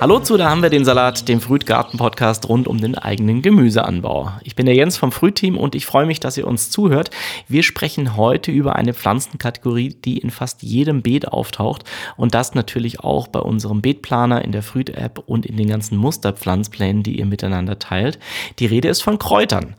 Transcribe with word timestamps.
Hallo 0.00 0.18
zu, 0.18 0.38
da 0.38 0.48
haben 0.48 0.62
wir 0.62 0.70
den 0.70 0.86
Salat, 0.86 1.28
dem 1.28 1.42
Frühtgarten-Podcast 1.42 2.48
rund 2.48 2.68
um 2.68 2.80
den 2.80 2.96
eigenen 2.96 3.42
Gemüseanbau. 3.42 4.32
Ich 4.44 4.56
bin 4.56 4.64
der 4.64 4.74
Jens 4.74 4.96
vom 4.96 5.12
Frühteam 5.12 5.58
und 5.58 5.74
ich 5.74 5.84
freue 5.84 6.06
mich, 6.06 6.20
dass 6.20 6.38
ihr 6.38 6.46
uns 6.46 6.70
zuhört. 6.70 7.10
Wir 7.48 7.62
sprechen 7.62 8.16
heute 8.16 8.50
über 8.50 8.76
eine 8.76 8.94
Pflanzenkategorie, 8.94 9.90
die 10.02 10.16
in 10.16 10.30
fast 10.30 10.62
jedem 10.62 11.02
Beet 11.02 11.28
auftaucht 11.28 11.84
und 12.16 12.32
das 12.32 12.54
natürlich 12.54 13.00
auch 13.00 13.28
bei 13.28 13.40
unserem 13.40 13.82
Beetplaner 13.82 14.42
in 14.42 14.52
der 14.52 14.62
Früht-App 14.62 15.22
und 15.26 15.44
in 15.44 15.58
den 15.58 15.68
ganzen 15.68 15.98
Musterpflanzplänen, 15.98 17.02
die 17.02 17.18
ihr 17.18 17.26
miteinander 17.26 17.78
teilt. 17.78 18.18
Die 18.58 18.64
Rede 18.64 18.88
ist 18.88 19.02
von 19.02 19.18
Kräutern. 19.18 19.76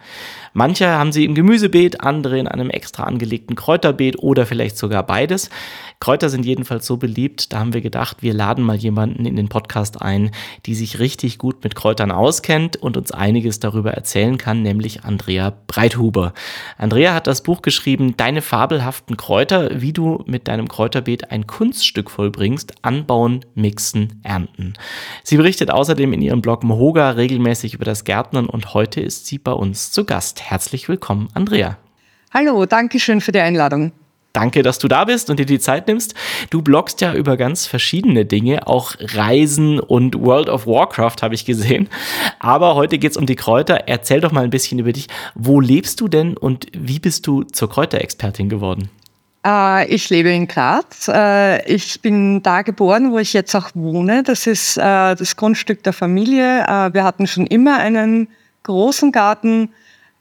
Manche 0.54 0.88
haben 0.89 1.11
sie 1.11 1.25
im 1.25 1.36
Gemüsebeet, 1.36 2.02
andere 2.02 2.38
in 2.38 2.47
einem 2.47 2.70
extra 2.70 3.04
angelegten 3.04 3.55
Kräuterbeet 3.55 4.20
oder 4.20 4.45
vielleicht 4.45 4.77
sogar 4.77 5.03
beides. 5.03 5.49
Kräuter 6.02 6.30
sind 6.30 6.45
jedenfalls 6.45 6.88
so 6.88 6.98
beliebt, 6.98 7.53
da 7.53 7.59
haben 7.59 7.73
wir 7.73 7.81
gedacht, 7.81 8.17
wir 8.21 8.34
laden 8.34 8.63
mal 8.63 8.75
jemanden 8.75 9.25
in 9.25 9.35
den 9.35 9.49
Podcast 9.49 10.02
ein, 10.02 10.31
die 10.66 10.73
sich 10.73 10.99
richtig 10.99 11.38
gut 11.38 11.63
mit 11.63 11.75
Kräutern 11.75 12.11
auskennt 12.11 12.75
und 12.75 12.98
uns 12.98 13.11
einiges 13.11 13.59
darüber 13.59 13.91
erzählen 13.91 14.38
kann, 14.38 14.63
nämlich 14.63 15.03
Andrea 15.03 15.53
Breithuber. 15.67 16.34
Andrea 16.77 17.13
hat 17.13 17.27
das 17.27 17.44
Buch 17.44 17.61
geschrieben, 17.61 18.16
Deine 18.17 18.41
fabelhaften 18.41 19.16
Kräuter, 19.16 19.81
wie 19.81 19.94
du 19.94 20.23
mit 20.25 20.47
deinem 20.47 20.67
Kräuterbeet 20.67 21.31
ein 21.31 21.47
Kunststück 21.47 22.09
vollbringst, 22.09 22.73
anbauen, 22.81 23.45
mixen, 23.53 24.20
ernten. 24.23 24.73
Sie 25.23 25.38
berichtet 25.38 25.72
außerdem 25.72 26.13
in 26.13 26.22
ihrem 26.22 26.41
Blog 26.41 26.63
Mohoga 26.63 27.11
regelmäßig 27.11 27.75
über 27.75 27.86
das 27.86 28.03
Gärtnern 28.03 28.47
und 28.47 28.73
heute 28.73 29.02
ist 29.02 29.27
sie 29.27 29.38
bei 29.38 29.53
uns 29.53 29.91
zu 29.91 30.03
Gast. 30.03 30.41
Herzlich 30.41 30.90
willkommen, 30.90 31.30
Andrea. 31.34 31.77
Hallo, 32.34 32.66
danke 32.66 33.00
schön 33.00 33.22
für 33.22 33.31
die 33.31 33.40
Einladung. 33.40 33.91
Danke, 34.34 34.64
dass 34.64 34.80
du 34.80 34.88
da 34.88 35.05
bist 35.05 35.30
und 35.30 35.40
dir 35.40 35.45
die 35.45 35.59
Zeit 35.59 35.88
nimmst. 35.88 36.16
Du 36.50 36.62
bloggst 36.62 37.02
ja 37.02 37.14
über 37.14 37.36
ganz 37.36 37.67
verschiedene 37.67 38.25
Dinge, 38.25 38.66
auch 38.66 38.95
Reisen 39.00 39.80
und 39.80 40.20
World 40.20 40.50
of 40.50 40.66
Warcraft 40.66 41.17
habe 41.22 41.36
ich 41.36 41.45
gesehen. 41.45 41.89
Aber 42.39 42.75
heute 42.75 42.98
geht 42.98 43.11
es 43.11 43.17
um 43.17 43.25
die 43.25 43.36
Kräuter. 43.36 43.88
Erzähl 43.88 44.22
doch 44.22 44.31
mal 44.31 44.44
ein 44.44 44.50
bisschen 44.50 44.80
über 44.80 44.94
dich. 44.94 45.08
Wo 45.36 45.59
lebst 45.59 46.00
du 46.00 46.08
denn 46.08 46.38
und 46.38 46.67
wie 46.73 47.00
bist 47.00 47.28
du 47.28 47.44
zur 47.44 47.70
Kräuterexpertin 47.70 48.48
geworden? 48.48 48.89
Äh, 49.45 49.94
ich 49.94 50.09
lebe 50.09 50.30
in 50.30 50.48
Graz. 50.48 51.09
Äh, 51.09 51.66
ich 51.66 52.02
bin 52.02 52.42
da 52.42 52.61
geboren, 52.61 53.11
wo 53.11 53.17
ich 53.17 53.33
jetzt 53.33 53.53
auch 53.55 53.72
wohne. 53.73 54.23
Das 54.23 54.48
ist 54.48 54.78
äh, 54.78 55.16
das 55.16 55.36
Grundstück 55.36 55.83
der 55.83 55.94
Familie. 55.94 56.61
Äh, 56.61 56.94
wir 56.94 57.03
hatten 57.03 57.28
schon 57.28 57.48
immer 57.48 57.80
einen 57.80 58.30
großen 58.64 59.11
Garten 59.11 59.72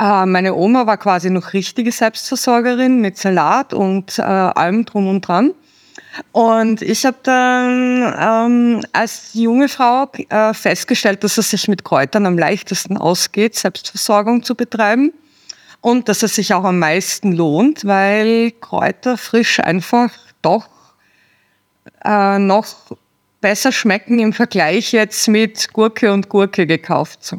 meine 0.00 0.54
Oma 0.54 0.86
war 0.86 0.96
quasi 0.96 1.28
noch 1.28 1.52
richtige 1.52 1.92
Selbstversorgerin 1.92 3.00
mit 3.00 3.18
Salat 3.18 3.74
und 3.74 4.18
äh, 4.18 4.22
allem 4.22 4.86
drum 4.86 5.08
und 5.08 5.20
dran. 5.20 5.52
Und 6.32 6.82
ich 6.82 7.04
habe 7.04 7.18
dann 7.22 8.14
ähm, 8.18 8.82
als 8.92 9.34
junge 9.34 9.68
Frau 9.68 10.10
äh, 10.28 10.54
festgestellt, 10.54 11.22
dass 11.22 11.38
es 11.38 11.50
sich 11.50 11.68
mit 11.68 11.84
Kräutern 11.84 12.26
am 12.26 12.38
leichtesten 12.38 12.96
ausgeht, 12.96 13.54
Selbstversorgung 13.54 14.42
zu 14.42 14.54
betreiben. 14.54 15.12
Und 15.82 16.08
dass 16.08 16.22
es 16.22 16.34
sich 16.34 16.52
auch 16.52 16.64
am 16.64 16.78
meisten 16.78 17.32
lohnt, 17.32 17.86
weil 17.86 18.52
Kräuter 18.52 19.16
frisch 19.16 19.60
einfach 19.60 20.12
doch 20.42 20.68
äh, 22.04 22.38
noch 22.38 22.66
besser 23.40 23.72
schmecken 23.72 24.18
im 24.18 24.32
Vergleich 24.32 24.92
jetzt 24.92 25.26
mit 25.28 25.72
Gurke 25.72 26.12
und 26.12 26.28
Gurke 26.28 26.66
gekauft. 26.66 27.34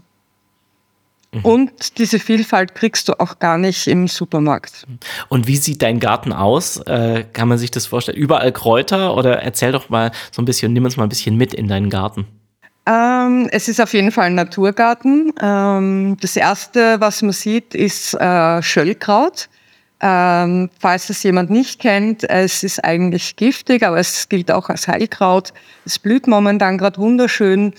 Mhm. 1.34 1.46
Und 1.46 1.98
diese 1.98 2.20
Vielfalt 2.20 2.76
kriegst 2.76 3.08
du 3.08 3.20
auch 3.20 3.40
gar 3.40 3.58
nicht 3.58 3.88
im 3.88 4.08
Supermarkt. 4.08 4.86
Und 5.30 5.48
wie 5.48 5.56
sieht 5.56 5.82
dein 5.82 6.00
Garten 6.00 6.34
aus? 6.34 6.78
Äh, 6.78 7.23
kann 7.32 7.48
man 7.48 7.58
sich 7.58 7.72
das 7.72 7.86
vorstellen? 7.86 8.18
Überall 8.18 8.52
Kräuter 8.52 9.16
oder 9.16 9.42
erzähl 9.42 9.72
doch 9.72 9.90
mal 9.90 10.12
so 10.32 10.42
ein 10.42 10.46
bisschen, 10.46 10.73
nimm 10.73 10.84
uns 10.84 10.98
mal 10.98 11.04
ein 11.04 11.10
bisschen 11.10 11.38
mit 11.38 11.54
in 11.54 11.68
deinen 11.68 11.90
Garten. 11.90 12.28
Ähm, 12.86 13.48
es 13.52 13.67
ist 13.67 13.80
auf 13.80 13.94
jeden 13.94 14.11
Fall 14.11 14.26
ein 14.26 14.36
Naturgarten. 14.36 15.33
Ähm, 15.42 16.17
das 16.20 16.36
erste, 16.36 17.00
was 17.00 17.22
man 17.22 17.32
sieht, 17.32 17.76
ist 17.76 18.14
äh, 18.16 18.61
Schöllkraut. 18.61 19.50
Ähm, 20.04 20.70
falls 20.80 21.11
es 21.11 21.22
jemand 21.22 21.52
nicht 21.52 21.80
kennt, 21.80 22.28
es 22.28 22.64
ist 22.64 22.84
eigentlich 22.84 23.36
giftig, 23.36 23.84
aber 23.86 24.00
es 24.00 24.28
gilt 24.30 24.52
auch 24.52 24.70
als 24.70 24.88
Heilkraut. 24.88 25.54
Es 25.86 26.00
blüht 26.00 26.26
momentan 26.26 26.80
gerade 26.80 26.98
wunderschön. 26.98 27.73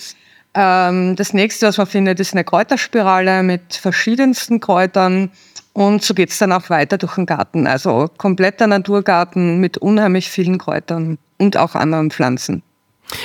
Ähm, 0.55 1.17
das 1.17 1.33
nächste, 1.33 1.67
was 1.67 1.79
man 1.79 1.87
findet, 1.87 2.21
ist 2.21 2.35
eine 2.35 2.45
Kräuterspirale 2.45 3.43
mit 3.43 3.75
verschiedensten 3.75 4.61
Kräutern. 4.61 5.31
Und 5.73 6.05
so 6.05 6.13
geht 6.13 6.31
es 6.31 6.39
dann 6.39 6.53
auch 6.53 6.69
weiter 6.69 6.99
durch 6.99 7.15
den 7.15 7.27
Garten. 7.27 7.67
Also 7.67 8.11
kompletter 8.19 8.67
Naturgarten 8.67 9.59
mit 9.59 9.79
unheimlich 9.79 10.29
vielen 10.31 10.59
Kräutern 10.59 11.19
und 11.39 11.57
auch 11.57 11.75
anderen 11.75 12.11
Pflanzen. 12.11 12.63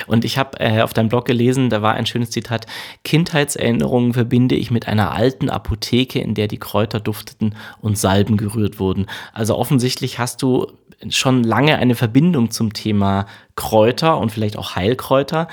Und 0.05 0.25
ich 0.25 0.37
habe 0.37 0.59
äh, 0.59 0.81
auf 0.81 0.93
deinem 0.93 1.09
Blog 1.09 1.25
gelesen, 1.25 1.69
da 1.69 1.81
war 1.81 1.93
ein 1.93 2.05
schönes 2.05 2.31
Zitat, 2.31 2.65
Kindheitserinnerungen 3.03 4.13
verbinde 4.13 4.55
ich 4.55 4.71
mit 4.71 4.87
einer 4.87 5.11
alten 5.11 5.49
Apotheke, 5.49 6.19
in 6.19 6.33
der 6.33 6.47
die 6.47 6.57
Kräuter 6.57 6.99
dufteten 6.99 7.55
und 7.79 7.97
Salben 7.97 8.37
gerührt 8.37 8.79
wurden. 8.79 9.05
Also 9.33 9.57
offensichtlich 9.57 10.19
hast 10.19 10.41
du 10.41 10.67
schon 11.09 11.43
lange 11.43 11.77
eine 11.77 11.95
Verbindung 11.95 12.51
zum 12.51 12.73
Thema 12.73 13.27
Kräuter 13.55 14.17
und 14.17 14.31
vielleicht 14.31 14.57
auch 14.57 14.75
Heilkräuter. 14.75 15.47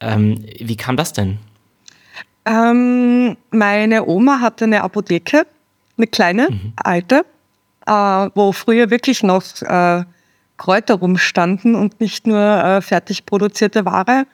Ähm, 0.00 0.44
wie 0.58 0.76
kam 0.76 0.96
das 0.96 1.12
denn? 1.12 1.38
Ähm, 2.44 3.36
meine 3.50 4.06
Oma 4.06 4.40
hatte 4.40 4.64
eine 4.64 4.82
Apotheke, 4.82 5.46
eine 5.96 6.06
kleine, 6.06 6.48
mhm. 6.50 6.72
alte, 6.76 7.24
äh, 7.86 7.92
wo 8.34 8.52
früher 8.52 8.90
wirklich 8.90 9.22
noch 9.22 9.42
äh, 9.62 10.04
Kräuter 10.56 10.94
rumstanden 10.94 11.74
und 11.74 12.00
nicht 12.00 12.26
nur 12.26 12.40
äh, 12.40 12.80
fertig 12.80 13.26
produzierte 13.26 13.84
Ware. 13.84 14.26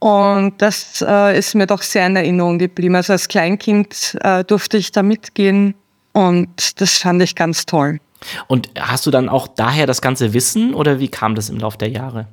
Und 0.00 0.60
das 0.60 1.04
äh, 1.06 1.38
ist 1.38 1.54
mir 1.54 1.66
doch 1.66 1.82
sehr 1.82 2.06
in 2.06 2.16
Erinnerung 2.16 2.58
geblieben. 2.58 2.96
Also 2.96 3.12
als 3.12 3.28
Kleinkind 3.28 4.18
äh, 4.22 4.44
durfte 4.44 4.76
ich 4.76 4.90
da 4.90 5.02
mitgehen 5.02 5.74
und 6.12 6.80
das 6.80 6.98
fand 6.98 7.22
ich 7.22 7.34
ganz 7.34 7.64
toll. 7.64 8.00
Und 8.48 8.68
hast 8.78 9.06
du 9.06 9.12
dann 9.12 9.28
auch 9.28 9.46
daher 9.46 9.86
das 9.86 10.00
ganze 10.02 10.32
Wissen 10.32 10.74
oder 10.74 10.98
wie 10.98 11.08
kam 11.08 11.36
das 11.36 11.48
im 11.48 11.58
Laufe 11.58 11.78
der 11.78 11.90
Jahre? 11.90 12.26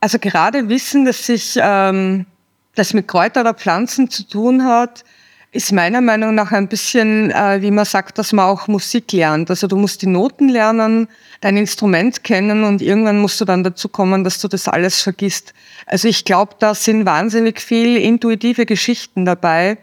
Also 0.00 0.18
gerade 0.18 0.68
Wissen, 0.68 1.04
dass 1.04 1.26
sich 1.26 1.58
ähm, 1.60 2.26
das 2.74 2.94
mit 2.94 3.08
Kräuter 3.08 3.40
oder 3.40 3.54
Pflanzen 3.54 4.10
zu 4.10 4.22
tun 4.22 4.64
hat, 4.64 5.04
ist 5.50 5.72
meiner 5.72 6.00
Meinung 6.00 6.34
nach 6.34 6.52
ein 6.52 6.68
bisschen, 6.68 7.30
äh, 7.30 7.62
wie 7.62 7.70
man 7.70 7.86
sagt, 7.86 8.18
dass 8.18 8.32
man 8.32 8.44
auch 8.44 8.68
Musik 8.68 9.12
lernt. 9.12 9.48
Also 9.48 9.66
du 9.66 9.76
musst 9.76 10.02
die 10.02 10.06
Noten 10.06 10.48
lernen, 10.50 11.08
dein 11.40 11.56
Instrument 11.56 12.22
kennen 12.22 12.64
und 12.64 12.82
irgendwann 12.82 13.18
musst 13.18 13.40
du 13.40 13.44
dann 13.44 13.64
dazu 13.64 13.88
kommen, 13.88 14.24
dass 14.24 14.40
du 14.40 14.48
das 14.48 14.68
alles 14.68 15.00
vergisst. 15.00 15.54
Also 15.86 16.06
ich 16.06 16.24
glaube, 16.24 16.56
da 16.58 16.74
sind 16.74 17.06
wahnsinnig 17.06 17.60
viel 17.60 17.96
intuitive 17.96 18.66
Geschichten 18.66 19.24
dabei, 19.24 19.78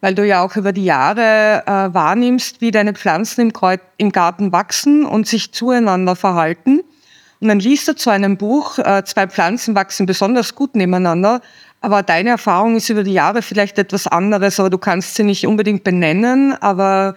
weil 0.00 0.14
du 0.14 0.26
ja 0.26 0.42
auch 0.42 0.56
über 0.56 0.72
die 0.72 0.86
Jahre 0.86 1.64
äh, 1.66 1.94
wahrnimmst, 1.94 2.62
wie 2.62 2.70
deine 2.70 2.94
Pflanzen 2.94 3.42
im, 3.42 3.52
Kreuz, 3.52 3.80
im 3.98 4.12
Garten 4.12 4.52
wachsen 4.52 5.04
und 5.04 5.26
sich 5.26 5.52
zueinander 5.52 6.16
verhalten. 6.16 6.80
Und 7.40 7.48
dann 7.48 7.60
liest 7.60 7.88
du 7.88 7.94
zu 7.94 8.10
einem 8.10 8.36
Buch, 8.36 8.78
äh, 8.78 9.02
zwei 9.04 9.26
Pflanzen 9.26 9.74
wachsen 9.74 10.06
besonders 10.06 10.54
gut 10.54 10.74
nebeneinander, 10.74 11.40
aber 11.80 12.02
deine 12.02 12.30
Erfahrung 12.30 12.76
ist 12.76 12.90
über 12.90 13.02
die 13.02 13.14
Jahre 13.14 13.40
vielleicht 13.40 13.78
etwas 13.78 14.06
anderes, 14.06 14.60
aber 14.60 14.68
du 14.68 14.76
kannst 14.76 15.14
sie 15.14 15.22
nicht 15.22 15.46
unbedingt 15.46 15.82
benennen, 15.82 16.52
aber 16.60 17.16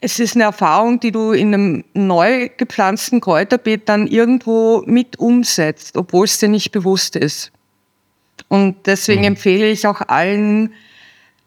es 0.00 0.18
ist 0.18 0.34
eine 0.34 0.44
Erfahrung, 0.44 1.00
die 1.00 1.12
du 1.12 1.32
in 1.32 1.54
einem 1.54 1.84
neu 1.94 2.50
gepflanzten 2.56 3.20
Kräuterbeet 3.20 3.88
dann 3.88 4.06
irgendwo 4.06 4.82
mit 4.84 5.18
umsetzt, 5.18 5.96
obwohl 5.96 6.24
es 6.24 6.38
dir 6.38 6.48
nicht 6.48 6.72
bewusst 6.72 7.16
ist. 7.16 7.52
Und 8.48 8.76
deswegen 8.86 9.20
mhm. 9.20 9.28
empfehle 9.28 9.70
ich 9.70 9.86
auch 9.86 10.02
allen, 10.08 10.74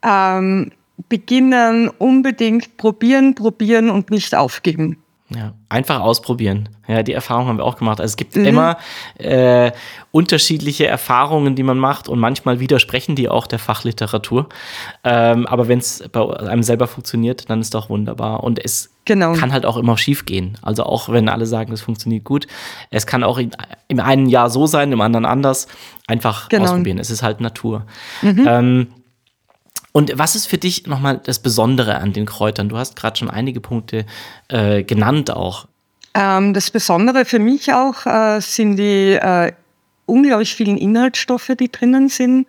ähm, 0.02 0.72
beginnen, 1.10 1.90
unbedingt 1.90 2.78
probieren, 2.78 3.36
probieren 3.36 3.90
und 3.90 4.10
nicht 4.10 4.34
aufgeben. 4.34 4.98
Ja, 5.30 5.54
einfach 5.70 6.02
ausprobieren. 6.02 6.70
Ja, 6.88 7.02
die 7.02 7.14
Erfahrung 7.14 7.48
haben 7.48 7.58
wir 7.58 7.64
auch 7.64 7.78
gemacht. 7.78 8.00
Also 8.00 8.12
es 8.12 8.16
gibt 8.16 8.36
mhm. 8.36 8.46
immer 8.46 8.78
äh, 9.18 9.72
unterschiedliche 10.12 10.86
Erfahrungen, 10.86 11.56
die 11.56 11.64
man 11.64 11.80
macht 11.80 12.08
und 12.08 12.20
manchmal 12.20 12.60
widersprechen 12.60 13.16
die 13.16 13.28
auch 13.28 13.48
der 13.48 13.58
Fachliteratur. 13.58 14.50
Ähm, 15.04 15.48
aber 15.48 15.68
wenn 15.68 15.80
es 15.80 16.08
bei 16.12 16.22
einem 16.40 16.62
selber 16.62 16.86
funktioniert, 16.86 17.50
dann 17.50 17.60
ist 17.60 17.74
doch 17.74 17.90
wunderbar. 17.90 18.44
Und 18.44 18.64
es 18.64 18.92
genau. 19.06 19.34
kann 19.34 19.52
halt 19.52 19.66
auch 19.66 19.78
immer 19.78 19.98
schief 19.98 20.26
gehen. 20.26 20.60
Also 20.62 20.84
auch 20.84 21.10
wenn 21.10 21.28
alle 21.28 21.48
sagen, 21.48 21.74
es 21.74 21.82
funktioniert 21.82 22.24
gut, 22.24 22.46
es 22.92 23.08
kann 23.08 23.24
auch 23.24 23.40
in, 23.40 23.50
im 23.88 24.00
einen 24.00 24.28
Jahr 24.28 24.52
so 24.52 24.68
sein, 24.68 24.92
im 24.92 25.02
anderen 25.02 25.26
anders. 25.26 25.68
Einfach 26.06 26.50
genau. 26.50 26.66
ausprobieren. 26.66 27.00
Es 27.00 27.10
ist 27.10 27.24
halt 27.24 27.42
Natur. 27.42 27.88
Mhm. 28.22 28.46
Ähm, 28.48 28.88
und 29.96 30.12
was 30.18 30.36
ist 30.36 30.48
für 30.48 30.58
dich 30.58 30.88
nochmal 30.88 31.22
das 31.24 31.40
Besondere 31.40 32.00
an 32.00 32.12
den 32.12 32.26
Kräutern? 32.26 32.68
Du 32.68 32.76
hast 32.76 32.98
gerade 32.98 33.18
schon 33.18 33.30
einige 33.30 33.62
Punkte 33.62 34.06
äh, 34.50 34.84
genannt 34.84 35.32
auch. 35.32 35.70
Ähm, 36.14 36.54
das 36.54 36.70
Besondere 36.70 37.24
für 37.24 37.40
mich 37.40 37.72
auch 37.72 38.06
äh, 38.06 38.42
sind 38.42 38.76
die 38.76 39.14
äh, 39.14 39.54
unglaublich 40.06 40.54
vielen 40.54 40.76
Inhaltsstoffe, 40.76 41.50
die 41.58 41.72
drinnen 41.72 42.10
sind. 42.10 42.46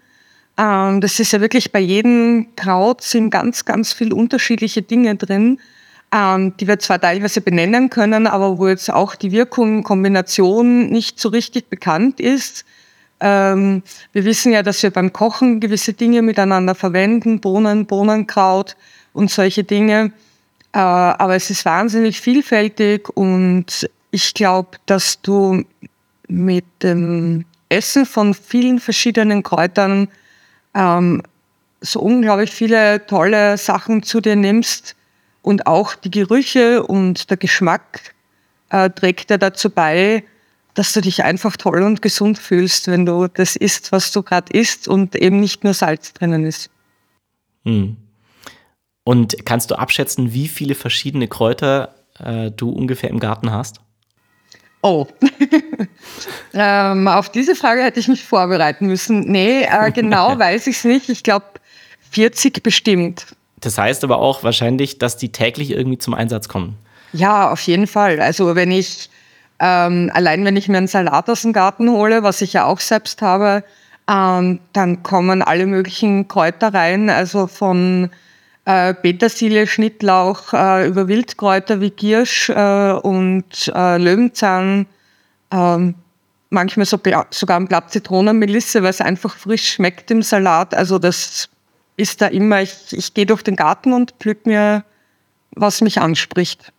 Ähm, 0.58 1.00
das 1.00 1.20
ist 1.20 1.30
ja 1.30 1.40
wirklich 1.40 1.70
bei 1.70 1.78
jedem 1.78 2.48
Kraut 2.56 3.02
sind 3.02 3.30
ganz, 3.30 3.64
ganz 3.64 3.92
viele 3.92 4.16
unterschiedliche 4.16 4.82
Dinge 4.82 5.14
drin, 5.14 5.60
ähm, 6.12 6.56
die 6.56 6.66
wir 6.66 6.80
zwar 6.80 7.00
teilweise 7.00 7.42
benennen 7.42 7.90
können, 7.90 8.26
aber 8.26 8.58
wo 8.58 8.66
jetzt 8.66 8.92
auch 8.92 9.14
die 9.14 9.30
Wirkung, 9.30 9.84
Kombination 9.84 10.88
nicht 10.88 11.20
so 11.20 11.28
richtig 11.28 11.70
bekannt 11.70 12.18
ist 12.18 12.64
Ähm, 13.20 13.82
wir 14.12 14.24
wissen 14.24 14.52
ja, 14.52 14.62
dass 14.62 14.82
wir 14.82 14.90
beim 14.90 15.12
Kochen 15.12 15.60
gewisse 15.60 15.92
Dinge 15.92 16.22
miteinander 16.22 16.74
verwenden, 16.74 17.40
Bohnen, 17.40 17.86
Bohnenkraut 17.86 18.76
und 19.12 19.30
solche 19.30 19.64
Dinge. 19.64 20.12
Äh, 20.72 20.78
aber 20.78 21.36
es 21.36 21.48
ist 21.50 21.64
wahnsinnig 21.64 22.20
vielfältig 22.20 23.08
und 23.16 23.88
ich 24.10 24.34
glaube, 24.34 24.78
dass 24.86 25.20
du 25.22 25.64
mit 26.28 26.64
dem 26.82 27.44
Essen 27.68 28.06
von 28.06 28.34
vielen 28.34 28.78
verschiedenen 28.78 29.42
Kräutern 29.42 30.08
ähm, 30.74 31.22
so 31.80 32.00
unglaublich 32.00 32.50
viele 32.50 33.06
tolle 33.06 33.58
Sachen 33.58 34.02
zu 34.02 34.20
dir 34.20 34.36
nimmst 34.36 34.96
und 35.42 35.66
auch 35.66 35.94
die 35.94 36.10
Gerüche 36.10 36.82
und 36.82 37.30
der 37.30 37.36
Geschmack 37.36 38.14
äh, 38.70 38.90
trägt 38.90 39.30
ja 39.30 39.38
dazu 39.38 39.70
bei, 39.70 40.24
dass 40.76 40.92
du 40.92 41.00
dich 41.00 41.24
einfach 41.24 41.56
toll 41.56 41.82
und 41.82 42.02
gesund 42.02 42.38
fühlst, 42.38 42.86
wenn 42.86 43.06
du 43.06 43.26
das 43.28 43.56
isst, 43.56 43.90
was 43.92 44.12
du 44.12 44.22
gerade 44.22 44.52
isst 44.52 44.86
und 44.86 45.16
eben 45.16 45.40
nicht 45.40 45.64
nur 45.64 45.74
Salz 45.74 46.12
drinnen 46.12 46.44
ist. 46.44 46.70
Hm. 47.64 47.96
Und 49.02 49.44
kannst 49.44 49.70
du 49.70 49.76
abschätzen, 49.76 50.32
wie 50.32 50.48
viele 50.48 50.74
verschiedene 50.74 51.28
Kräuter 51.28 51.94
äh, 52.22 52.50
du 52.50 52.70
ungefähr 52.70 53.10
im 53.10 53.20
Garten 53.20 53.50
hast? 53.50 53.80
Oh, 54.82 55.06
ähm, 56.54 57.08
auf 57.08 57.30
diese 57.30 57.56
Frage 57.56 57.82
hätte 57.82 57.98
ich 57.98 58.08
mich 58.08 58.22
vorbereiten 58.22 58.86
müssen. 58.86 59.20
Nee, 59.20 59.62
äh, 59.62 59.90
genau 59.90 60.38
weiß 60.38 60.66
ich 60.66 60.76
es 60.76 60.84
nicht. 60.84 61.08
Ich 61.08 61.22
glaube 61.22 61.46
40 62.10 62.62
bestimmt. 62.62 63.26
Das 63.60 63.78
heißt 63.78 64.04
aber 64.04 64.18
auch 64.18 64.44
wahrscheinlich, 64.44 64.98
dass 64.98 65.16
die 65.16 65.32
täglich 65.32 65.70
irgendwie 65.70 65.98
zum 65.98 66.12
Einsatz 66.12 66.48
kommen. 66.48 66.76
Ja, 67.12 67.50
auf 67.50 67.62
jeden 67.62 67.86
Fall. 67.86 68.20
Also 68.20 68.54
wenn 68.54 68.70
ich, 68.70 69.08
ähm, 69.58 70.10
allein 70.12 70.44
wenn 70.44 70.56
ich 70.56 70.68
mir 70.68 70.78
einen 70.78 70.86
Salat 70.86 71.30
aus 71.30 71.42
dem 71.42 71.52
Garten 71.52 71.90
hole, 71.90 72.22
was 72.22 72.42
ich 72.42 72.52
ja 72.52 72.64
auch 72.64 72.80
selbst 72.80 73.22
habe, 73.22 73.64
ähm, 74.08 74.60
dann 74.72 75.02
kommen 75.02 75.42
alle 75.42 75.66
möglichen 75.66 76.28
Kräuter 76.28 76.72
rein, 76.72 77.10
also 77.10 77.46
von 77.46 78.10
äh, 78.64 78.94
Petersilie, 78.94 79.66
Schnittlauch, 79.66 80.52
äh, 80.52 80.86
über 80.86 81.08
Wildkräuter 81.08 81.80
wie 81.80 81.90
Giersch 81.90 82.50
äh, 82.50 82.92
und 82.92 83.72
äh, 83.74 83.96
Löwenzahn, 83.98 84.86
ähm, 85.50 85.94
manchmal 86.50 86.86
so, 86.86 86.98
sogar 87.30 87.58
ein 87.58 87.68
Blatt 87.68 87.90
Zitronenmelisse, 87.90 88.82
weil 88.82 88.90
es 88.90 89.00
einfach 89.00 89.36
frisch 89.36 89.74
schmeckt 89.74 90.10
im 90.10 90.22
Salat. 90.22 90.74
Also 90.74 90.98
das 90.98 91.48
ist 91.96 92.20
da 92.20 92.26
immer, 92.26 92.62
ich, 92.62 92.92
ich 92.92 93.14
gehe 93.14 93.26
durch 93.26 93.42
den 93.42 93.56
Garten 93.56 93.92
und 93.92 94.14
pflück 94.20 94.46
mir, 94.46 94.84
was 95.52 95.80
mich 95.80 96.00
anspricht. 96.00 96.72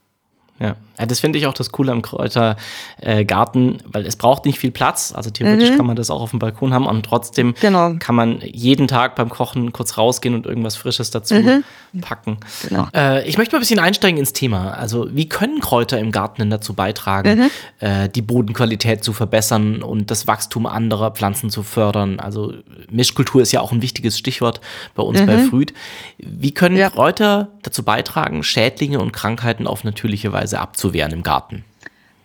Ja. 0.60 0.76
Ja, 1.00 1.06
das 1.06 1.20
finde 1.20 1.38
ich 1.38 1.46
auch 1.46 1.54
das 1.54 1.72
Coole 1.72 1.92
am 1.92 2.02
Kräutergarten, 2.02 3.78
weil 3.86 4.06
es 4.06 4.16
braucht 4.16 4.46
nicht 4.46 4.60
viel 4.60 4.72
Platz. 4.72 5.14
Also 5.16 5.30
theoretisch 5.30 5.72
mhm. 5.72 5.78
kann 5.78 5.86
man 5.86 5.96
das 5.96 6.10
auch 6.10 6.22
auf 6.22 6.32
dem 6.32 6.40
Balkon 6.40 6.74
haben 6.74 6.88
und 6.88 7.06
trotzdem 7.06 7.54
genau. 7.60 7.94
kann 8.00 8.16
man 8.16 8.42
jeden 8.42 8.88
Tag 8.88 9.16
beim 9.16 9.30
Kochen 9.30 9.74
kurz 9.74 9.98
rausgehen 9.98 10.34
und 10.34 10.46
irgendwas 10.46 10.76
Frisches 10.76 11.12
dazu 11.12 11.36
mhm. 11.36 11.64
packen. 12.02 12.38
Genau. 12.68 12.88
Äh, 12.96 13.28
ich 13.28 13.38
möchte 13.38 13.56
mal 13.56 13.60
ein 13.60 13.62
bisschen 13.62 13.80
einsteigen 13.80 14.18
ins 14.18 14.34
Thema. 14.34 14.72
Also 14.72 15.08
wie 15.12 15.30
können 15.30 15.60
Kräuter 15.60 16.00
im 16.00 16.12
Garten 16.12 16.42
denn 16.42 16.50
dazu 16.50 16.74
beitragen, 16.74 17.42
mhm. 17.42 17.50
äh, 17.80 18.10
die 18.10 18.24
Bodenqualität 18.24 19.04
zu 19.04 19.14
verbessern 19.14 19.84
und 19.84 20.10
das 20.10 20.26
Wachstum 20.26 20.66
anderer 20.66 21.12
Pflanzen 21.12 21.52
zu 21.52 21.62
fördern? 21.62 22.20
Also 22.20 22.54
Mischkultur 22.90 23.42
ist 23.42 23.52
ja 23.52 23.62
auch 23.62 23.72
ein 23.72 23.84
wichtiges 23.84 24.18
Stichwort 24.18 24.62
bei 24.96 25.04
uns 25.04 25.22
bei 25.22 25.38
mhm. 25.38 25.50
Früd. 25.50 25.74
Wie 26.18 26.52
können 26.52 26.76
ja. 26.76 26.90
Kräuter 26.90 27.50
dazu 27.62 27.84
beitragen, 27.84 28.44
Schädlinge 28.44 29.00
und 29.00 29.12
Krankheiten 29.14 29.68
auf 29.68 29.84
natürliche 29.84 30.32
Weise 30.32 30.48
Weise 30.48 30.62
abzuwehren 30.88 31.12
im 31.12 31.24
Garten? 31.24 31.64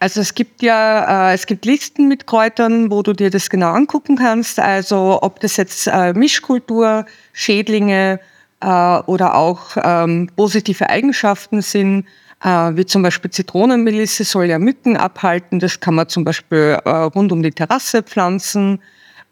Also 0.01 0.21
es 0.21 0.35
gibt 0.35 0.63
ja, 0.63 1.31
äh, 1.31 1.35
es 1.35 1.47
gibt 1.47 1.65
Listen 1.65 2.09
mit 2.09 2.27
Kräutern, 2.27 2.91
wo 2.91 3.03
du 3.03 3.13
dir 3.13 3.31
das 3.31 3.51
genau 3.51 3.73
angucken 3.73 4.17
kannst. 4.17 4.59
Also 4.59 5.21
ob 5.23 5.39
das 5.41 5.57
jetzt 5.57 5.87
äh, 5.87 6.13
Mischkultur, 6.13 7.07
Schädlinge 7.33 8.19
äh, 8.61 8.67
oder 8.67 9.37
auch 9.37 9.77
ähm, 9.77 10.29
positive 10.35 10.89
Eigenschaften 10.89 11.63
sind, 11.63 12.07
äh, 12.43 12.49
wie 12.49 12.85
zum 12.85 13.03
Beispiel 13.03 13.31
Zitronenmelisse 13.31 14.25
soll 14.25 14.47
ja 14.47 14.59
Mücken 14.59 14.97
abhalten. 14.97 15.61
Das 15.61 15.79
kann 15.79 15.95
man 15.95 16.09
zum 16.09 16.25
Beispiel 16.25 16.79
äh, 16.85 16.91
rund 16.91 17.31
um 17.31 17.45
die 17.45 17.53
Terrasse 17.53 18.03
pflanzen. 18.03 18.81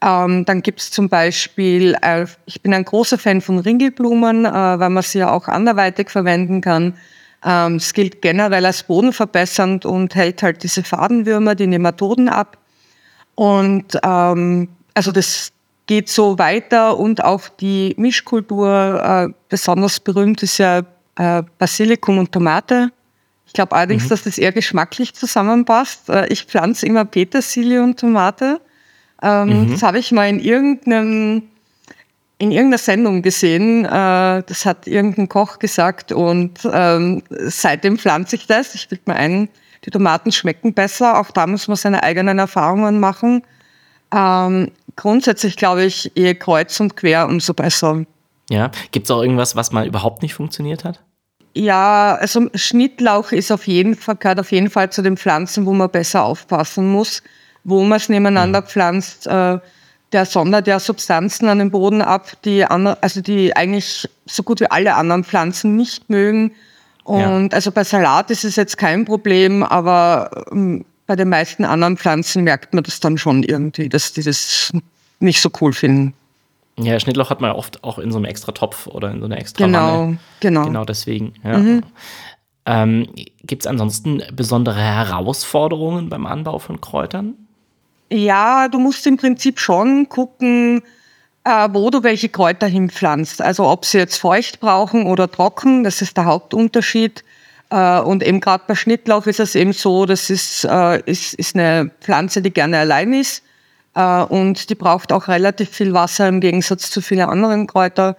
Ähm, 0.03 0.44
dann 0.44 0.62
gibt 0.62 0.81
es 0.81 0.93
zum 0.93 1.09
Beispiel, 1.09 1.97
äh, 2.00 2.27
ich 2.47 2.62
bin 2.62 2.73
ein 2.73 2.85
großer 2.85 3.19
Fan 3.19 3.41
von 3.41 3.59
Ringelblumen, 3.59 4.44
weil 4.44 4.88
man 4.88 5.03
sie 5.03 5.19
ja 5.19 5.32
auch 5.32 5.49
anderweitig 5.49 6.11
verwenden 6.11 6.61
kann. 6.61 6.94
Ähm, 7.45 7.77
es 7.77 7.93
gilt 7.93 8.21
generell 8.21 8.67
als 8.67 8.83
bodenverbessernd 8.83 9.87
und 9.87 10.15
hält 10.15 10.43
halt 10.43 10.63
diese 10.63 10.83
Fadenwürmer, 10.83 11.55
die 11.55 11.67
Nematoden 11.67 12.29
ab. 12.29 12.59
Und 13.35 13.99
ähm, 14.03 14.69
also 14.95 15.13
das 15.13 15.53
geht 15.87 16.09
so 16.09 16.39
weiter 16.39 16.99
und 16.99 17.25
auch 17.25 17.49
die 17.49 17.95
Mischkultur, 17.97 19.03
äh, 19.03 19.33
besonders 19.49 19.99
berühmt 20.01 20.43
ist 20.43 20.59
ja 20.59 20.83
äh, 21.17 21.43
Basilikum 21.59 22.19
und 22.19 22.31
Tomate. 22.31 22.93
Ich 23.47 23.55
glaube 23.55 23.75
allerdings, 23.75 24.05
mhm. 24.05 24.09
dass 24.11 24.23
das 24.23 24.39
eher 24.39 24.53
geschmacklich 24.53 25.15
zusammenpasst. 25.15 26.09
Äh, 26.09 26.29
ich 26.29 26.45
pflanze 26.45 26.87
immer 26.87 27.05
Petersilie 27.05 27.83
und 27.83 27.99
Tomate. 27.99 28.61
Ähm, 29.23 29.65
mhm. 29.65 29.73
Das 29.73 29.83
habe 29.83 29.99
ich 29.99 30.13
mal 30.13 30.29
in 30.29 30.39
irgendeinem 30.39 31.50
in 32.41 32.53
irgendeiner 32.53 32.79
Sendung 32.79 33.21
gesehen, 33.21 33.85
äh, 33.85 34.43
das 34.43 34.65
hat 34.65 34.87
irgendein 34.87 35.29
Koch 35.29 35.59
gesagt 35.59 36.11
und 36.11 36.59
ähm, 36.73 37.23
seitdem 37.29 37.99
pflanze 37.99 38.37
ich 38.37 38.47
das. 38.47 38.75
Ich 38.75 38.89
bilde 38.89 39.05
mir 39.09 39.17
ein, 39.17 39.51
die 39.85 39.91
Tomaten 39.91 40.33
schmecken 40.33 40.73
besser. 40.73 41.21
Auch 41.21 41.31
da 41.33 41.47
muss 41.47 41.69
man 41.69 41.77
seine 41.77 42.03
eigenen 42.03 42.39
Erfahrungen 42.39 42.99
machen. 42.99 43.43
Ähm, 44.11 44.71
grundsätzlich 44.97 45.59
glaube 45.59 45.85
ich, 45.85 46.17
eher 46.17 46.35
kreuz 46.35 46.81
und 46.81 46.97
quer, 46.97 47.29
umso 47.29 47.53
besser. 47.53 48.07
Ja, 48.49 48.71
gibt 48.91 49.05
es 49.05 49.11
auch 49.11 49.21
irgendwas, 49.21 49.55
was 49.55 49.71
mal 49.71 49.87
überhaupt 49.87 50.23
nicht 50.23 50.33
funktioniert 50.33 50.83
hat? 50.83 51.03
Ja, 51.55 52.15
also 52.15 52.49
Schnittlauch 52.55 53.33
ist 53.33 53.53
auf 53.53 53.67
jeden 53.67 53.97
Fall, 53.97 54.17
gehört 54.17 54.41
auf 54.41 54.51
jeden 54.51 54.71
Fall 54.71 54.91
zu 54.91 55.03
den 55.03 55.19
Pflanzen, 55.19 55.67
wo 55.67 55.75
man 55.75 55.91
besser 55.91 56.25
aufpassen 56.25 56.91
muss, 56.91 57.23
wo 57.65 57.83
man 57.83 57.99
es 57.99 58.09
nebeneinander 58.09 58.63
mhm. 58.63 58.67
pflanzt. 58.67 59.27
Äh, 59.27 59.59
der 60.12 60.27
sondert 60.27 60.67
ja 60.67 60.81
Substanzen 60.81 61.49
an 61.49 61.59
den 61.59 61.71
Boden 61.71 62.03
ab, 62.03 62.33
die, 62.45 62.65
also 62.65 63.21
die 63.21 63.55
eigentlich 63.57 64.09
so 64.27 64.43
gut 64.43 64.61
wie 64.61 64.71
alle 64.71 64.95
anderen 64.95 65.25
Pflanzen 65.25 65.77
nicht 65.77 66.11
mögen. 66.11 66.53
Und 67.05 67.21
ja. 67.21 67.57
also 67.57 67.73
bei 67.73 67.85
Salat 67.85 68.31
ist 68.31 68.45
es 68.45 68.57
jetzt 68.57 68.77
kein 68.77 69.05
Problem, 69.05 69.62
aber 69.62 70.47
ähm, 70.53 70.85
bei 71.07 71.17
den 71.17 71.29
meisten 71.29 71.65
anderen 71.65 71.96
Pflanzen 71.96 72.44
merkt 72.44 72.75
man 72.75 72.84
das 72.84 73.01
dann 73.01 73.19
schon 73.19 73.43
irgendwie, 73.43 73.89
dass 73.89 74.13
die 74.13 74.23
das 74.23 74.73
nicht 75.19 75.41
so 75.41 75.51
cool 75.61 75.73
finden. 75.73 76.15
Ja, 76.79 76.99
Schnittlauch 76.99 77.31
hat 77.31 77.41
man 77.41 77.51
oft 77.53 77.82
auch 77.84 77.99
in 77.99 78.11
so 78.11 78.19
einem 78.19 78.27
extra 78.27 78.53
Topf 78.53 78.87
oder 78.87 79.11
in 79.11 79.20
so 79.20 79.27
einer 79.27 79.39
extra 79.39 79.67
Genau, 79.67 79.99
Wanne. 79.99 80.19
genau. 80.41 80.65
Genau 80.65 80.84
deswegen. 80.84 81.34
Ja. 81.44 81.58
Mhm. 81.58 81.82
Ähm, 82.67 83.08
Gibt 83.43 83.63
es 83.63 83.67
ansonsten 83.67 84.23
besondere 84.32 84.81
Herausforderungen 84.81 86.08
beim 86.08 86.27
Anbau 86.27 86.58
von 86.58 86.81
Kräutern? 86.81 87.34
Ja, 88.10 88.69
du 88.69 88.79
musst 88.79 89.06
im 89.06 89.17
Prinzip 89.17 89.60
schon 89.60 90.08
gucken, 90.08 90.82
äh, 91.44 91.69
wo 91.72 91.90
du 91.90 92.02
welche 92.02 92.29
Kräuter 92.29 92.67
hinpflanzt. 92.67 93.40
Also 93.40 93.69
ob 93.69 93.84
sie 93.84 93.98
jetzt 93.98 94.17
feucht 94.17 94.60
brauchen 94.60 95.06
oder 95.06 95.31
trocken, 95.31 95.84
das 95.84 96.02
ist 96.02 96.17
der 96.17 96.24
Hauptunterschied. 96.24 97.24
Äh, 97.70 98.00
und 98.00 98.24
eben 98.24 98.40
gerade 98.40 98.64
bei 98.67 98.74
Schnittlauch 98.74 99.26
ist 99.26 99.40
es 99.40 99.55
eben 99.55 99.72
so, 99.72 100.06
das 100.06 100.29
ist, 100.29 100.64
äh, 100.64 101.00
ist, 101.06 101.34
ist 101.34 101.55
eine 101.55 101.90
Pflanze, 102.00 102.43
die 102.43 102.52
gerne 102.52 102.79
allein 102.79 103.12
ist. 103.12 103.44
Und 103.93 104.70
die 104.70 104.76
braucht 104.76 105.12
auch 105.12 105.26
relativ 105.26 105.70
viel 105.70 105.93
Wasser 105.93 106.29
im 106.29 106.40
Gegensatz 106.40 106.93
zu 106.93 107.00
vielen 107.00 107.29
anderen 107.29 107.67
Kräutern. 107.67 108.14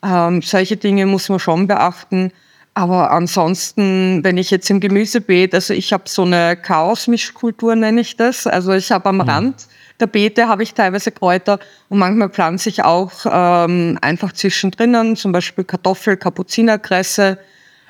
Ähm, 0.00 0.40
solche 0.40 0.76
Dinge 0.76 1.04
muss 1.04 1.28
man 1.28 1.40
schon 1.40 1.66
beachten. 1.66 2.32
Aber 2.76 3.10
ansonsten, 3.10 4.22
wenn 4.22 4.36
ich 4.36 4.50
jetzt 4.50 4.68
im 4.68 4.80
Gemüsebeet, 4.80 5.54
also 5.54 5.72
ich 5.72 5.94
habe 5.94 6.04
so 6.06 6.24
eine 6.24 6.58
Chaos-Mischkultur, 6.58 7.74
nenne 7.74 8.02
ich 8.02 8.18
das. 8.18 8.46
Also 8.46 8.72
ich 8.72 8.92
habe 8.92 9.08
am 9.08 9.16
mhm. 9.16 9.20
Rand 9.22 9.66
der 9.98 10.08
Beete 10.08 10.46
habe 10.46 10.62
ich 10.62 10.74
teilweise 10.74 11.10
Kräuter 11.10 11.58
und 11.88 11.98
manchmal 11.98 12.28
pflanze 12.28 12.68
ich 12.68 12.84
auch 12.84 13.12
ähm, 13.24 13.98
einfach 14.02 14.32
zwischendrin, 14.32 15.16
zum 15.16 15.32
Beispiel 15.32 15.64
Kartoffel, 15.64 16.18
Kapuzinerkresse, 16.18 17.38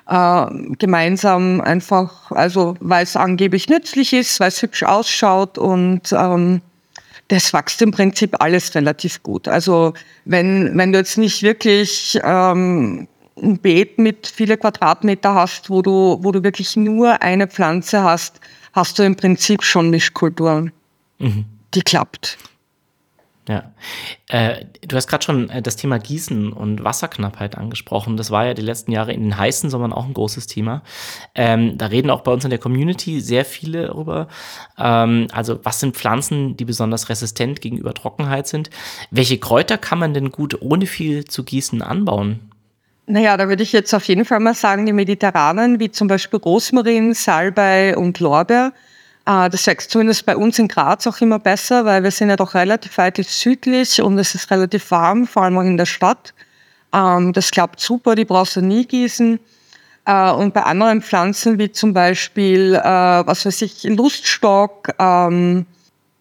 äh, 0.09 0.47
gemeinsam 0.79 1.61
einfach, 1.61 2.31
also 2.31 2.77
weil 2.79 3.03
es 3.03 3.17
angeblich 3.17 3.69
nützlich 3.69 4.13
ist, 4.13 4.39
weil 4.39 4.49
es 4.51 4.63
hübsch 4.63 4.85
ausschaut 4.85 5.59
und 5.59 6.13
ähm, 6.13 6.61
das 7.27 7.53
wächst 7.53 7.83
im 7.83 7.91
Prinzip 7.91 8.41
alles 8.41 8.73
relativ 8.77 9.25
gut. 9.25 9.49
Also 9.49 9.95
wenn, 10.25 10.79
wenn 10.79 10.93
du 10.93 10.99
jetzt 10.99 11.19
nicht 11.19 11.43
wirklich 11.43 12.21
ähm, 12.23 13.09
ein 13.41 13.59
Beet 13.59 13.99
mit 13.99 14.27
viele 14.27 14.57
Quadratmeter 14.57 15.35
hast, 15.35 15.71
wo 15.71 15.83
du, 15.83 16.19
wo 16.23 16.33
du 16.33 16.43
wirklich 16.43 16.77
nur 16.77 17.23
eine 17.23 17.47
Pflanze 17.47 18.03
hast, 18.03 18.41
hast 18.73 18.99
du 18.99 19.03
im 19.03 19.17
Prinzip 19.17 19.63
schon 19.63 19.91
Mischkultur, 19.91 20.71
mhm. 21.19 21.45
die 21.75 21.83
klappt. 21.83 22.39
Ja. 23.49 23.73
Äh, 24.29 24.65
du 24.87 24.97
hast 24.97 25.07
gerade 25.07 25.25
schon 25.25 25.49
äh, 25.51 25.63
das 25.63 25.77
Thema 25.77 25.99
Gießen 25.99 26.53
und 26.53 26.83
Wasserknappheit 26.83 27.57
angesprochen. 27.57 28.17
Das 28.17 28.33
war 28.33 28.45
ja 28.45 28.55
die 28.55 28.63
letzten 28.63 28.91
Jahre 28.91 29.13
in 29.13 29.23
den 29.23 29.39
heißen 29.39 29.71
Sommern 29.71 29.93
auch 29.93 30.05
ein 30.05 30.15
großes 30.15 30.49
Thema. 30.49 30.83
Ähm, 31.37 31.79
da 31.79 31.87
reden 31.87 32.11
auch 32.11 32.23
bei 32.23 32.33
uns 32.33 32.43
in 32.43 32.51
der 32.51 32.59
Community 32.59 33.21
sehr 33.21 33.45
viele 33.45 33.87
darüber. 33.87 34.27
Ähm, 34.77 35.29
also, 35.31 35.61
was 35.65 35.79
sind 35.79 35.97
Pflanzen, 35.97 36.57
die 36.57 36.65
besonders 36.65 37.09
resistent 37.09 37.61
gegenüber 37.61 37.95
Trockenheit 37.95 38.49
sind? 38.49 38.71
Welche 39.13 39.39
Kräuter 39.39 39.79
kann 39.79 40.01
man 40.01 40.13
denn 40.13 40.33
gut 40.33 40.61
ohne 40.61 40.87
viel 40.87 41.25
zu 41.25 41.45
gießen 41.45 41.83
anbauen? 41.83 42.51
Naja, 43.09 43.37
da 43.37 43.49
würde 43.49 43.63
ich 43.63 43.73
jetzt 43.73 43.95
auf 43.95 44.05
jeden 44.05 44.25
Fall 44.25 44.41
mal 44.41 44.55
sagen, 44.55 44.85
die 44.85 44.93
mediterranen, 44.93 45.79
wie 45.79 45.91
zum 45.93 46.09
Beispiel 46.09 46.41
Rosmarin, 46.41 47.15
Salbei 47.15 47.97
und 47.97 48.19
Lorbeer, 48.19 48.73
äh, 49.27 49.49
das 49.49 49.67
wächst 49.67 49.91
zumindest 49.93 50.27
bei 50.27 50.37
uns 50.37 50.59
in 50.59 50.67
Graz 50.67 51.07
auch 51.07 51.21
immer 51.21 51.39
besser, 51.39 51.85
weil 51.85 52.03
wir 52.03 52.11
sind 52.11 52.31
ja 52.31 52.37
doch 52.37 52.55
relativ 52.55 52.99
weit 52.99 53.19
südlich 53.19 54.03
und 54.03 54.19
es 54.19 54.35
ist 54.35 54.51
relativ 54.51 54.91
warm, 54.91 55.27
vor 55.27 55.43
allem 55.43 55.59
auch 55.59 55.63
in 55.63 55.77
der 55.77 55.87
Stadt. 55.87 56.35
Ähm, 56.93 57.33
das 57.33 57.53
klappt 57.53 57.81
super, 57.81 58.17
die 58.17 58.25
brauchst 58.25 58.57
du 58.57 58.61
nie 58.61 58.87
gießen. 58.87 59.39
Äh, 60.07 60.31
und 60.33 60.55
bei 60.55 60.63
anderen 60.63 61.03
Pflanzen 61.03 61.59
wie 61.59 61.71
zum 61.71 61.93
Beispiel, 61.93 62.75
äh, 62.75 62.83
was 62.83 63.47
weiß 63.47 63.63
ich, 63.63 63.85
Luststock, 63.85 64.91
ähm, 64.99 65.67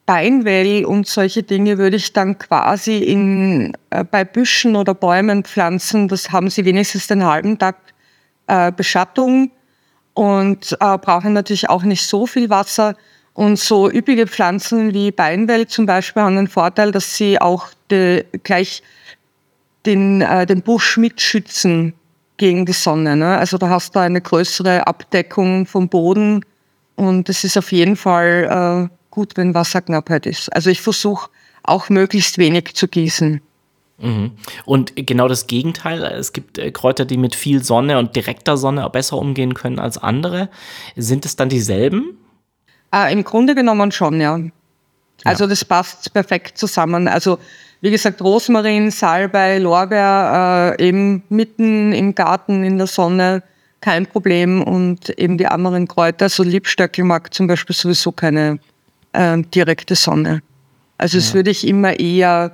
Beinwell 0.05 0.85
und 0.85 1.07
solche 1.07 1.43
Dinge 1.43 1.77
würde 1.77 1.97
ich 1.97 2.13
dann 2.13 2.38
quasi 2.38 2.97
in, 2.97 3.74
bei 4.12 4.24
Büschen 4.24 4.75
oder 4.75 4.93
Bäumen 4.93 5.43
pflanzen. 5.43 6.07
Das 6.07 6.31
haben 6.31 6.50
sie 6.50 6.63
wenigstens 6.65 7.07
den 7.07 7.25
halben 7.25 7.57
Tag 7.57 7.77
Beschattung 8.77 9.50
und 10.15 10.77
äh, 10.79 10.97
brauchen 10.97 11.33
natürlich 11.33 11.69
auch 11.69 11.83
nicht 11.83 12.07
so 12.07 12.25
viel 12.25 12.50
Wasser. 12.50 12.95
Und 13.33 13.59
so 13.59 13.91
üppige 13.91 14.27
Pflanzen 14.27 14.93
wie 14.93 15.12
Beinwell 15.12 15.67
zum 15.67 15.85
Beispiel 15.85 16.24
haben 16.24 16.38
den 16.38 16.47
Vorteil, 16.47 16.91
dass 16.91 17.17
sie 17.17 17.39
auch 17.39 17.67
de, 17.91 18.24
gleich 18.43 18.81
den, 19.85 20.21
äh, 20.21 20.45
den 20.45 20.62
Busch 20.62 20.95
mitschützen 20.95 21.93
gegen 22.38 22.65
die 22.65 22.71
Sonne. 22.71 23.17
Ne? 23.17 23.38
Also 23.38 23.57
da 23.57 23.69
hast 23.69 23.93
du 23.93 24.00
eine 24.00 24.21
größere 24.21 24.88
Abdeckung 24.88 25.65
vom 25.65 25.89
Boden 25.89 26.45
und 26.95 27.27
es 27.27 27.43
ist 27.43 27.57
auf 27.57 27.74
jeden 27.74 27.97
Fall 27.97 28.89
äh, 28.89 28.95
gut, 29.15 29.38
wenn 29.38 29.53
Wasserknappheit 29.53 30.25
ist. 30.25 30.53
Also 30.53 30.69
ich 30.69 30.81
versuche 30.81 31.29
auch 31.63 31.89
möglichst 31.89 32.38
wenig 32.38 32.75
zu 32.75 32.88
gießen. 32.88 33.41
Mhm. 33.98 34.31
Und 34.65 34.93
genau 34.95 35.29
das 35.29 35.48
Gegenteil, 35.48 36.03
es 36.03 36.34
gibt 36.34 36.57
äh, 36.57 36.69
Kräuter, 36.72 37.05
die 37.05 37.17
mit 37.17 37.34
viel 37.34 37.63
Sonne 37.63 37.98
und 37.98 38.15
direkter 38.15 38.57
Sonne 38.57 38.88
besser 38.89 39.17
umgehen 39.17 39.53
können 39.53 39.79
als 39.79 39.98
andere. 39.98 40.50
Sind 40.98 41.25
es 41.25 41.38
dann 41.38 41.48
dieselben? 41.48 42.17
Äh, 42.93 43.13
Im 43.13 43.24
Grunde 43.24 43.55
genommen 43.55 43.93
schon, 43.93 44.19
ja. 44.19 44.38
Also 45.24 45.45
ja. 45.45 45.50
das 45.50 45.63
passt 45.63 46.13
perfekt 46.13 46.57
zusammen. 46.57 47.07
Also 47.07 47.39
wie 47.79 47.89
gesagt, 47.89 48.22
Rosmarin, 48.22 48.91
Salbei, 48.91 49.60
Lorbeer, 49.60 50.75
äh, 50.77 50.88
eben 50.88 51.24
mitten 51.29 51.93
im 51.93 52.15
Garten 52.15 52.65
in 52.65 52.77
der 52.77 52.88
Sonne, 52.88 53.43
kein 53.79 54.05
Problem. 54.07 54.62
Und 54.62 55.10
eben 55.17 55.38
die 55.38 55.48
anderen 55.48 55.88
Kräuter, 55.88 56.27
so 56.27 56.43
Liebstöckel 56.43 57.05
mag 57.05 57.34
zum 57.34 57.48
Beispiel 57.48 57.75
sowieso 57.75 58.12
keine 58.12 58.60
äh, 59.15 59.41
direkte 59.41 59.95
Sonne. 59.95 60.41
Also 60.98 61.17
das 61.17 61.34
würde 61.34 61.51
ich 61.51 61.67
immer 61.67 62.00
eher 62.00 62.51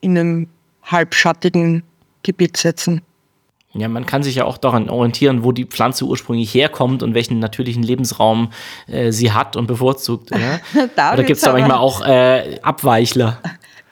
in 0.00 0.18
einem 0.18 0.48
halbschattigen 0.84 1.82
Gebiet 2.22 2.56
setzen. 2.56 3.02
Ja, 3.74 3.88
man 3.88 4.06
kann 4.06 4.22
sich 4.22 4.36
ja 4.36 4.44
auch 4.44 4.58
daran 4.58 4.88
orientieren, 4.88 5.44
wo 5.44 5.52
die 5.52 5.66
Pflanze 5.66 6.04
ursprünglich 6.04 6.52
herkommt 6.54 7.02
und 7.02 7.14
welchen 7.14 7.38
natürlichen 7.38 7.82
Lebensraum 7.82 8.50
äh, 8.86 9.12
sie 9.12 9.32
hat 9.32 9.56
und 9.56 9.66
bevorzugt. 9.66 10.32
Oder, 10.32 10.60
oder 11.12 11.22
gibt 11.22 11.36
es 11.36 11.42
da 11.42 11.52
manchmal 11.52 11.76
auch 11.76 12.04
äh, 12.04 12.58
Abweichler? 12.62 13.40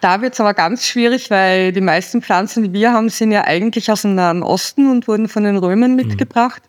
Da 0.01 0.23
wird 0.23 0.35
es 0.35 0.41
aber 0.41 0.55
ganz 0.55 0.87
schwierig, 0.87 1.31
weil 1.31 1.73
die 1.73 1.81
meisten 1.81 2.23
Pflanzen, 2.23 2.65
die 2.65 2.73
wir 2.73 2.93
haben, 2.93 3.09
sind 3.11 3.33
ja 3.33 3.45
eigentlich 3.45 3.91
aus 3.91 4.03
dem 4.03 4.15
Nahen 4.15 4.43
Osten 4.43 4.91
und 4.91 5.09
wurden 5.09 5.29
von 5.29 5.45
den 5.45 5.57
Römern 5.57 5.91
mhm. 5.91 5.97
mitgebracht. 5.97 6.63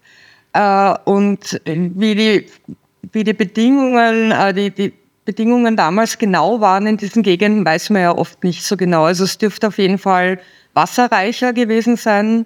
Mhm. 0.53 0.61
Äh, 0.61 0.95
und 1.05 1.61
wie 1.65 2.15
die, 2.15 2.47
wie 3.11 3.23
die 3.23 3.33
Bedingungen, 3.33 4.31
äh, 4.31 4.53
die, 4.53 4.71
die 4.71 4.93
Bedingungen 5.27 5.75
damals 5.75 6.17
genau 6.17 6.61
waren 6.61 6.87
in 6.87 6.95
diesen 6.95 7.21
Gegenden, 7.21 7.65
weiß 7.65 7.89
man 7.89 8.01
ja 8.01 8.17
oft 8.17 8.45
nicht 8.45 8.63
so 8.63 8.77
genau. 8.77 9.03
Also 9.03 9.25
es 9.25 9.37
dürfte 9.37 9.67
auf 9.67 9.77
jeden 9.77 9.97
Fall 9.97 10.39
wasserreicher 10.73 11.51
gewesen 11.51 11.97
sein. 11.97 12.45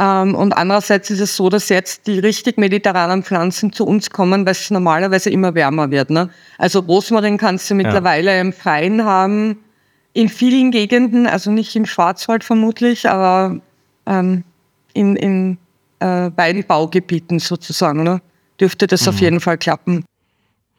Ähm, 0.00 0.34
und 0.34 0.56
andererseits 0.56 1.08
ist 1.10 1.20
es 1.20 1.36
so, 1.36 1.48
dass 1.48 1.68
jetzt 1.68 2.08
die 2.08 2.18
richtig 2.18 2.58
mediterranen 2.58 3.22
Pflanzen 3.22 3.72
zu 3.72 3.86
uns 3.86 4.10
kommen, 4.10 4.44
weil 4.44 4.50
es 4.50 4.72
normalerweise 4.72 5.30
immer 5.30 5.54
wärmer 5.54 5.92
wird. 5.92 6.10
Ne? 6.10 6.30
Also 6.58 6.80
Rosmarin 6.80 7.38
kannst 7.38 7.70
du 7.70 7.76
mittlerweile 7.76 8.34
ja. 8.34 8.40
im 8.40 8.52
Freien 8.52 9.04
haben, 9.04 9.60
in 10.14 10.28
vielen 10.28 10.72
Gegenden, 10.72 11.28
also 11.28 11.52
nicht 11.52 11.76
im 11.76 11.86
Schwarzwald 11.86 12.42
vermutlich, 12.42 13.08
aber 13.08 13.60
ähm, 14.06 14.42
in, 14.94 15.14
in 15.14 15.58
äh, 16.00 16.32
Weinbaugebieten 16.34 17.38
sozusagen, 17.38 18.02
ne? 18.02 18.20
dürfte 18.60 18.88
das 18.88 19.02
mhm. 19.02 19.08
auf 19.10 19.20
jeden 19.20 19.38
Fall 19.38 19.58
klappen. 19.58 20.04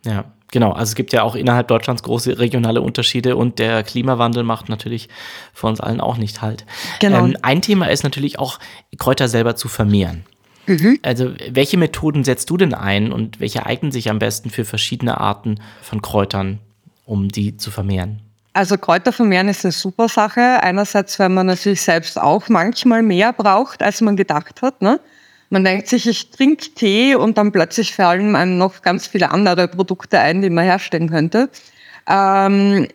Ja. 0.04 0.26
Genau, 0.56 0.72
also 0.72 0.92
es 0.92 0.96
gibt 0.96 1.12
ja 1.12 1.22
auch 1.22 1.36
innerhalb 1.36 1.68
Deutschlands 1.68 2.02
große 2.02 2.40
regionale 2.40 2.80
Unterschiede 2.80 3.36
und 3.36 3.60
der 3.60 3.84
Klimawandel 3.84 4.44
macht 4.44 4.70
natürlich 4.70 5.10
für 5.54 5.68
uns 5.68 5.82
allen 5.82 6.00
auch 6.00 6.16
nicht 6.16 6.42
halt. 6.42 6.66
Genau. 7.02 7.26
Ähm, 7.26 7.36
ein 7.42 7.62
Thema 7.62 7.90
ist 7.90 8.06
natürlich 8.06 8.40
auch, 8.40 8.60
Kräuter 8.98 9.28
selber 9.28 9.58
zu 9.58 9.68
vermehren. 9.68 10.24
Mhm. 10.66 10.98
Also 11.02 11.34
welche 11.50 11.76
Methoden 11.76 12.24
setzt 12.24 12.50
du 12.50 12.56
denn 12.56 12.74
ein 12.74 13.12
und 13.12 13.42
welche 13.42 13.66
eignen 13.66 13.92
sich 13.92 14.10
am 14.10 14.20
besten 14.20 14.50
für 14.50 14.64
verschiedene 14.64 15.20
Arten 15.20 15.60
von 15.82 16.02
Kräutern, 16.02 16.60
um 17.04 17.28
die 17.28 17.58
zu 17.58 17.70
vermehren? 17.70 18.22
Also 18.54 18.78
Kräuter 18.78 19.12
vermehren 19.12 19.50
ist 19.50 19.66
eine 19.66 19.74
super 19.74 20.08
Sache. 20.08 20.64
Einerseits, 20.64 21.20
weil 21.20 21.28
man 21.28 21.48
natürlich 21.48 21.82
selbst 21.82 22.18
auch 22.18 22.48
manchmal 22.48 23.04
mehr 23.04 23.34
braucht, 23.34 23.84
als 23.84 24.00
man 24.00 24.16
gedacht 24.16 24.62
hat. 24.62 24.82
Ne? 24.82 25.02
Man 25.50 25.64
denkt 25.64 25.88
sich, 25.88 26.08
ich 26.08 26.32
trinke 26.32 26.72
Tee 26.74 27.16
und 27.16 27.38
dann 27.38 27.52
plötzlich 27.52 27.96
fallen 27.96 28.36
einem 28.36 28.58
noch 28.58 28.82
ganz 28.82 29.08
viele 29.08 29.32
andere 29.32 29.68
Produkte 29.68 30.20
ein, 30.20 30.42
die 30.42 30.50
man 30.50 30.64
herstellen 30.66 31.10
könnte. 31.10 31.50
Ähm, 32.08 32.88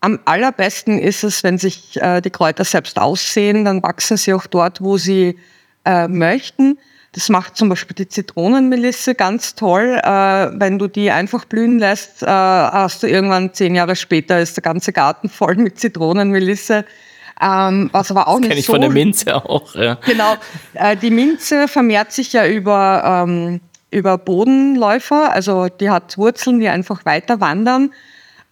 am 0.00 0.18
allerbesten 0.24 0.98
ist 0.98 1.24
es, 1.24 1.42
wenn 1.42 1.58
sich 1.58 2.00
äh, 2.00 2.20
die 2.20 2.30
Kräuter 2.30 2.64
selbst 2.64 2.98
aussehen, 2.98 3.64
dann 3.64 3.82
wachsen 3.82 4.16
sie 4.16 4.34
auch 4.34 4.46
dort, 4.46 4.82
wo 4.82 4.98
sie 4.98 5.38
äh, 5.84 6.08
möchten. 6.08 6.78
Das 7.12 7.28
macht 7.28 7.56
zum 7.56 7.68
Beispiel 7.68 7.94
die 7.94 8.08
Zitronenmelisse 8.08 9.14
ganz 9.14 9.54
toll. 9.54 10.00
Äh, 10.02 10.08
wenn 10.08 10.78
du 10.78 10.88
die 10.88 11.10
einfach 11.10 11.44
blühen 11.44 11.78
lässt, 11.78 12.22
äh, 12.22 12.26
hast 12.26 13.02
du 13.02 13.06
irgendwann 13.06 13.54
zehn 13.54 13.74
Jahre 13.74 13.96
später 13.96 14.40
ist 14.40 14.56
der 14.56 14.62
ganze 14.62 14.92
Garten 14.92 15.28
voll 15.28 15.54
mit 15.54 15.78
Zitronenmelisse. 15.78 16.84
Ähm, 17.40 17.90
was 17.92 18.10
aber 18.10 18.28
auch 18.28 18.38
das 18.40 18.48
nicht 18.48 18.58
ich 18.60 18.66
so. 18.66 18.72
von 18.72 18.80
der 18.80 18.90
Minze 18.90 19.34
auch. 19.36 19.74
Ja. 19.74 19.98
Genau. 20.06 20.34
Äh, 20.74 20.96
die 20.96 21.10
Minze 21.10 21.68
vermehrt 21.68 22.12
sich 22.12 22.32
ja 22.32 22.46
über, 22.46 23.24
ähm, 23.26 23.60
über 23.90 24.18
Bodenläufer, 24.18 25.32
also 25.32 25.68
die 25.68 25.90
hat 25.90 26.16
Wurzeln, 26.16 26.60
die 26.60 26.68
einfach 26.68 27.04
weiter 27.04 27.40
wandern. 27.40 27.90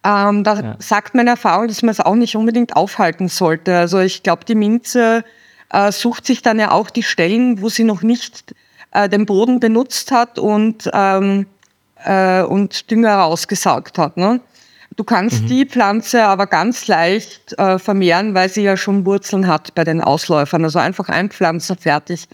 Ähm, 0.05 0.43
da 0.43 0.59
ja. 0.59 0.75
sagt 0.79 1.15
meine 1.15 1.31
Erfahrung, 1.31 1.69
dass 1.69 1.81
man 1.81 1.91
es 1.91 2.01
auch 2.01 2.15
nicht 2.15 2.35
unbedingt 2.35 2.75
aufhalten 2.75 3.29
sollte. 3.29 3.77
Also 3.77 3.99
ich 3.99 4.21
glaube, 4.21 4.43
die 4.43 4.55
Minze 4.55 5.23
äh, 5.69 5.91
sucht 5.91 6.25
sich 6.25 6.41
dann 6.41 6.59
ja 6.59 6.71
auch 6.71 6.89
die 6.89 7.03
Stellen, 7.03 7.61
wo 7.61 7.69
sie 7.69 7.85
noch 7.85 8.01
nicht 8.01 8.53
äh, 8.91 9.07
den 9.07 9.25
Boden 9.25 9.61
benutzt 9.61 10.11
hat 10.11 10.39
und, 10.39 10.89
ähm, 10.93 11.47
äh, 12.03 12.43
und 12.43 12.91
Dünger 12.91 13.15
rausgesaugt 13.15 13.97
hat. 13.97 14.17
Ne? 14.17 14.41
Du 14.95 15.03
kannst 15.03 15.43
mhm. 15.43 15.47
die 15.47 15.65
Pflanze 15.65 16.23
aber 16.25 16.47
ganz 16.47 16.87
leicht 16.87 17.57
äh, 17.57 17.79
vermehren, 17.79 18.33
weil 18.33 18.49
sie 18.49 18.63
ja 18.63 18.77
schon 18.77 19.05
Wurzeln 19.05 19.47
hat 19.47 19.73
bei 19.75 19.83
den 19.83 20.01
Ausläufern. 20.01 20.63
Also 20.63 20.79
einfach 20.79 21.09
einpflanzen, 21.09 21.77
fertig. 21.77 22.27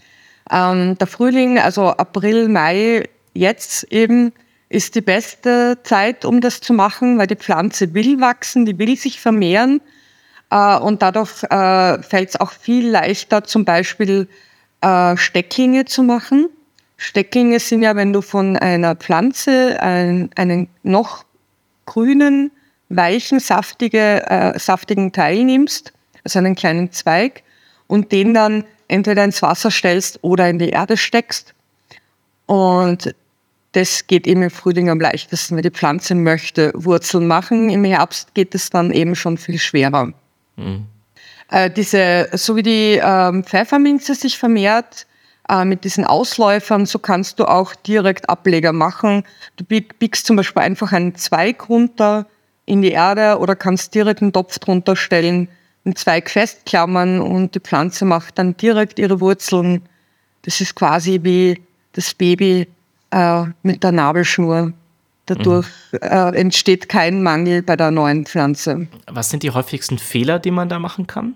Ähm, 0.50 0.98
der 0.98 1.06
Frühling, 1.06 1.58
also 1.58 1.88
April, 1.88 2.48
Mai, 2.48 3.08
jetzt 3.34 3.84
eben, 3.84 4.32
ist 4.68 4.94
die 4.94 5.00
beste 5.00 5.78
Zeit, 5.82 6.24
um 6.24 6.40
das 6.40 6.60
zu 6.60 6.72
machen, 6.72 7.18
weil 7.18 7.26
die 7.26 7.36
Pflanze 7.36 7.92
will 7.94 8.20
wachsen, 8.20 8.66
die 8.66 8.78
will 8.78 8.96
sich 8.96 9.20
vermehren. 9.20 9.80
Äh, 10.50 10.78
und 10.78 11.02
dadurch 11.02 11.42
äh, 11.44 12.02
fällt 12.02 12.30
es 12.30 12.40
auch 12.40 12.52
viel 12.52 12.88
leichter, 12.88 13.44
zum 13.44 13.64
Beispiel 13.64 14.28
äh, 14.80 15.16
Stecklinge 15.16 15.86
zu 15.86 16.02
machen. 16.02 16.48
Stecklinge 16.96 17.58
sind 17.58 17.82
ja, 17.82 17.96
wenn 17.96 18.12
du 18.12 18.20
von 18.20 18.56
einer 18.56 18.94
Pflanze 18.94 19.78
ein, 19.80 20.30
einen 20.36 20.68
noch 20.82 21.24
grünen, 21.90 22.52
weichen, 22.88 23.40
saftige, 23.40 24.24
äh, 24.30 24.58
saftigen 24.58 25.12
Teil 25.12 25.44
nimmst, 25.44 25.92
also 26.24 26.38
einen 26.38 26.54
kleinen 26.54 26.92
Zweig, 26.92 27.42
und 27.88 28.12
den 28.12 28.32
dann 28.32 28.64
entweder 28.86 29.24
ins 29.24 29.42
Wasser 29.42 29.70
stellst 29.70 30.20
oder 30.22 30.48
in 30.48 30.58
die 30.58 30.70
Erde 30.70 30.96
steckst. 30.96 31.52
Und 32.46 33.14
das 33.72 34.06
geht 34.06 34.26
eben 34.26 34.42
im 34.42 34.50
Frühling 34.50 34.88
am 34.88 35.00
leichtesten, 35.00 35.56
weil 35.56 35.62
die 35.62 35.70
Pflanze 35.70 36.14
möchte 36.14 36.72
Wurzeln 36.74 37.26
machen. 37.26 37.70
Im 37.70 37.84
Herbst 37.84 38.34
geht 38.34 38.54
es 38.54 38.70
dann 38.70 38.92
eben 38.92 39.16
schon 39.16 39.36
viel 39.36 39.58
schwerer. 39.58 40.12
Mhm. 40.56 40.86
Äh, 41.50 41.70
diese, 41.70 42.28
so 42.32 42.54
wie 42.54 42.62
die 42.62 43.00
ähm, 43.02 43.42
Pfefferminze 43.42 44.14
sich 44.14 44.38
vermehrt, 44.38 45.06
äh, 45.50 45.64
mit 45.64 45.84
diesen 45.84 46.04
Ausläufern, 46.04 46.86
so 46.86 46.98
kannst 46.98 47.40
du 47.40 47.44
auch 47.44 47.74
direkt 47.74 48.28
Ableger 48.28 48.72
machen. 48.72 49.24
Du 49.56 49.64
biegst 49.64 50.26
zum 50.26 50.36
Beispiel 50.36 50.62
einfach 50.62 50.92
einen 50.92 51.16
Zweig 51.16 51.68
runter 51.68 52.26
in 52.66 52.82
die 52.82 52.92
Erde 52.92 53.38
oder 53.38 53.56
kannst 53.56 53.94
direkt 53.94 54.22
einen 54.22 54.32
Topf 54.32 54.60
drunter 54.60 54.94
stellen, 54.94 55.48
einen 55.84 55.96
Zweig 55.96 56.30
festklammern 56.30 57.20
und 57.20 57.54
die 57.54 57.60
Pflanze 57.60 58.04
macht 58.04 58.38
dann 58.38 58.56
direkt 58.56 58.98
ihre 59.00 59.20
Wurzeln. 59.20 59.82
Das 60.42 60.60
ist 60.60 60.76
quasi 60.76 61.20
wie 61.22 61.60
das 61.92 62.14
Baby 62.14 62.68
äh, 63.10 63.44
mit 63.62 63.82
der 63.82 63.92
Nabelschnur. 63.92 64.72
Dadurch 65.26 65.66
mhm. 65.92 65.98
äh, 66.00 66.36
entsteht 66.36 66.88
kein 66.88 67.22
Mangel 67.22 67.62
bei 67.62 67.76
der 67.76 67.90
neuen 67.90 68.24
Pflanze. 68.24 68.86
Was 69.06 69.30
sind 69.30 69.42
die 69.42 69.50
häufigsten 69.50 69.98
Fehler, 69.98 70.38
die 70.38 70.50
man 70.50 70.68
da 70.68 70.78
machen 70.78 71.06
kann? 71.06 71.34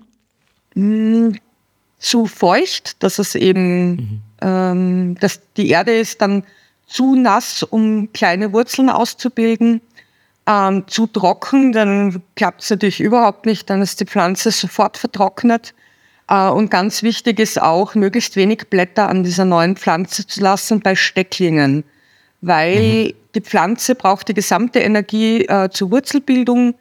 Zu 2.05 2.27
feucht, 2.27 3.03
dass 3.03 3.19
es 3.19 3.35
eben, 3.35 3.91
mhm. 3.91 4.21
ähm, 4.43 5.15
dass 5.21 5.41
die 5.57 5.71
Erde 5.71 5.97
ist 5.97 6.21
dann 6.21 6.45
zu 6.87 7.15
nass, 7.15 7.63
um 7.63 8.13
kleine 8.13 8.53
Wurzeln 8.53 8.91
auszubilden. 8.91 9.81
Ähm, 10.47 10.85
zu 10.87 11.07
trocken, 11.07 11.73
dann 11.73 12.23
klappt 12.37 12.63
es 12.63 12.69
natürlich 12.69 13.01
überhaupt 13.01 13.47
nicht, 13.47 13.71
dann 13.71 13.81
ist 13.81 13.99
die 14.01 14.05
Pflanze 14.05 14.51
sofort 14.51 14.99
vertrocknet. 14.99 15.73
Äh, 16.29 16.49
und 16.49 16.71
ganz 16.71 17.03
wichtig 17.03 17.39
ist 17.39 17.61
auch, 17.61 17.95
möglichst 17.95 18.37
wenig 18.37 18.69
Blätter 18.69 19.09
an 19.09 19.23
dieser 19.23 19.47
neuen 19.47 19.75
Pflanze 19.75 20.27
zu 20.27 20.43
lassen 20.43 20.81
bei 20.81 20.97
Stecklingen, 20.97 21.85
weil 22.43 23.07
mhm. 23.07 23.13
die 23.35 23.41
Pflanze 23.41 23.95
braucht 23.95 24.29
die 24.29 24.35
gesamte 24.35 24.81
Energie 24.81 25.47
äh, 25.47 25.71
zur 25.71 25.91
Wurzelbildung. 25.91 26.75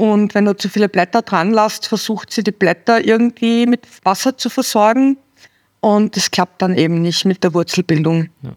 Und 0.00 0.34
wenn 0.34 0.46
du 0.46 0.56
zu 0.56 0.70
viele 0.70 0.88
Blätter 0.88 1.20
dran 1.20 1.52
lässt, 1.52 1.86
versucht 1.86 2.32
sie 2.32 2.42
die 2.42 2.52
Blätter 2.52 3.04
irgendwie 3.04 3.66
mit 3.66 3.86
Wasser 4.02 4.38
zu 4.38 4.48
versorgen. 4.48 5.18
Und 5.80 6.16
das 6.16 6.30
klappt 6.30 6.62
dann 6.62 6.74
eben 6.74 7.02
nicht 7.02 7.26
mit 7.26 7.44
der 7.44 7.52
Wurzelbildung. 7.52 8.30
Ja. 8.40 8.52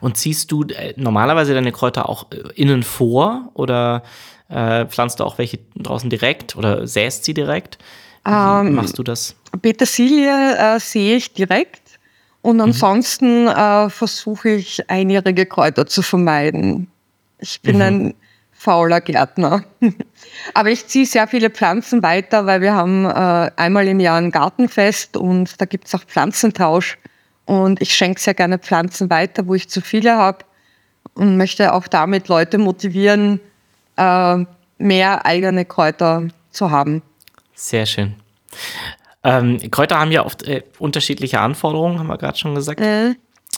Und 0.00 0.16
ziehst 0.16 0.50
du 0.50 0.64
äh, 0.64 0.94
normalerweise 0.96 1.52
deine 1.52 1.70
Kräuter 1.70 2.08
auch 2.08 2.32
äh, 2.32 2.36
innen 2.54 2.82
vor 2.82 3.50
oder 3.52 4.02
äh, 4.48 4.86
pflanzt 4.86 5.20
du 5.20 5.24
auch 5.24 5.36
welche 5.36 5.58
draußen 5.76 6.08
direkt 6.08 6.56
oder 6.56 6.86
säst 6.86 7.24
sie 7.24 7.34
direkt? 7.34 7.76
Wie 8.24 8.30
ähm, 8.30 8.74
machst 8.74 8.96
du 8.96 9.02
das? 9.02 9.36
Petersilie 9.60 10.56
äh, 10.56 10.80
sehe 10.80 11.16
ich 11.16 11.34
direkt 11.34 11.82
und 12.40 12.56
mhm. 12.56 12.62
ansonsten 12.62 13.42
mhm. 13.42 13.48
äh, 13.48 13.90
versuche 13.90 14.48
ich 14.48 14.88
einjährige 14.88 15.44
Kräuter 15.44 15.86
zu 15.86 16.00
vermeiden. 16.00 16.90
Ich 17.38 17.60
bin 17.60 17.76
mhm. 17.76 17.82
ein 17.82 18.14
fauler 18.58 19.00
Gärtner. 19.00 19.62
Aber 20.54 20.70
ich 20.70 20.86
ziehe 20.88 21.06
sehr 21.06 21.28
viele 21.28 21.48
Pflanzen 21.48 22.02
weiter, 22.02 22.44
weil 22.44 22.60
wir 22.60 22.74
haben 22.74 23.06
äh, 23.06 23.50
einmal 23.56 23.86
im 23.86 24.00
Jahr 24.00 24.18
ein 24.18 24.32
Gartenfest 24.32 25.16
und 25.16 25.60
da 25.60 25.64
gibt 25.64 25.86
es 25.86 25.94
auch 25.94 26.02
Pflanzentausch. 26.02 26.98
Und 27.44 27.80
ich 27.80 27.94
schenke 27.94 28.20
sehr 28.20 28.34
gerne 28.34 28.58
Pflanzen 28.58 29.08
weiter, 29.10 29.46
wo 29.46 29.54
ich 29.54 29.70
zu 29.70 29.80
viele 29.80 30.16
habe 30.16 30.44
und 31.14 31.36
möchte 31.36 31.72
auch 31.72 31.86
damit 31.86 32.28
Leute 32.28 32.58
motivieren, 32.58 33.40
äh, 33.96 34.44
mehr 34.78 35.24
eigene 35.24 35.64
Kräuter 35.64 36.28
zu 36.50 36.70
haben. 36.70 37.02
Sehr 37.54 37.86
schön. 37.86 38.16
Ähm, 39.22 39.58
Kräuter 39.70 40.00
haben 40.00 40.10
ja 40.10 40.26
oft 40.26 40.42
äh, 40.48 40.62
unterschiedliche 40.78 41.40
Anforderungen, 41.40 41.98
haben 42.00 42.08
wir 42.08 42.18
gerade 42.18 42.36
schon 42.36 42.54
gesagt. 42.54 42.80
Äh. 42.80 43.14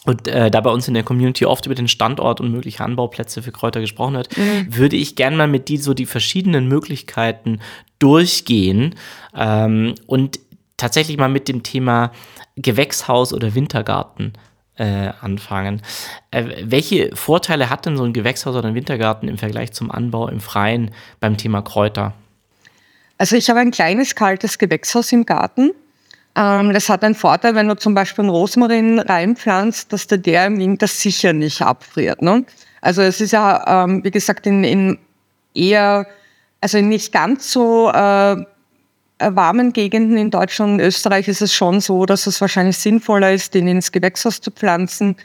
Und 0.06 0.28
äh, 0.28 0.50
da 0.50 0.60
bei 0.60 0.70
uns 0.70 0.88
in 0.88 0.94
der 0.94 1.02
Community 1.02 1.44
oft 1.44 1.66
über 1.66 1.74
den 1.74 1.88
Standort 1.88 2.40
und 2.40 2.50
mögliche 2.50 2.82
Anbauplätze 2.82 3.42
für 3.42 3.52
Kräuter 3.52 3.80
gesprochen 3.80 4.14
wird, 4.14 4.36
mhm. 4.36 4.74
würde 4.74 4.96
ich 4.96 5.14
gerne 5.14 5.36
mal 5.36 5.48
mit 5.48 5.68
dir 5.68 5.78
so 5.78 5.92
die 5.92 6.06
verschiedenen 6.06 6.68
Möglichkeiten 6.68 7.60
durchgehen 7.98 8.94
ähm, 9.36 9.94
und 10.06 10.40
tatsächlich 10.78 11.18
mal 11.18 11.28
mit 11.28 11.48
dem 11.48 11.62
Thema 11.62 12.12
Gewächshaus 12.56 13.34
oder 13.34 13.54
Wintergarten 13.54 14.32
äh, 14.76 15.12
anfangen. 15.20 15.82
Äh, 16.30 16.64
welche 16.64 17.14
Vorteile 17.14 17.68
hat 17.68 17.84
denn 17.84 17.98
so 17.98 18.04
ein 18.04 18.14
Gewächshaus 18.14 18.56
oder 18.56 18.68
ein 18.68 18.74
Wintergarten 18.74 19.28
im 19.28 19.36
Vergleich 19.36 19.72
zum 19.72 19.90
Anbau 19.90 20.28
im 20.28 20.40
Freien 20.40 20.92
beim 21.20 21.36
Thema 21.36 21.60
Kräuter? 21.60 22.14
Also 23.18 23.36
ich 23.36 23.50
habe 23.50 23.60
ein 23.60 23.70
kleines 23.70 24.14
kaltes 24.14 24.56
Gewächshaus 24.56 25.12
im 25.12 25.26
Garten. 25.26 25.72
Ähm, 26.36 26.72
das 26.72 26.88
hat 26.88 27.02
einen 27.02 27.14
Vorteil, 27.14 27.54
wenn 27.54 27.68
du 27.68 27.76
zum 27.76 27.94
Beispiel 27.94 28.22
einen 28.22 28.30
Rosmarin 28.30 28.98
reinpflanzt, 28.98 29.92
dass 29.92 30.06
der, 30.06 30.18
der 30.18 30.46
im 30.46 30.58
Winter 30.58 30.86
sicher 30.86 31.32
nicht 31.32 31.60
abfriert. 31.62 32.22
Ne? 32.22 32.44
Also 32.80 33.02
es 33.02 33.20
ist 33.20 33.32
ja, 33.32 33.84
ähm, 33.84 34.04
wie 34.04 34.10
gesagt, 34.10 34.46
in, 34.46 34.64
in 34.64 34.98
eher, 35.54 36.06
also 36.60 36.78
nicht 36.80 37.12
ganz 37.12 37.52
so 37.52 37.90
äh, 37.90 38.36
warmen 39.18 39.72
Gegenden 39.72 40.16
in 40.16 40.30
Deutschland 40.30 40.74
und 40.74 40.80
Österreich 40.80 41.28
ist 41.28 41.42
es 41.42 41.52
schon 41.52 41.80
so, 41.80 42.06
dass 42.06 42.26
es 42.26 42.40
wahrscheinlich 42.40 42.78
sinnvoller 42.78 43.32
ist, 43.32 43.54
den 43.54 43.68
ins 43.68 43.92
Gewächshaus 43.92 44.40
zu 44.40 44.50
pflanzen, 44.50 45.16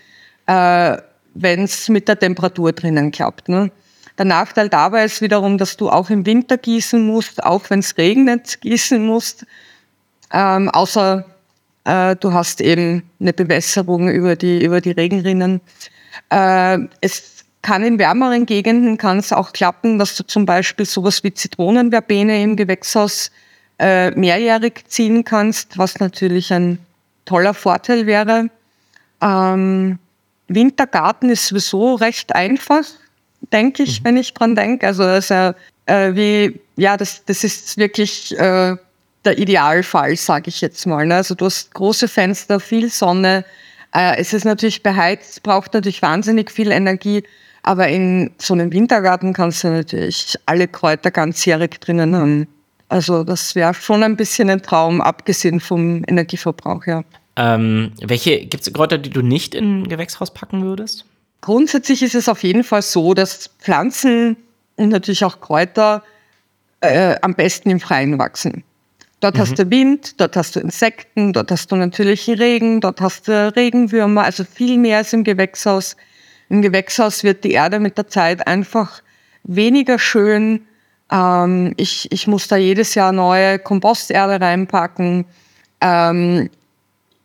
äh, 0.47 0.97
wenn 1.33 1.63
es 1.63 1.87
mit 1.89 2.07
der 2.07 2.19
Temperatur 2.19 2.73
drinnen 2.73 3.11
klappt. 3.11 3.47
Ne? 3.47 3.71
Der 4.17 4.25
Nachteil 4.25 4.69
dabei 4.69 5.05
ist 5.05 5.21
wiederum, 5.21 5.57
dass 5.57 5.77
du 5.77 5.89
auch 5.89 6.09
im 6.09 6.25
Winter 6.25 6.57
gießen 6.57 7.05
musst, 7.05 7.43
auch 7.43 7.69
wenn 7.69 7.79
es 7.79 7.97
regnet, 7.97 8.61
gießen 8.61 9.05
musst. 9.05 9.45
Ähm, 10.33 10.69
außer 10.69 11.25
äh, 11.85 12.15
du 12.15 12.33
hast 12.33 12.61
eben 12.61 13.03
eine 13.19 13.33
Bewässerung 13.33 14.09
über 14.09 14.35
die, 14.35 14.63
über 14.63 14.81
die 14.81 14.91
Regenrinnen. 14.91 15.61
Äh, 16.29 16.79
es 17.01 17.45
kann 17.61 17.83
in 17.83 17.97
wärmeren 17.97 18.45
Gegenden 18.45 18.97
kann 18.97 19.17
es 19.17 19.33
auch 19.33 19.51
klappen, 19.51 19.97
dass 19.97 20.15
du 20.15 20.23
zum 20.23 20.45
Beispiel 20.45 20.85
sowas 20.85 21.23
wie 21.23 21.33
Zitronenverbene 21.33 22.43
im 22.43 22.55
Gewächshaus 22.55 23.31
äh, 23.79 24.11
mehrjährig 24.11 24.83
ziehen 24.87 25.23
kannst, 25.23 25.77
was 25.77 25.99
natürlich 25.99 26.53
ein 26.53 26.77
toller 27.25 27.53
Vorteil 27.53 28.05
wäre. 28.05 28.49
Ähm, 29.21 29.97
Wintergarten 30.47 31.29
ist 31.29 31.47
sowieso 31.47 31.95
recht 31.95 32.35
einfach, 32.35 32.83
denke 33.51 33.83
ich, 33.83 34.01
mhm. 34.01 34.05
wenn 34.05 34.17
ich 34.17 34.33
dran 34.33 34.55
denke. 34.55 34.87
Also, 34.87 35.03
also 35.03 35.55
äh, 35.87 36.13
wie, 36.13 36.59
ja, 36.77 36.97
das, 36.97 37.25
das 37.25 37.43
ist 37.43 37.77
wirklich 37.77 38.37
äh, 38.37 38.75
der 39.25 39.37
Idealfall, 39.37 40.15
sage 40.15 40.49
ich 40.49 40.61
jetzt 40.61 40.85
mal. 40.85 41.05
Ne? 41.05 41.15
Also 41.15 41.35
du 41.35 41.45
hast 41.45 41.73
große 41.73 42.07
Fenster, 42.07 42.59
viel 42.59 42.89
Sonne. 42.89 43.45
Äh, 43.93 44.17
es 44.17 44.33
ist 44.33 44.45
natürlich 44.45 44.83
beheizt, 44.83 45.43
braucht 45.43 45.73
natürlich 45.73 46.01
wahnsinnig 46.01 46.51
viel 46.51 46.71
Energie. 46.71 47.23
Aber 47.63 47.87
in 47.87 48.31
so 48.37 48.53
einem 48.53 48.71
Wintergarten 48.71 49.33
kannst 49.33 49.63
du 49.63 49.69
natürlich 49.69 50.35
alle 50.45 50.67
Kräuter 50.67 51.09
ganzjährig 51.09 51.79
drinnen 51.79 52.15
haben. 52.15 52.47
Also 52.89 53.23
das 53.23 53.55
wäre 53.55 53.73
schon 53.73 54.03
ein 54.03 54.15
bisschen 54.15 54.49
ein 54.49 54.61
Traum, 54.61 55.01
abgesehen 55.01 55.59
vom 55.59 56.03
Energieverbrauch, 56.07 56.85
ja. 56.85 57.03
Ähm, 57.37 57.91
welche 58.01 58.45
gibt 58.45 58.65
es 58.65 58.71
Kräuter, 58.71 58.97
die 58.97 59.09
du 59.09 59.21
nicht 59.21 59.55
in 59.55 59.81
ein 59.81 59.89
Gewächshaus 59.89 60.33
packen 60.33 60.63
würdest? 60.63 61.05
Grundsätzlich 61.41 62.01
ist 62.01 62.15
es 62.15 62.29
auf 62.29 62.43
jeden 62.43 62.63
Fall 62.63 62.81
so, 62.81 63.13
dass 63.13 63.49
Pflanzen 63.59 64.37
und 64.77 64.89
natürlich 64.89 65.25
auch 65.25 65.41
Kräuter 65.41 66.03
äh, 66.81 67.15
am 67.21 67.33
besten 67.33 67.69
im 67.69 67.79
Freien 67.79 68.17
wachsen. 68.19 68.63
Dort 69.25 69.37
mhm. 69.37 69.39
hast 69.39 69.57
du 69.57 69.71
Wind, 69.71 70.21
dort 70.21 70.35
hast 70.35 70.55
du 70.55 70.59
Insekten, 70.59 71.33
dort 71.33 71.49
hast 71.49 71.71
du 71.71 71.75
natürlich 71.75 72.29
Regen, 72.29 72.79
dort 72.79 73.01
hast 73.01 73.27
du 73.27 73.55
Regenwürmer, 73.55 74.23
also 74.23 74.43
viel 74.43 74.77
mehr 74.77 74.97
als 74.99 75.13
im 75.13 75.23
Gewächshaus. 75.23 75.97
Im 76.49 76.61
Gewächshaus 76.61 77.23
wird 77.23 77.43
die 77.43 77.53
Erde 77.53 77.79
mit 77.79 77.97
der 77.97 78.07
Zeit 78.07 78.45
einfach 78.45 79.01
weniger 79.43 79.97
schön, 79.97 80.67
ähm, 81.11 81.73
ich, 81.75 82.11
ich 82.11 82.27
muss 82.27 82.47
da 82.47 82.55
jedes 82.55 82.93
Jahr 82.93 83.11
neue 83.11 83.57
Komposterde 83.57 84.39
reinpacken. 84.45 85.25
Ähm, 85.81 86.51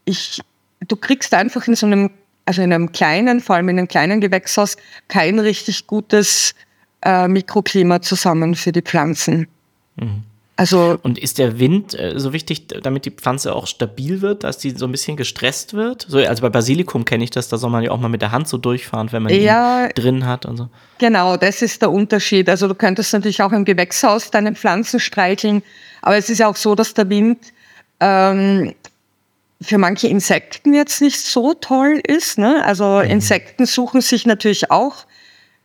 ich, 0.07 0.41
du 0.89 0.97
kriegst 0.97 1.35
einfach 1.35 1.69
in 1.69 1.75
so 1.75 1.85
einem, 1.85 2.09
also 2.47 2.63
in 2.63 2.73
einem 2.73 2.93
kleinen, 2.93 3.41
vor 3.41 3.57
allem 3.57 3.69
in 3.69 3.77
einem 3.77 3.89
kleinen 3.89 4.23
Gewächshaus, 4.23 4.79
kein 5.09 5.39
richtig 5.39 5.87
gutes 5.87 6.55
äh, 7.03 7.29
Mikroklima 7.29 8.01
zusammen 8.01 8.55
für 8.55 8.73
die 8.73 8.81
Pflanzen. 8.81 9.49
Mhm. 9.97 10.30
Also 10.61 10.99
und 11.03 11.17
ist 11.17 11.39
der 11.39 11.59
Wind 11.59 11.99
äh, 11.99 12.19
so 12.19 12.35
wichtig, 12.35 12.69
damit 12.69 13.07
die 13.07 13.11
Pflanze 13.11 13.55
auch 13.55 13.67
stabil 13.67 14.21
wird, 14.21 14.45
dass 14.45 14.59
die 14.59 14.69
so 14.73 14.85
ein 14.85 14.93
bisschen 14.93 15.17
gestresst 15.17 15.73
wird? 15.73 16.05
So, 16.07 16.19
also 16.19 16.43
bei 16.43 16.51
Basilikum 16.51 17.07
kenne 17.07 17.25
ich 17.25 17.31
das, 17.31 17.49
da 17.49 17.57
soll 17.57 17.71
man 17.71 17.83
ja 17.83 17.93
auch 17.93 17.99
mal 17.99 18.09
mit 18.09 18.21
der 18.21 18.31
Hand 18.31 18.47
so 18.47 18.59
durchfahren, 18.59 19.11
wenn 19.11 19.23
man 19.23 19.33
ja, 19.33 19.87
ihn 19.87 19.93
drin 19.95 20.27
hat 20.27 20.45
und 20.45 20.59
so. 20.59 20.69
Genau, 20.99 21.39
das 21.39 21.63
ist 21.63 21.81
der 21.81 21.91
Unterschied. 21.91 22.47
Also 22.51 22.69
du 22.69 22.75
könntest 22.75 23.11
natürlich 23.15 23.43
auch 23.43 23.53
im 23.53 23.65
Gewächshaus 23.65 24.31
deine 24.31 24.55
Pflanzen 24.55 25.01
streicheln, 25.01 25.63
aber 26.03 26.19
es 26.19 26.29
ist 26.29 26.41
ja 26.41 26.47
auch 26.47 26.57
so, 26.57 26.75
dass 26.75 26.93
der 26.93 27.09
Wind 27.09 27.39
ähm, 28.01 28.75
für 29.63 29.79
manche 29.79 30.09
Insekten 30.09 30.75
jetzt 30.75 31.01
nicht 31.01 31.21
so 31.21 31.55
toll 31.55 32.03
ist. 32.07 32.37
Ne? 32.37 32.63
Also 32.67 33.01
mhm. 33.03 33.13
Insekten 33.13 33.65
suchen 33.65 34.03
sich 34.03 34.27
natürlich 34.27 34.71
auch 34.71 35.07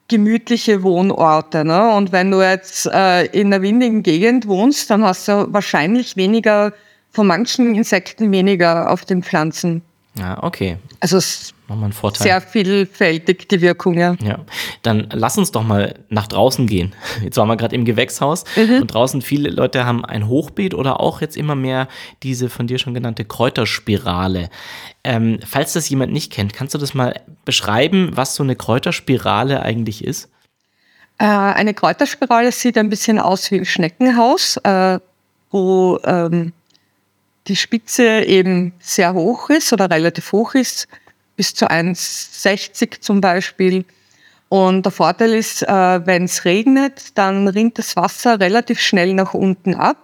gemütliche 0.08 0.84
Wohnorte. 0.84 1.66
Ne? 1.66 1.92
Und 1.96 2.12
wenn 2.12 2.32
du 2.32 2.42
jetzt 2.42 2.86
äh, 2.86 3.26
in 3.26 3.48
einer 3.48 3.62
windigen 3.62 4.04
Gegend 4.04 4.48
wohnst, 4.48 4.90
dann 4.90 5.04
hast 5.04 5.28
du 5.28 5.48
wahrscheinlich 5.50 6.16
weniger, 6.16 6.74
von 7.12 7.28
manchen 7.28 7.74
Insekten 7.76 8.32
weniger 8.32 8.92
auf 8.92 9.06
den 9.06 9.24
Pflanzen. 9.24 9.82
Ja, 10.18 10.44
okay. 10.44 10.78
Also 11.00 11.18
es 11.18 11.55
Nochmal 11.68 11.90
ein 11.90 11.94
Vorteil. 11.94 12.24
Sehr 12.24 12.42
vielfältig 12.42 13.50
die 13.50 13.60
Wirkung, 13.60 13.98
ja. 13.98 14.16
Ja, 14.22 14.46
dann 14.84 15.10
lass 15.12 15.38
uns 15.38 15.52
doch 15.52 15.64
mal 15.64 15.96
nach 16.10 16.28
draußen 16.28 16.68
gehen. 16.68 16.94
Jetzt 17.24 17.38
waren 17.38 17.48
wir 17.48 17.58
gerade 17.58 17.76
im 17.76 17.86
Gewächshaus 17.86 18.44
mhm. 18.56 18.82
und 18.82 18.88
draußen 18.94 19.22
viele 19.24 19.50
Leute 19.50 19.84
haben 19.86 20.06
ein 20.06 20.28
Hochbeet 20.28 20.76
oder 20.76 21.00
auch 21.00 21.22
jetzt 21.22 21.36
immer 21.36 21.56
mehr 21.56 21.88
diese 22.22 22.50
von 22.50 22.68
dir 22.68 22.78
schon 22.78 22.94
genannte 22.94 23.26
Kräuterspirale. 23.26 24.50
Ähm, 25.04 25.40
falls 25.46 25.74
das 25.74 25.90
jemand 25.90 26.14
nicht 26.14 26.32
kennt, 26.32 26.54
kannst 26.54 26.76
du 26.76 26.78
das 26.78 26.94
mal 26.94 27.20
beschreiben, 27.46 28.12
was 28.14 28.36
so 28.36 28.44
eine 28.44 28.56
Kräuterspirale 28.56 29.62
eigentlich 29.64 30.04
ist? 30.04 30.30
Äh, 31.18 31.26
eine 31.26 31.74
Kräuterspirale 31.74 32.52
sieht 32.52 32.78
ein 32.78 32.90
bisschen 32.90 33.18
aus 33.18 33.50
wie 33.50 33.60
ein 33.60 33.66
Schneckenhaus, 33.66 34.58
äh, 34.58 35.00
wo 35.50 36.00
ähm, 36.04 36.54
die 37.48 37.56
Spitze 37.56 38.22
eben 38.22 38.74
sehr 38.80 39.14
hoch 39.14 39.50
ist 39.50 39.72
oder 39.74 39.90
relativ 39.90 40.32
hoch 40.32 40.54
ist, 40.56 40.88
bis 41.36 41.54
zu 41.54 41.70
1,60 41.70 43.02
zum 43.02 43.22
Beispiel. 43.22 43.86
Und 44.50 44.84
der 44.84 44.92
Vorteil 44.92 45.34
ist, 45.34 45.64
äh, 45.64 46.06
wenn 46.06 46.26
es 46.26 46.46
regnet, 46.46 47.18
dann 47.18 47.48
rinnt 47.48 47.78
das 47.78 47.96
Wasser 47.96 48.40
relativ 48.40 48.80
schnell 48.80 49.14
nach 49.14 49.34
unten 49.34 49.76
ab. 49.76 49.98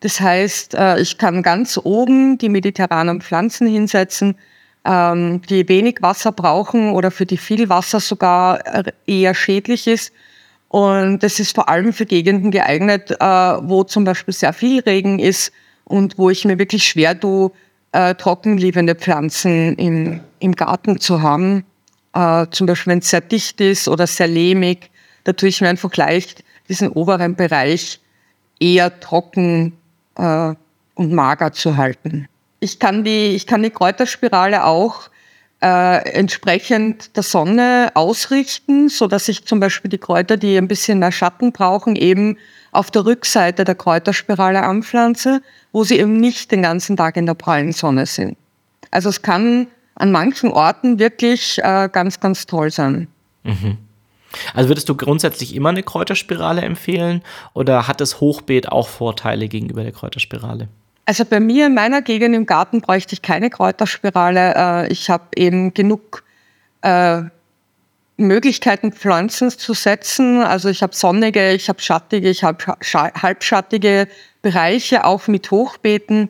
Das 0.00 0.20
heißt, 0.20 0.74
äh, 0.74 1.00
ich 1.00 1.16
kann 1.16 1.42
ganz 1.42 1.80
oben 1.82 2.36
die 2.36 2.50
mediterranen 2.50 3.22
Pflanzen 3.22 3.66
hinsetzen, 3.66 4.36
ähm, 4.84 5.40
die 5.48 5.66
wenig 5.68 6.02
Wasser 6.02 6.30
brauchen 6.30 6.92
oder 6.92 7.10
für 7.10 7.24
die 7.24 7.38
viel 7.38 7.70
Wasser 7.70 8.00
sogar 8.00 8.66
äh, 8.66 8.92
eher 9.06 9.34
schädlich 9.34 9.86
ist. 9.86 10.12
Und 10.68 11.22
das 11.22 11.40
ist 11.40 11.54
vor 11.54 11.68
allem 11.68 11.92
für 11.92 12.04
Gegenden 12.04 12.50
geeignet, 12.50 13.16
wo 13.20 13.84
zum 13.84 14.02
Beispiel 14.02 14.34
sehr 14.34 14.52
viel 14.52 14.80
Regen 14.80 15.20
ist 15.20 15.52
und 15.84 16.18
wo 16.18 16.30
ich 16.30 16.44
mir 16.44 16.58
wirklich 16.58 16.82
schwer 16.84 17.18
tue, 17.18 17.52
äh, 17.94 18.16
trockenliebende 18.16 18.96
Pflanzen 18.96 19.76
im, 19.76 20.20
im 20.40 20.52
Garten 20.56 20.98
zu 20.98 21.22
haben. 21.22 21.64
Äh, 22.12 22.46
zum 22.50 22.66
Beispiel, 22.66 22.90
wenn 22.90 22.98
es 22.98 23.10
sehr 23.10 23.20
dicht 23.20 23.60
ist 23.60 23.86
oder 23.88 24.06
sehr 24.08 24.26
lehmig, 24.26 24.90
da 25.22 25.32
tue 25.32 25.48
ich 25.48 25.60
mir 25.60 25.68
einfach 25.68 25.94
leicht 25.96 26.44
diesen 26.68 26.88
oberen 26.88 27.36
Bereich 27.36 28.00
eher 28.58 28.98
trocken 28.98 29.74
äh, 30.16 30.54
und 30.94 31.12
mager 31.12 31.52
zu 31.52 31.76
halten. 31.76 32.28
Ich 32.58 32.80
kann 32.80 33.04
die, 33.04 33.34
ich 33.36 33.46
kann 33.46 33.62
die 33.62 33.70
Kräuterspirale 33.70 34.64
auch 34.64 35.08
äh, 35.62 36.10
entsprechend 36.10 37.16
der 37.16 37.22
Sonne 37.22 37.92
ausrichten, 37.94 38.88
so 38.88 39.06
dass 39.06 39.28
ich 39.28 39.44
zum 39.44 39.60
Beispiel 39.60 39.88
die 39.88 39.98
Kräuter, 39.98 40.36
die 40.36 40.56
ein 40.56 40.68
bisschen 40.68 40.98
mehr 40.98 41.12
Schatten 41.12 41.52
brauchen, 41.52 41.94
eben 41.94 42.38
auf 42.74 42.90
der 42.90 43.04
Rückseite 43.06 43.64
der 43.64 43.74
Kräuterspirale 43.74 44.62
anpflanze, 44.62 45.40
wo 45.72 45.84
sie 45.84 45.98
eben 45.98 46.18
nicht 46.18 46.50
den 46.50 46.62
ganzen 46.62 46.96
Tag 46.96 47.16
in 47.16 47.26
der 47.26 47.34
prallen 47.34 47.72
Sonne 47.72 48.06
sind. 48.06 48.36
Also 48.90 49.08
es 49.08 49.22
kann 49.22 49.68
an 49.94 50.12
manchen 50.12 50.50
Orten 50.50 50.98
wirklich 50.98 51.58
äh, 51.58 51.88
ganz, 51.90 52.20
ganz 52.20 52.46
toll 52.46 52.70
sein. 52.70 53.08
Mhm. 53.44 53.78
Also 54.52 54.68
würdest 54.68 54.88
du 54.88 54.96
grundsätzlich 54.96 55.54
immer 55.54 55.68
eine 55.68 55.82
Kräuterspirale 55.82 56.62
empfehlen 56.62 57.22
oder 57.52 57.86
hat 57.86 58.00
das 58.00 58.20
Hochbeet 58.20 58.70
auch 58.70 58.88
Vorteile 58.88 59.48
gegenüber 59.48 59.82
der 59.82 59.92
Kräuterspirale? 59.92 60.68
Also 61.06 61.24
bei 61.24 61.38
mir 61.38 61.66
in 61.66 61.74
meiner 61.74 62.02
Gegend 62.02 62.34
im 62.34 62.46
Garten 62.46 62.80
bräuchte 62.80 63.12
ich 63.12 63.22
keine 63.22 63.50
Kräuterspirale. 63.50 64.54
Äh, 64.56 64.92
ich 64.92 65.10
habe 65.10 65.24
eben 65.36 65.74
genug 65.74 66.24
äh, 66.82 67.22
Möglichkeiten, 68.16 68.92
Pflanzen 68.92 69.50
zu 69.50 69.74
setzen. 69.74 70.42
Also 70.42 70.68
ich 70.68 70.82
habe 70.82 70.94
sonnige, 70.94 71.52
ich 71.52 71.68
habe 71.68 71.80
schattige, 71.80 72.28
ich 72.28 72.44
habe 72.44 72.64
halbschattige 72.64 74.08
Bereiche, 74.42 75.04
auch 75.04 75.26
mit 75.26 75.50
Hochbeeten. 75.50 76.28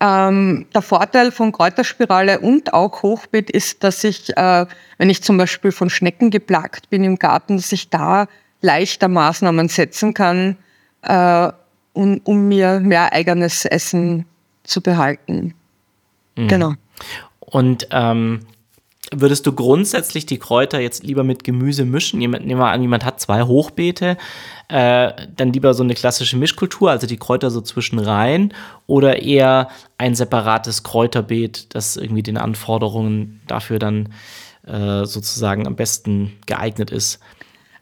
Ähm, 0.00 0.66
der 0.74 0.82
Vorteil 0.82 1.30
von 1.32 1.52
Kräuterspirale 1.52 2.40
und 2.40 2.74
auch 2.74 3.02
Hochbeet 3.02 3.50
ist, 3.50 3.84
dass 3.84 4.04
ich, 4.04 4.36
äh, 4.36 4.66
wenn 4.98 5.08
ich 5.08 5.22
zum 5.22 5.38
Beispiel 5.38 5.72
von 5.72 5.88
Schnecken 5.88 6.30
geplagt 6.30 6.90
bin 6.90 7.04
im 7.04 7.18
Garten, 7.18 7.56
dass 7.56 7.72
ich 7.72 7.88
da 7.88 8.26
leichter 8.60 9.08
Maßnahmen 9.08 9.68
setzen 9.68 10.12
kann, 10.12 10.56
äh, 11.02 11.50
um, 11.92 12.20
um 12.24 12.48
mir 12.48 12.80
mehr 12.80 13.12
eigenes 13.12 13.64
Essen 13.64 14.26
zu 14.64 14.80
behalten. 14.80 15.54
Mhm. 16.36 16.48
Genau. 16.48 16.72
Und 17.38 17.86
ähm, 17.92 18.40
würdest 19.20 19.46
du 19.46 19.52
grundsätzlich 19.52 20.26
die 20.26 20.38
Kräuter 20.38 20.80
jetzt 20.80 21.04
lieber 21.04 21.24
mit 21.24 21.44
Gemüse 21.44 21.84
mischen? 21.84 22.20
Jemand, 22.20 22.46
nehmen 22.46 22.60
wir 22.60 22.68
an, 22.68 22.82
jemand 22.82 23.04
hat 23.04 23.20
zwei 23.20 23.42
Hochbeete, 23.42 24.16
äh, 24.68 25.12
dann 25.36 25.52
lieber 25.52 25.74
so 25.74 25.82
eine 25.82 25.94
klassische 25.94 26.36
Mischkultur, 26.36 26.90
also 26.90 27.06
die 27.06 27.16
Kräuter 27.16 27.50
so 27.50 27.60
zwischen 27.60 27.98
rein, 27.98 28.52
oder 28.86 29.22
eher 29.22 29.68
ein 29.98 30.14
separates 30.14 30.82
Kräuterbeet, 30.82 31.74
das 31.74 31.96
irgendwie 31.96 32.22
den 32.22 32.36
Anforderungen 32.36 33.40
dafür 33.46 33.78
dann 33.78 34.10
äh, 34.66 35.04
sozusagen 35.04 35.66
am 35.66 35.76
besten 35.76 36.32
geeignet 36.46 36.90
ist? 36.90 37.20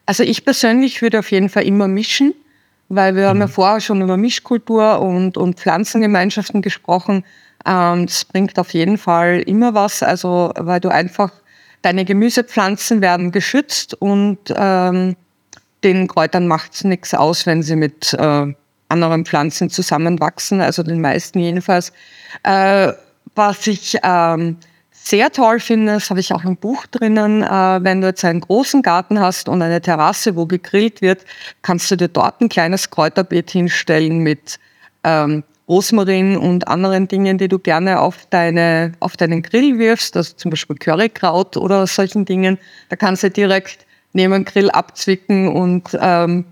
Also 0.05 0.23
ich 0.23 0.43
persönlich 0.43 1.01
würde 1.01 1.19
auf 1.19 1.31
jeden 1.31 1.49
Fall 1.49 1.63
immer 1.63 1.87
mischen, 1.87 2.33
weil 2.89 3.15
wir 3.15 3.23
mhm. 3.23 3.27
haben 3.27 3.39
ja 3.39 3.47
mhm. 3.47 3.51
vorher 3.51 3.81
schon 3.81 4.01
über 4.01 4.17
Mischkultur 4.17 4.99
und, 4.99 5.37
und 5.37 5.59
Pflanzengemeinschaften 5.59 6.61
gesprochen. 6.61 7.23
Ähm, 7.65 8.05
das 8.05 8.25
bringt 8.25 8.57
auf 8.59 8.73
jeden 8.73 8.97
Fall 8.97 9.39
immer 9.45 9.73
was, 9.73 10.03
also 10.03 10.51
weil 10.57 10.79
du 10.79 10.89
einfach 10.89 11.31
deine 11.81 12.05
Gemüsepflanzen 12.05 13.01
werden 13.01 13.31
geschützt 13.31 13.93
und 13.93 14.39
ähm, 14.55 15.15
den 15.83 16.07
Kräutern 16.07 16.47
macht 16.47 16.73
es 16.73 16.83
nichts 16.83 17.13
aus, 17.13 17.45
wenn 17.45 17.61
sie 17.61 17.75
mit 17.75 18.13
äh, 18.13 18.53
anderen 18.89 19.25
Pflanzen 19.25 19.69
zusammenwachsen, 19.69 20.61
also 20.61 20.83
den 20.83 21.01
meisten 21.01 21.39
jedenfalls. 21.39 21.91
Äh, 22.43 22.93
was 23.35 23.67
ich 23.67 23.97
ähm, 24.03 24.57
sehr 24.91 25.31
toll 25.31 25.59
finde, 25.59 25.93
das 25.93 26.09
habe 26.09 26.19
ich 26.19 26.33
auch 26.33 26.45
im 26.45 26.55
Buch 26.55 26.85
drinnen, 26.85 27.43
äh, 27.43 27.83
wenn 27.83 27.99
du 27.99 28.07
jetzt 28.07 28.23
einen 28.23 28.39
großen 28.39 28.81
Garten 28.81 29.19
hast 29.19 29.49
und 29.49 29.61
eine 29.61 29.81
Terrasse, 29.81 30.35
wo 30.35 30.45
gegrillt 30.45 31.01
wird, 31.01 31.25
kannst 31.61 31.91
du 31.91 31.97
dir 31.97 32.07
dort 32.07 32.39
ein 32.39 32.47
kleines 32.47 32.89
Kräuterbeet 32.89 33.51
hinstellen 33.51 34.19
mit 34.19 34.59
ähm, 35.03 35.43
Rosmarin 35.67 36.37
und 36.37 36.67
anderen 36.67 37.07
Dingen, 37.07 37.37
die 37.37 37.47
du 37.47 37.57
gerne 37.57 37.99
auf, 37.99 38.27
deine, 38.29 38.93
auf 38.99 39.15
deinen 39.15 39.41
Grill 39.41 39.79
wirfst, 39.79 40.17
also 40.17 40.33
zum 40.35 40.51
Beispiel 40.51 40.75
Currykraut 40.75 41.55
oder 41.55 41.87
solchen 41.87 42.25
Dingen. 42.25 42.57
Da 42.89 42.95
kannst 42.95 43.23
du 43.23 43.29
direkt 43.29 43.85
neben 44.11 44.33
dem 44.33 44.45
Grill 44.45 44.69
abzwicken 44.69 45.47
und 45.47 45.97
ähm, 45.99 46.45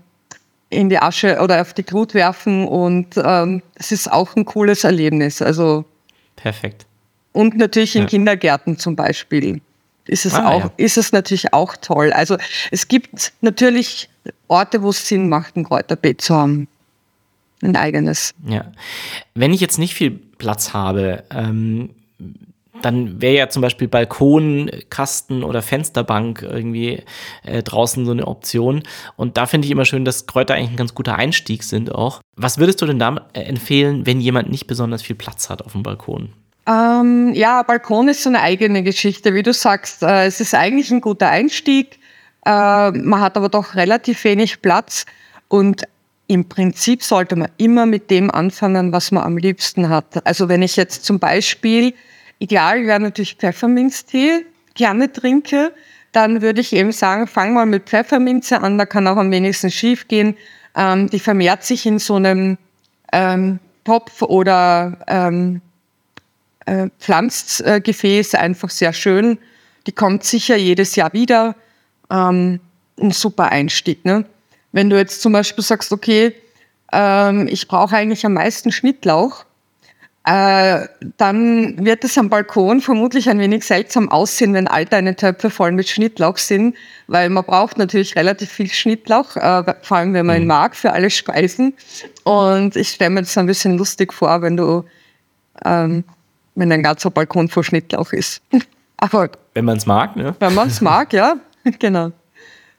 in 0.70 0.88
die 0.88 0.98
Asche 0.98 1.38
oder 1.40 1.60
auf 1.60 1.74
die 1.74 1.82
Glut 1.82 2.14
werfen 2.14 2.66
und 2.66 3.08
ähm, 3.22 3.62
es 3.74 3.92
ist 3.92 4.10
auch 4.10 4.34
ein 4.36 4.46
cooles 4.46 4.84
Erlebnis. 4.84 5.42
Also 5.42 5.84
perfekt. 6.36 6.86
Und 7.32 7.56
natürlich 7.58 7.94
in 7.94 8.02
ja. 8.02 8.08
Kindergärten 8.08 8.78
zum 8.78 8.96
Beispiel 8.96 9.60
ist 10.06 10.24
es 10.24 10.34
ah, 10.34 10.48
auch, 10.48 10.64
ja. 10.64 10.70
ist 10.78 10.96
es 10.96 11.12
natürlich 11.12 11.52
auch 11.52 11.76
toll. 11.76 12.12
Also 12.12 12.38
es 12.70 12.88
gibt 12.88 13.32
natürlich 13.42 14.08
Orte, 14.48 14.82
wo 14.82 14.90
es 14.90 15.06
Sinn 15.06 15.28
macht, 15.28 15.56
ein 15.56 15.64
Kräuterbeet 15.64 16.22
zu 16.22 16.34
haben 16.34 16.68
ein 17.62 17.76
eigenes. 17.76 18.34
Ja. 18.46 18.72
Wenn 19.34 19.52
ich 19.52 19.60
jetzt 19.60 19.78
nicht 19.78 19.94
viel 19.94 20.10
Platz 20.10 20.72
habe, 20.72 21.24
ähm, 21.30 21.90
dann 22.82 23.20
wäre 23.20 23.36
ja 23.36 23.48
zum 23.48 23.62
Beispiel 23.62 23.88
Balkon, 23.88 24.70
Kasten 24.90 25.42
oder 25.44 25.62
Fensterbank 25.62 26.42
irgendwie 26.42 27.02
äh, 27.44 27.62
draußen 27.62 28.04
so 28.04 28.12
eine 28.12 28.26
Option. 28.26 28.82
Und 29.16 29.36
da 29.36 29.46
finde 29.46 29.66
ich 29.66 29.70
immer 29.70 29.84
schön, 29.84 30.04
dass 30.04 30.26
Kräuter 30.26 30.54
eigentlich 30.54 30.70
ein 30.70 30.76
ganz 30.76 30.94
guter 30.94 31.16
Einstieg 31.16 31.62
sind 31.62 31.94
auch. 31.94 32.20
Was 32.36 32.58
würdest 32.58 32.82
du 32.82 32.86
denn 32.86 32.98
da 32.98 33.26
äh, 33.32 33.42
empfehlen, 33.42 34.06
wenn 34.06 34.20
jemand 34.20 34.50
nicht 34.50 34.66
besonders 34.66 35.02
viel 35.02 35.16
Platz 35.16 35.48
hat 35.48 35.62
auf 35.62 35.72
dem 35.72 35.82
Balkon? 35.82 36.32
Ähm, 36.66 37.32
ja, 37.34 37.62
Balkon 37.62 38.08
ist 38.08 38.22
so 38.22 38.28
eine 38.28 38.40
eigene 38.40 38.82
Geschichte, 38.82 39.34
wie 39.34 39.42
du 39.42 39.52
sagst. 39.52 40.02
Äh, 40.02 40.26
es 40.26 40.40
ist 40.40 40.54
eigentlich 40.54 40.90
ein 40.90 41.00
guter 41.00 41.28
Einstieg. 41.28 41.98
Äh, 42.44 42.90
man 42.90 43.20
hat 43.20 43.36
aber 43.36 43.48
doch 43.48 43.74
relativ 43.74 44.22
wenig 44.24 44.62
Platz. 44.62 45.06
Und 45.48 45.82
im 46.32 46.48
Prinzip 46.48 47.02
sollte 47.02 47.36
man 47.36 47.50
immer 47.58 47.84
mit 47.84 48.10
dem 48.10 48.30
anfangen, 48.30 48.90
was 48.90 49.10
man 49.10 49.22
am 49.22 49.36
liebsten 49.36 49.90
hat. 49.90 50.26
Also 50.26 50.48
wenn 50.48 50.62
ich 50.62 50.76
jetzt 50.76 51.04
zum 51.04 51.18
Beispiel, 51.18 51.92
ideal 52.38 52.86
wäre 52.86 53.00
natürlich 53.00 53.34
Pfefferminztee, 53.34 54.46
gerne 54.74 55.12
trinke, 55.12 55.74
dann 56.12 56.40
würde 56.40 56.62
ich 56.62 56.72
eben 56.72 56.90
sagen, 56.92 57.26
fang 57.26 57.52
mal 57.52 57.66
mit 57.66 57.84
Pfefferminze 57.90 58.62
an, 58.62 58.78
da 58.78 58.86
kann 58.86 59.06
auch 59.08 59.18
am 59.18 59.30
wenigsten 59.30 59.70
schief 59.70 60.08
gehen. 60.08 60.34
Ähm, 60.74 61.10
die 61.10 61.18
vermehrt 61.18 61.64
sich 61.64 61.84
in 61.84 61.98
so 61.98 62.14
einem 62.14 62.56
ähm, 63.12 63.58
Topf 63.84 64.22
oder 64.22 64.96
ähm, 65.08 65.60
äh, 66.64 66.88
Pflanzgefäß 66.98 68.36
einfach 68.36 68.70
sehr 68.70 68.94
schön. 68.94 69.36
Die 69.86 69.92
kommt 69.92 70.24
sicher 70.24 70.56
jedes 70.56 70.96
Jahr 70.96 71.12
wieder. 71.12 71.56
Ähm, 72.10 72.60
ein 72.98 73.10
super 73.10 73.50
Einstieg. 73.50 74.06
Ne? 74.06 74.24
Wenn 74.72 74.90
du 74.90 74.96
jetzt 74.96 75.22
zum 75.22 75.32
Beispiel 75.32 75.62
sagst, 75.62 75.92
okay, 75.92 76.34
ähm, 76.92 77.46
ich 77.48 77.68
brauche 77.68 77.96
eigentlich 77.96 78.24
am 78.26 78.34
meisten 78.34 78.72
Schnittlauch, 78.72 79.44
äh, 80.24 80.86
dann 81.16 81.84
wird 81.84 82.04
es 82.04 82.16
am 82.16 82.28
Balkon 82.28 82.80
vermutlich 82.80 83.28
ein 83.28 83.40
wenig 83.40 83.64
seltsam 83.64 84.08
aussehen, 84.08 84.54
wenn 84.54 84.68
all 84.68 84.84
deine 84.84 85.16
Töpfe 85.16 85.50
voll 85.50 85.72
mit 85.72 85.88
Schnittlauch 85.88 86.38
sind, 86.38 86.76
weil 87.08 87.28
man 87.28 87.44
braucht 87.44 87.76
natürlich 87.76 88.14
relativ 88.14 88.50
viel 88.50 88.68
Schnittlauch, 88.68 89.34
äh, 89.36 89.74
vor 89.82 89.96
allem 89.96 90.14
wenn 90.14 90.26
man 90.26 90.36
ihn 90.36 90.42
mhm. 90.42 90.48
mag, 90.48 90.76
für 90.76 90.92
alle 90.92 91.10
Speisen. 91.10 91.74
Und 92.22 92.76
ich 92.76 92.90
stelle 92.90 93.10
mir 93.10 93.22
das 93.22 93.36
ein 93.36 93.46
bisschen 93.46 93.76
lustig 93.76 94.12
vor, 94.12 94.42
wenn 94.42 94.56
du, 94.56 94.84
ähm, 95.64 96.04
wenn 96.54 96.70
ein 96.70 96.84
ganzer 96.84 97.10
Balkon 97.10 97.48
voll 97.48 97.64
Schnittlauch 97.64 98.12
ist. 98.12 98.42
Aber 98.98 99.28
wenn 99.54 99.64
man 99.64 99.78
es 99.78 99.86
mag, 99.86 100.14
ne? 100.14 100.36
Wenn 100.38 100.54
man 100.54 100.68
es 100.68 100.80
mag, 100.80 101.12
ja, 101.12 101.34
genau. 101.80 102.12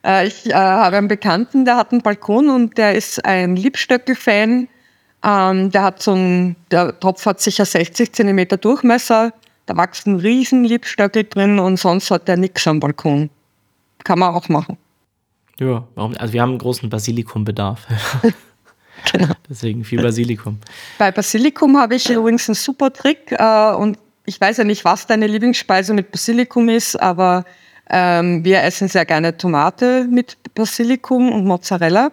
Äh, 0.05 0.27
ich 0.27 0.49
äh, 0.49 0.53
habe 0.53 0.97
einen 0.97 1.07
Bekannten, 1.07 1.65
der 1.65 1.77
hat 1.77 1.91
einen 1.91 2.01
Balkon 2.01 2.49
und 2.49 2.77
der 2.77 2.95
ist 2.95 3.23
ein 3.25 3.55
Liebstöckel-Fan. 3.55 4.67
Ähm, 5.23 5.71
der 5.71 5.83
hat 5.83 6.01
so 6.01 6.13
ein, 6.13 6.55
der 6.71 6.99
Topf 6.99 7.25
hat 7.25 7.39
sicher 7.39 7.65
60 7.65 8.13
cm 8.13 8.47
Durchmesser. 8.59 9.33
Da 9.65 9.77
wachsen 9.77 10.17
riesen 10.17 10.65
Liebstöckel 10.65 11.23
drin 11.23 11.59
und 11.59 11.77
sonst 11.77 12.11
hat 12.11 12.27
er 12.27 12.35
nichts 12.35 12.67
am 12.67 12.81
Balkon. 12.81 13.29
Kann 14.03 14.19
man 14.19 14.35
auch 14.35 14.49
machen. 14.49 14.77
Ja? 15.59 15.87
Also 15.95 16.33
wir 16.33 16.41
haben 16.41 16.49
einen 16.49 16.59
großen 16.59 16.89
Basilikumbedarf. 16.89 17.87
genau. 19.11 19.33
Deswegen 19.49 19.83
viel 19.83 20.01
Basilikum. 20.01 20.59
Bei 20.97 21.11
Basilikum 21.11 21.77
habe 21.77 21.95
ich 21.95 22.09
übrigens 22.09 22.49
einen 22.49 22.55
super 22.55 22.91
Trick 22.91 23.31
äh, 23.31 23.73
und 23.73 23.97
ich 24.25 24.39
weiß 24.39 24.57
ja 24.57 24.63
nicht, 24.63 24.85
was 24.85 25.07
deine 25.07 25.27
Lieblingsspeise 25.27 25.93
mit 25.93 26.11
Basilikum 26.11 26.69
ist, 26.69 26.99
aber 26.99 27.45
ähm, 27.89 28.43
wir 28.43 28.63
essen 28.63 28.87
sehr 28.87 29.05
gerne 29.05 29.35
Tomate 29.35 30.07
mit 30.09 30.37
Basilikum 30.55 31.31
und 31.31 31.45
Mozzarella. 31.45 32.11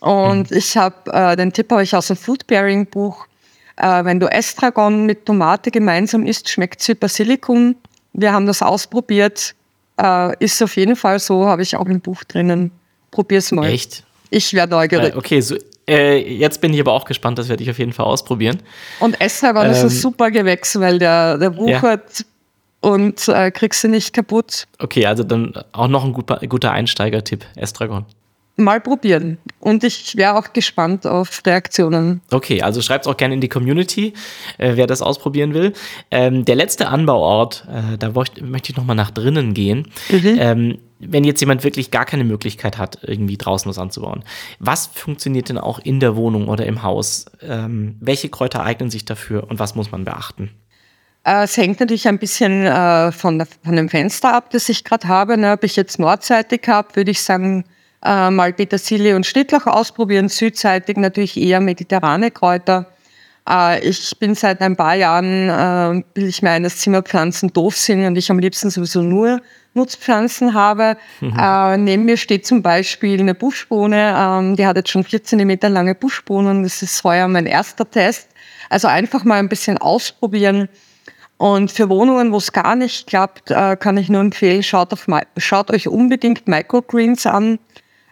Und 0.00 0.50
mhm. 0.50 0.56
ich 0.56 0.76
habe 0.76 1.12
äh, 1.12 1.36
den 1.36 1.52
Tipp 1.52 1.70
habe 1.70 1.82
ich 1.82 1.94
aus 1.94 2.08
dem 2.08 2.16
Food 2.16 2.46
Pairing 2.46 2.86
Buch. 2.86 3.26
Äh, 3.76 4.04
wenn 4.04 4.18
du 4.20 4.26
Estragon 4.26 5.06
mit 5.06 5.26
Tomate 5.26 5.70
gemeinsam 5.70 6.26
isst, 6.26 6.48
schmeckt 6.48 6.80
es 6.80 6.88
wie 6.88 6.94
Basilikum. 6.94 7.76
Wir 8.12 8.32
haben 8.32 8.46
das 8.46 8.62
ausprobiert. 8.62 9.54
Äh, 10.00 10.36
ist 10.44 10.62
auf 10.62 10.76
jeden 10.76 10.96
Fall 10.96 11.18
so, 11.18 11.46
habe 11.46 11.62
ich 11.62 11.76
auch 11.76 11.86
im 11.86 12.00
Buch 12.00 12.24
drinnen. 12.24 12.72
Probier's 13.10 13.52
mal. 13.52 13.68
Echt? 13.68 14.04
Ich 14.30 14.54
werde 14.54 14.72
neugierig. 14.72 15.14
Äh, 15.14 15.16
okay, 15.16 15.40
so, 15.40 15.56
äh, 15.86 16.18
jetzt 16.18 16.60
bin 16.60 16.72
ich 16.72 16.80
aber 16.80 16.92
auch 16.92 17.04
gespannt, 17.04 17.38
das 17.38 17.48
werde 17.48 17.62
ich 17.62 17.70
auf 17.70 17.78
jeden 17.78 17.92
Fall 17.92 18.06
ausprobieren. 18.06 18.62
Und 19.00 19.20
Estragon 19.20 19.66
ähm, 19.66 19.72
ist 19.72 19.80
ein 19.80 19.84
ähm, 19.84 19.88
super 19.90 20.30
Gewächs, 20.30 20.78
weil 20.78 20.98
der, 20.98 21.38
der 21.38 21.56
wuchert 21.56 22.18
ja. 22.18 22.24
Und 22.82 23.26
äh, 23.28 23.50
kriegst 23.50 23.82
du 23.82 23.88
nicht 23.88 24.12
kaputt. 24.12 24.66
Okay, 24.78 25.06
also 25.06 25.24
dann 25.24 25.54
auch 25.72 25.88
noch 25.88 26.04
ein 26.04 26.12
guter, 26.12 26.38
guter 26.46 26.72
Einsteigertipp, 26.72 27.46
Estragon 27.56 28.04
mal 28.56 28.80
probieren. 28.80 29.38
Und 29.60 29.84
ich 29.84 30.16
wäre 30.16 30.36
auch 30.36 30.52
gespannt 30.52 31.06
auf 31.06 31.42
Reaktionen. 31.46 32.20
Okay, 32.30 32.62
also 32.62 32.82
schreibt 32.82 33.06
es 33.06 33.12
auch 33.12 33.16
gerne 33.16 33.34
in 33.34 33.40
die 33.40 33.48
Community, 33.48 34.12
äh, 34.58 34.72
wer 34.76 34.86
das 34.86 35.02
ausprobieren 35.02 35.54
will. 35.54 35.72
Ähm, 36.10 36.44
der 36.44 36.56
letzte 36.56 36.88
Anbauort, 36.88 37.66
äh, 37.70 37.98
da 37.98 38.10
möchte 38.10 38.72
ich 38.72 38.76
nochmal 38.76 38.96
nach 38.96 39.10
drinnen 39.10 39.54
gehen. 39.54 39.90
Mhm. 40.10 40.36
Ähm, 40.38 40.78
wenn 40.98 41.24
jetzt 41.24 41.40
jemand 41.40 41.64
wirklich 41.64 41.90
gar 41.90 42.04
keine 42.04 42.24
Möglichkeit 42.24 42.78
hat, 42.78 42.98
irgendwie 43.02 43.36
draußen 43.36 43.68
was 43.68 43.78
anzubauen, 43.78 44.22
was 44.60 44.86
funktioniert 44.86 45.48
denn 45.48 45.58
auch 45.58 45.80
in 45.80 45.98
der 45.98 46.14
Wohnung 46.14 46.48
oder 46.48 46.64
im 46.66 46.82
Haus? 46.82 47.26
Ähm, 47.40 47.96
welche 48.00 48.28
Kräuter 48.28 48.62
eignen 48.62 48.90
sich 48.90 49.04
dafür 49.04 49.48
und 49.50 49.58
was 49.58 49.74
muss 49.74 49.90
man 49.90 50.04
beachten? 50.04 50.50
Äh, 51.24 51.44
es 51.44 51.56
hängt 51.56 51.80
natürlich 51.80 52.08
ein 52.08 52.18
bisschen 52.18 52.66
äh, 52.66 53.12
von, 53.12 53.38
der, 53.38 53.46
von, 53.64 53.76
dem 53.76 53.88
Fenster 53.88 54.34
ab, 54.34 54.50
das 54.50 54.68
ich 54.68 54.84
gerade 54.84 55.08
habe. 55.08 55.36
Ne? 55.36 55.52
Ob 55.52 55.64
ich 55.64 55.76
jetzt 55.76 55.98
nordseitig 55.98 56.62
habe, 56.66 56.94
würde 56.94 57.10
ich 57.10 57.22
sagen, 57.22 57.64
äh, 58.04 58.30
mal 58.30 58.52
Petersilie 58.52 59.14
und 59.14 59.26
Schnittlauch 59.26 59.66
ausprobieren, 59.66 60.28
südseitig 60.28 60.96
natürlich 60.96 61.36
eher 61.36 61.60
mediterrane 61.60 62.30
Kräuter. 62.30 62.86
Ich 63.82 64.16
bin 64.20 64.36
seit 64.36 64.60
ein 64.60 64.76
paar 64.76 64.94
Jahren, 64.94 66.04
will 66.14 66.28
ich 66.28 66.42
mir 66.42 66.50
ein, 66.50 66.62
dass 66.62 66.76
Zimmerpflanzen 66.76 67.52
doof 67.52 67.76
sind 67.76 68.06
und 68.06 68.16
ich 68.16 68.30
am 68.30 68.38
liebsten 68.38 68.70
sowieso 68.70 69.02
nur 69.02 69.40
Nutzpflanzen 69.74 70.54
habe. 70.54 70.96
Mhm. 71.20 71.84
Neben 71.84 72.04
mir 72.04 72.16
steht 72.16 72.46
zum 72.46 72.62
Beispiel 72.62 73.18
eine 73.18 73.34
Buschbohne, 73.34 74.14
ähm, 74.16 74.54
die 74.54 74.64
hat 74.64 74.76
jetzt 74.76 74.90
schon 74.90 75.02
4 75.02 75.24
cm 75.24 75.58
lange 75.62 75.96
Buschbohnen, 75.96 76.62
das 76.62 76.82
ist 76.82 77.02
heuer 77.02 77.26
mein 77.26 77.46
erster 77.46 77.90
Test. 77.90 78.28
Also 78.70 78.86
einfach 78.86 79.24
mal 79.24 79.40
ein 79.40 79.48
bisschen 79.48 79.76
ausprobieren. 79.76 80.68
Und 81.38 81.72
für 81.72 81.88
Wohnungen, 81.88 82.32
wo 82.32 82.36
es 82.36 82.52
gar 82.52 82.76
nicht 82.76 83.06
klappt, 83.08 83.50
äh, 83.50 83.76
kann 83.76 83.96
ich 83.96 84.08
nur 84.08 84.20
empfehlen, 84.20 84.62
schaut, 84.62 84.92
auf, 84.92 85.06
schaut 85.36 85.70
euch 85.72 85.88
unbedingt 85.88 86.46
Microgreens 86.46 87.26
an. 87.26 87.58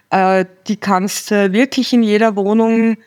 Äh, 0.09 0.45
die 0.67 0.75
kannst 0.75 1.31
du 1.31 1.53
wirklich 1.53 1.93
in 1.93 2.03
jeder 2.03 2.35
Wohnung 2.35 2.97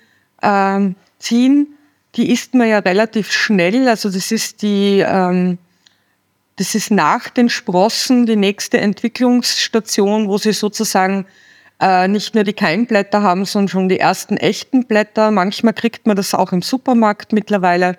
äh, 0.40 0.80
ziehen. 1.18 1.68
Die 2.14 2.32
isst 2.32 2.54
man 2.54 2.68
ja 2.68 2.78
relativ 2.78 3.30
schnell. 3.30 3.88
Also 3.88 4.08
das 4.08 4.32
ist 4.32 4.62
die, 4.62 5.04
ähm, 5.06 5.58
das 6.56 6.74
ist 6.74 6.90
nach 6.90 7.28
den 7.28 7.50
Sprossen 7.50 8.26
die 8.26 8.36
nächste 8.36 8.78
Entwicklungsstation, 8.78 10.28
wo 10.28 10.38
sie 10.38 10.52
sozusagen 10.52 11.26
äh, 11.80 12.08
nicht 12.08 12.34
nur 12.34 12.44
die 12.44 12.52
Keimblätter 12.52 13.22
haben, 13.22 13.44
sondern 13.44 13.68
schon 13.68 13.88
die 13.88 13.98
ersten 13.98 14.36
echten 14.36 14.86
Blätter. 14.86 15.30
Manchmal 15.30 15.74
kriegt 15.74 16.06
man 16.06 16.16
das 16.16 16.34
auch 16.34 16.52
im 16.52 16.62
Supermarkt 16.62 17.32
mittlerweile. 17.32 17.98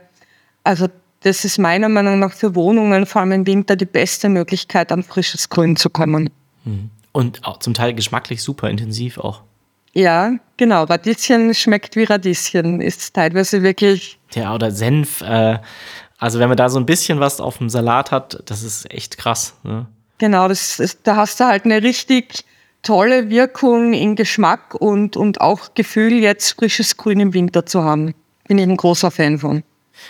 Also 0.64 0.88
das 1.26 1.44
ist 1.44 1.58
meiner 1.58 1.90
Meinung 1.90 2.20
nach 2.20 2.34
für 2.34 2.54
Wohnungen, 2.54 3.08
vor 3.08 3.22
allem 3.22 3.32
im 3.32 3.48
Winter, 3.48 3.76
die 3.76 3.86
beste 3.86 4.30
Möglichkeit, 4.30 4.92
an 4.92 5.02
frisches 5.02 5.50
Grün 5.50 5.76
zu 5.76 5.90
kommen. 5.90 6.30
Mhm. 6.66 6.92
Und 7.12 7.44
auch 7.46 7.58
zum 7.58 7.74
Teil 7.74 7.96
geschmacklich 7.96 8.44
super 8.44 8.70
intensiv 8.70 9.18
auch. 9.18 9.42
Ja, 9.94 10.34
genau. 10.58 10.84
Radieschen 10.84 11.56
schmeckt 11.56 11.96
wie 11.96 12.04
Radieschen. 12.04 12.80
Ist 12.80 13.16
teilweise 13.16 13.64
wirklich. 13.64 14.20
Ja, 14.34 14.54
oder 14.54 14.70
Senf. 14.70 15.22
Äh, 15.22 15.58
also, 16.20 16.40
wenn 16.40 16.50
man 16.50 16.58
da 16.58 16.70
so 16.70 16.78
ein 16.78 16.86
bisschen 16.86 17.20
was 17.20 17.40
auf 17.40 17.58
dem 17.58 17.70
Salat 17.70 18.12
hat, 18.12 18.44
das 18.46 18.62
ist 18.62 18.92
echt 18.92 19.18
krass. 19.18 19.56
Ne? 19.64 19.88
Genau, 20.20 20.48
das 20.48 20.80
ist, 20.80 21.00
da 21.04 21.16
hast 21.16 21.40
du 21.40 21.46
halt 21.46 21.66
eine 21.66 21.82
richtig 21.82 22.44
tolle 22.84 23.30
Wirkung 23.30 23.94
in 23.94 24.16
Geschmack 24.16 24.76
und, 24.76 25.18
und 25.18 25.42
auch 25.42 25.74
Gefühl, 25.74 26.14
jetzt 26.14 26.52
frisches 26.52 26.98
Grün 26.98 27.20
im 27.20 27.34
Winter 27.34 27.66
zu 27.66 27.84
haben. 27.84 28.14
Bin 28.48 28.60
ich 28.60 28.68
ein 28.68 28.78
großer 28.78 29.10
Fan 29.10 29.40
von. 29.40 29.64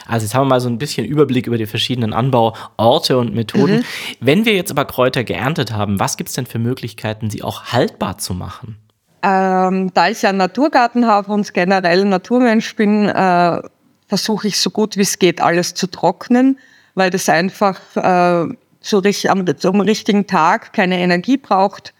Also 0.07 0.25
jetzt 0.25 0.35
haben 0.35 0.45
wir 0.45 0.49
mal 0.49 0.59
so 0.61 0.69
ein 0.69 0.77
bisschen 0.77 1.05
Überblick 1.05 1.47
über 1.47 1.57
die 1.57 1.65
verschiedenen 1.65 2.13
Anbauorte 2.13 3.17
und 3.17 3.33
Methoden. 3.33 3.77
Mhm. 3.77 3.83
Wenn 4.19 4.45
wir 4.45 4.53
jetzt 4.53 4.71
aber 4.71 4.85
Kräuter 4.85 5.23
geerntet 5.23 5.71
haben, 5.71 5.99
was 5.99 6.17
gibt 6.17 6.29
es 6.29 6.35
denn 6.35 6.45
für 6.45 6.59
Möglichkeiten, 6.59 7.29
sie 7.29 7.43
auch 7.43 7.65
haltbar 7.65 8.17
zu 8.17 8.33
machen? 8.33 8.77
Ähm, 9.23 9.91
da 9.93 10.09
ich 10.09 10.21
ja 10.21 10.29
einen 10.29 10.37
Naturgarten 10.37 11.07
habe 11.07 11.31
und 11.31 11.51
generell 11.53 12.01
ein 12.01 12.09
Naturmensch 12.09 12.75
bin, 12.75 13.09
äh, 13.09 13.61
versuche 14.07 14.47
ich 14.47 14.59
so 14.59 14.69
gut 14.69 14.97
wie 14.97 15.01
es 15.01 15.17
geht, 15.17 15.41
alles 15.41 15.73
zu 15.73 15.87
trocknen, 15.87 16.59
weil 16.93 17.09
das 17.09 17.27
einfach 17.27 17.79
äh, 17.95 18.53
so 18.81 18.99
richtig, 18.99 19.31
am, 19.31 19.43
am, 19.63 19.81
richtigen 19.81 20.27
Tag 20.27 20.73
keine 20.73 20.99
Energie 20.99 21.37
braucht 21.37 21.93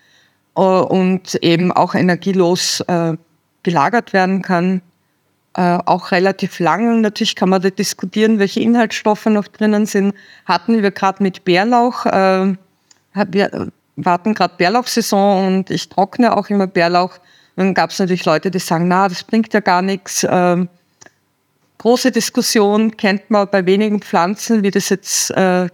äh, 0.56 0.62
und 0.62 1.36
eben 1.36 1.72
auch 1.72 1.96
energielos 1.96 2.82
äh, 2.82 3.14
gelagert 3.64 4.14
werden 4.14 4.44
kann 4.44 4.82
äh, 5.56 5.80
auch 5.86 6.12
relativ 6.12 6.60
lang. 6.60 7.02
Natürlich 7.02 7.36
kann 7.36 7.50
man 7.50 7.62
da 7.62 7.70
diskutieren, 7.70 8.40
welche 8.40 8.60
Inhaltsstoffe 8.60 9.26
noch 9.28 9.48
drinnen 9.48 9.86
sind. 9.86 10.14
Hatten 10.46 10.84
wir 10.84 10.92
gerade 10.92 11.24
mit 11.24 11.46
Bärlauch, 11.46 12.06
äh, 12.06 12.56
wir 13.14 13.72
warten 13.96 14.34
gerade 14.34 14.56
Bärlauchsaison 14.58 15.48
und 15.48 15.70
ich 15.70 15.88
trockne 15.88 16.36
auch 16.36 16.50
immer 16.50 16.68
Bärlauch. 16.68 17.14
dann 17.56 17.74
gab 17.74 17.92
es 17.92 18.00
natürlich 18.00 18.26
Leute, 18.26 18.52
die 18.52 18.60
sagen, 18.60 18.90
na, 18.90 19.08
das 19.08 19.24
bringt 19.24 19.54
ja 19.54 19.62
gar 19.62 19.82
nichts. 19.82 20.28
Ähm, 20.30 20.68
große 21.78 22.12
Diskussion 22.12 22.98
kennt 22.98 23.30
man 23.32 23.48
bei 23.50 23.66
wenigen 23.66 24.02
Pflanzen, 24.02 24.64
wie 24.64 24.72
das 24.72 24.90
jetzt, 24.90 25.32
äh, 25.32 25.70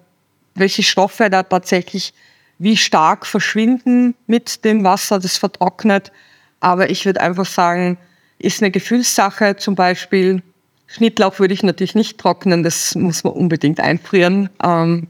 welche 0.53 0.83
Stoffe 0.83 1.31
da 1.31 1.41
tatsächlich 1.41 2.13
wie 2.59 2.77
stark 2.77 3.25
verschwinden 3.25 4.13
mit 4.27 4.63
dem 4.63 4.83
Wasser, 4.83 5.19
das 5.19 5.37
vertrocknet. 5.37 6.11
Aber 6.59 6.91
ich 6.91 7.07
würde 7.07 7.21
einfach 7.21 7.47
sagen, 7.47 7.97
ist 8.41 8.61
eine 8.61 8.71
Gefühlssache. 8.71 9.55
Zum 9.55 9.75
Beispiel 9.75 10.41
Schnittlauch 10.87 11.39
würde 11.39 11.53
ich 11.53 11.63
natürlich 11.63 11.95
nicht 11.95 12.17
trocknen, 12.17 12.63
das 12.63 12.95
muss 12.95 13.23
man 13.23 13.33
unbedingt 13.33 13.79
einfrieren. 13.79 14.49
Ähm, 14.61 15.07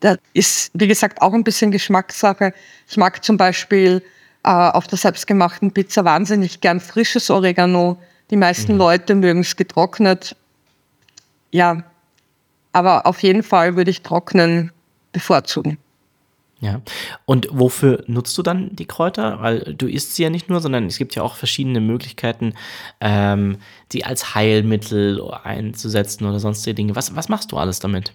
das 0.00 0.18
ist, 0.34 0.70
wie 0.74 0.86
gesagt, 0.86 1.22
auch 1.22 1.32
ein 1.32 1.44
bisschen 1.44 1.70
Geschmackssache. 1.70 2.52
Ich 2.88 2.98
mag 2.98 3.24
zum 3.24 3.38
Beispiel 3.38 4.02
äh, 4.42 4.50
auf 4.50 4.86
der 4.86 4.98
selbstgemachten 4.98 5.72
Pizza 5.72 6.04
wahnsinnig 6.04 6.60
gern 6.60 6.78
frisches 6.78 7.30
Oregano. 7.30 7.98
Die 8.30 8.36
meisten 8.36 8.72
mhm. 8.72 8.78
Leute 8.78 9.14
mögen 9.14 9.40
es 9.40 9.56
getrocknet. 9.56 10.36
Ja, 11.50 11.84
aber 12.72 13.06
auf 13.06 13.22
jeden 13.22 13.42
Fall 13.42 13.76
würde 13.76 13.90
ich 13.90 14.02
trocknen 14.02 14.72
bevorzugen. 15.12 15.78
Ja. 16.64 16.80
Und 17.26 17.48
wofür 17.50 18.04
nutzt 18.06 18.38
du 18.38 18.42
dann 18.42 18.74
die 18.74 18.86
Kräuter? 18.86 19.42
Weil 19.42 19.74
du 19.76 19.86
isst 19.86 20.16
sie 20.16 20.22
ja 20.22 20.30
nicht 20.30 20.48
nur, 20.48 20.60
sondern 20.60 20.86
es 20.86 20.96
gibt 20.96 21.14
ja 21.14 21.22
auch 21.22 21.36
verschiedene 21.36 21.78
Möglichkeiten, 21.78 22.54
ähm, 23.02 23.58
die 23.92 24.06
als 24.06 24.34
Heilmittel 24.34 25.20
einzusetzen 25.42 26.24
oder 26.24 26.40
sonstige 26.40 26.74
Dinge. 26.74 26.96
Was, 26.96 27.14
was 27.14 27.28
machst 27.28 27.52
du 27.52 27.58
alles 27.58 27.80
damit? 27.80 28.14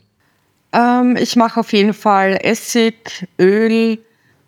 Ähm, 0.74 1.16
ich 1.16 1.36
mache 1.36 1.60
auf 1.60 1.72
jeden 1.74 1.94
Fall 1.94 2.40
Essig, 2.42 3.28
Öl. 3.40 4.00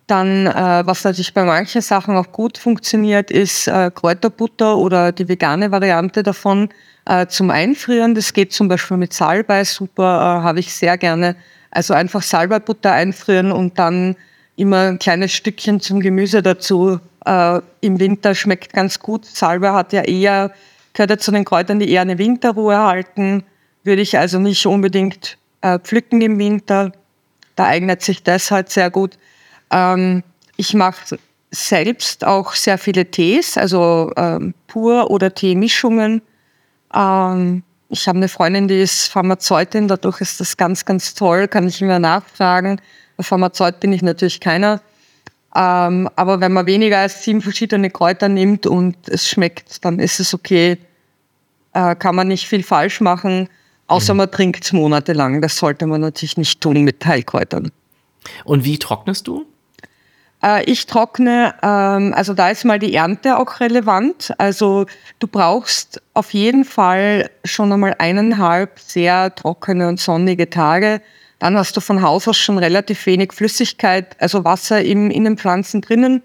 Dann, 0.08 0.48
äh, 0.48 0.82
was 0.84 1.04
natürlich 1.04 1.32
bei 1.32 1.44
manchen 1.44 1.80
Sachen 1.80 2.16
auch 2.16 2.32
gut 2.32 2.58
funktioniert, 2.58 3.30
ist 3.30 3.68
äh, 3.68 3.88
Kräuterbutter 3.94 4.76
oder 4.78 5.12
die 5.12 5.28
vegane 5.28 5.70
Variante 5.70 6.24
davon 6.24 6.70
äh, 7.04 7.28
zum 7.28 7.50
Einfrieren. 7.50 8.16
Das 8.16 8.32
geht 8.32 8.52
zum 8.52 8.66
Beispiel 8.66 8.96
mit 8.96 9.12
Salbei 9.12 9.62
super, 9.62 10.40
äh, 10.40 10.42
habe 10.42 10.58
ich 10.58 10.74
sehr 10.74 10.98
gerne 10.98 11.36
also 11.72 11.94
einfach 11.94 12.22
Salbeibutter 12.22 12.92
einfrieren 12.92 13.50
und 13.50 13.78
dann 13.78 14.14
immer 14.56 14.88
ein 14.88 14.98
kleines 14.98 15.32
Stückchen 15.32 15.80
zum 15.80 16.00
Gemüse 16.00 16.42
dazu. 16.42 17.00
Äh, 17.24 17.60
Im 17.80 17.98
Winter 17.98 18.34
schmeckt 18.34 18.72
ganz 18.72 18.98
gut. 19.00 19.24
Salbei 19.24 19.72
hat 19.72 19.92
ja 19.92 20.02
eher, 20.02 20.52
gehört 20.92 21.10
ja 21.10 21.18
zu 21.18 21.32
den 21.32 21.44
Kräutern, 21.44 21.80
die 21.80 21.90
eher 21.90 22.02
eine 22.02 22.18
Winterruhe 22.18 22.78
halten. 22.78 23.44
Würde 23.84 24.02
ich 24.02 24.18
also 24.18 24.38
nicht 24.38 24.64
unbedingt 24.66 25.38
äh, 25.62 25.78
pflücken 25.78 26.20
im 26.20 26.38
Winter. 26.38 26.92
Da 27.56 27.64
eignet 27.64 28.02
sich 28.02 28.22
das 28.22 28.50
halt 28.50 28.70
sehr 28.70 28.90
gut. 28.90 29.16
Ähm, 29.70 30.22
ich 30.56 30.74
mache 30.74 31.18
selbst 31.50 32.24
auch 32.24 32.52
sehr 32.52 32.78
viele 32.78 33.10
Tees, 33.10 33.56
also 33.56 34.12
ähm, 34.16 34.54
pur 34.66 35.10
oder 35.10 35.34
Teemischungen. 35.34 36.22
Ähm, 36.94 37.62
ich 37.92 38.08
habe 38.08 38.16
eine 38.16 38.28
Freundin, 38.28 38.68
die 38.68 38.80
ist 38.80 39.08
Pharmazeutin, 39.08 39.86
dadurch 39.86 40.22
ist 40.22 40.40
das 40.40 40.56
ganz, 40.56 40.86
ganz 40.86 41.12
toll, 41.12 41.46
kann 41.46 41.68
ich 41.68 41.82
immer 41.82 41.98
nachfragen. 41.98 42.80
Pharmazeut 43.20 43.80
bin 43.80 43.92
ich 43.92 44.00
natürlich 44.00 44.40
keiner. 44.40 44.80
Ähm, 45.54 46.08
aber 46.16 46.40
wenn 46.40 46.54
man 46.54 46.64
weniger 46.64 46.98
als 46.98 47.22
sieben 47.22 47.42
verschiedene 47.42 47.90
Kräuter 47.90 48.30
nimmt 48.30 48.66
und 48.66 48.96
es 49.08 49.28
schmeckt, 49.28 49.84
dann 49.84 49.98
ist 49.98 50.20
es 50.20 50.32
okay. 50.32 50.78
Äh, 51.74 51.94
kann 51.96 52.14
man 52.14 52.28
nicht 52.28 52.48
viel 52.48 52.62
falsch 52.62 53.02
machen, 53.02 53.50
außer 53.88 54.14
mhm. 54.14 54.18
man 54.18 54.30
trinkt 54.30 54.64
es 54.64 54.72
monatelang. 54.72 55.42
Das 55.42 55.58
sollte 55.58 55.86
man 55.86 56.00
natürlich 56.00 56.38
nicht 56.38 56.62
tun 56.62 56.82
mit 56.84 57.04
Heilkräutern. 57.04 57.72
Und 58.44 58.64
wie 58.64 58.78
trocknest 58.78 59.26
du? 59.26 59.44
Äh, 60.44 60.64
ich 60.64 60.86
trockne, 60.86 61.54
ähm, 61.62 62.12
also 62.14 62.34
da 62.34 62.50
ist 62.50 62.64
mal 62.64 62.78
die 62.78 62.94
Ernte 62.94 63.38
auch 63.38 63.60
relevant. 63.60 64.32
Also 64.38 64.86
du 65.18 65.26
brauchst 65.26 66.02
auf 66.14 66.32
jeden 66.32 66.64
Fall 66.64 67.30
schon 67.44 67.72
einmal 67.72 67.94
eineinhalb 67.98 68.78
sehr 68.78 69.34
trockene 69.34 69.88
und 69.88 70.00
sonnige 70.00 70.50
Tage. 70.50 71.00
Dann 71.38 71.56
hast 71.56 71.76
du 71.76 71.80
von 71.80 72.02
Haus 72.02 72.28
aus 72.28 72.38
schon 72.38 72.58
relativ 72.58 73.06
wenig 73.06 73.32
Flüssigkeit, 73.32 74.16
also 74.20 74.44
Wasser 74.44 74.82
im, 74.82 75.10
in 75.10 75.24
den 75.24 75.38
Pflanzen 75.38 75.80
drinnen. 75.80 76.22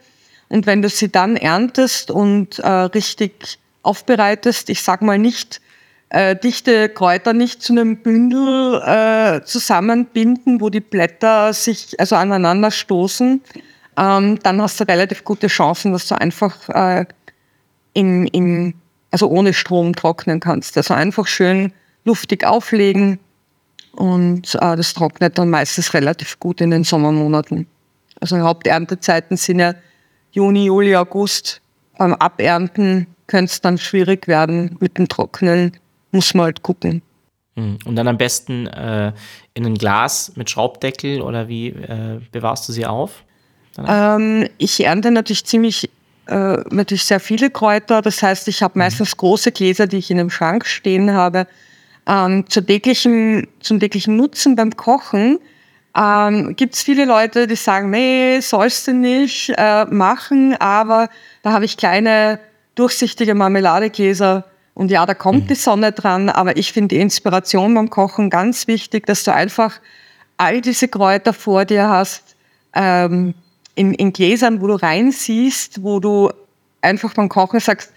Und 0.49 0.65
wenn 0.65 0.81
du 0.81 0.89
sie 0.89 1.11
dann 1.11 1.35
erntest 1.35 2.11
und 2.11 2.59
äh, 2.59 2.69
richtig 2.69 3.59
aufbereitest, 3.83 4.69
ich 4.69 4.81
sag 4.81 5.01
mal 5.01 5.17
nicht 5.17 5.61
äh, 6.09 6.35
dichte 6.35 6.87
Kräuter 6.87 7.33
nicht 7.33 7.61
zu 7.61 7.73
einem 7.73 7.97
Bündel 7.97 8.81
äh, 8.81 9.43
zusammenbinden, 9.43 10.61
wo 10.61 10.69
die 10.69 10.79
Blätter 10.79 11.51
sich 11.51 11.99
also 11.99 12.15
aneinander 12.15 12.71
stoßen, 12.71 13.41
ähm, 13.97 14.39
dann 14.43 14.61
hast 14.61 14.79
du 14.79 14.87
relativ 14.87 15.23
gute 15.23 15.47
Chancen, 15.47 15.91
dass 15.91 16.07
du 16.07 16.19
einfach 16.19 16.69
äh, 16.69 17.05
in, 17.93 18.27
in, 18.27 18.75
also 19.11 19.27
ohne 19.27 19.53
Strom 19.53 19.95
trocknen 19.95 20.39
kannst. 20.39 20.77
Also 20.77 20.93
einfach 20.93 21.27
schön 21.27 21.73
luftig 22.05 22.45
auflegen 22.45 23.19
und 23.93 24.55
äh, 24.55 24.75
das 24.75 24.93
trocknet 24.93 25.37
dann 25.37 25.49
meistens 25.49 25.93
relativ 25.93 26.39
gut 26.39 26.61
in 26.61 26.69
den 26.69 26.83
Sommermonaten. 26.83 27.65
Also 28.21 28.37
Haupterntezeiten 28.37 29.35
sind 29.37 29.59
ja 29.59 29.73
Juni, 30.31 30.65
Juli, 30.65 30.95
August. 30.95 31.61
Beim 31.97 32.13
Abernten 32.13 33.07
könnte 33.25 33.51
es 33.51 33.61
dann 33.61 33.79
schwierig 33.79 34.27
werden 34.27 34.77
mit 34.79 34.97
dem 34.97 35.07
Trocknen. 35.07 35.77
Muss 36.11 36.33
man 36.35 36.45
halt 36.45 36.61
gucken. 36.61 37.01
Hm. 37.55 37.79
Und 37.85 37.95
dann 37.95 38.07
am 38.07 38.17
besten 38.17 38.67
äh, 38.67 39.11
in 39.55 39.65
ein 39.65 39.75
Glas 39.75 40.33
mit 40.35 40.49
Schraubdeckel 40.49 41.21
oder 41.21 41.47
wie 41.47 41.69
äh, 41.69 42.21
bewahrst 42.31 42.69
du 42.69 42.73
sie 42.73 42.85
auf? 42.85 43.23
Ähm, 43.85 44.47
ich 44.57 44.83
ernte 44.83 45.11
natürlich 45.11 45.45
ziemlich, 45.45 45.89
äh, 46.27 46.57
natürlich 46.69 47.05
sehr 47.05 47.19
viele 47.19 47.49
Kräuter. 47.49 48.01
Das 48.01 48.23
heißt, 48.23 48.47
ich 48.47 48.63
habe 48.63 48.77
mhm. 48.77 48.85
meistens 48.85 49.17
große 49.17 49.51
Gläser, 49.51 49.87
die 49.87 49.97
ich 49.97 50.11
in 50.11 50.19
einem 50.19 50.29
Schrank 50.29 50.65
stehen 50.65 51.13
habe. 51.13 51.47
Ähm, 52.07 52.49
zur 52.49 52.65
täglichen, 52.65 53.47
zum 53.59 53.79
täglichen 53.79 54.15
Nutzen 54.15 54.55
beim 54.55 54.75
Kochen 54.75 55.39
ähm, 55.97 56.55
gibt 56.55 56.75
es 56.75 56.83
viele 56.83 57.05
Leute, 57.05 57.47
die 57.47 57.55
sagen, 57.55 57.89
nee, 57.89 58.39
sollst 58.39 58.87
du 58.87 58.93
nicht 58.93 59.51
äh, 59.57 59.85
machen, 59.85 60.55
aber 60.59 61.09
da 61.41 61.51
habe 61.51 61.65
ich 61.65 61.75
kleine 61.75 62.39
durchsichtige 62.75 63.33
Marmeladegläser 63.33 64.45
und 64.75 64.91
ja, 64.91 65.07
da 65.07 65.15
kommt 65.15 65.45
mhm. 65.45 65.47
die 65.47 65.55
Sonne 65.55 65.91
dran, 65.91 66.29
aber 66.29 66.55
ich 66.55 66.71
finde 66.71 66.95
die 66.95 67.01
Inspiration 67.01 67.73
beim 67.73 67.89
Kochen 67.89 68.29
ganz 68.29 68.67
wichtig, 68.67 69.07
dass 69.07 69.23
du 69.23 69.33
einfach 69.33 69.79
all 70.37 70.61
diese 70.61 70.87
Kräuter 70.87 71.33
vor 71.33 71.65
dir 71.65 71.89
hast, 71.89 72.35
ähm, 72.75 73.33
in, 73.77 73.93
in 73.93 74.11
Gläsern, 74.11 74.59
wo 74.61 74.67
du 74.67 74.73
reinsiehst, 74.73 75.83
wo 75.83 75.99
du 75.99 76.31
einfach 76.81 77.13
beim 77.13 77.29
Kochen 77.29 77.59
sagst, 77.59 77.93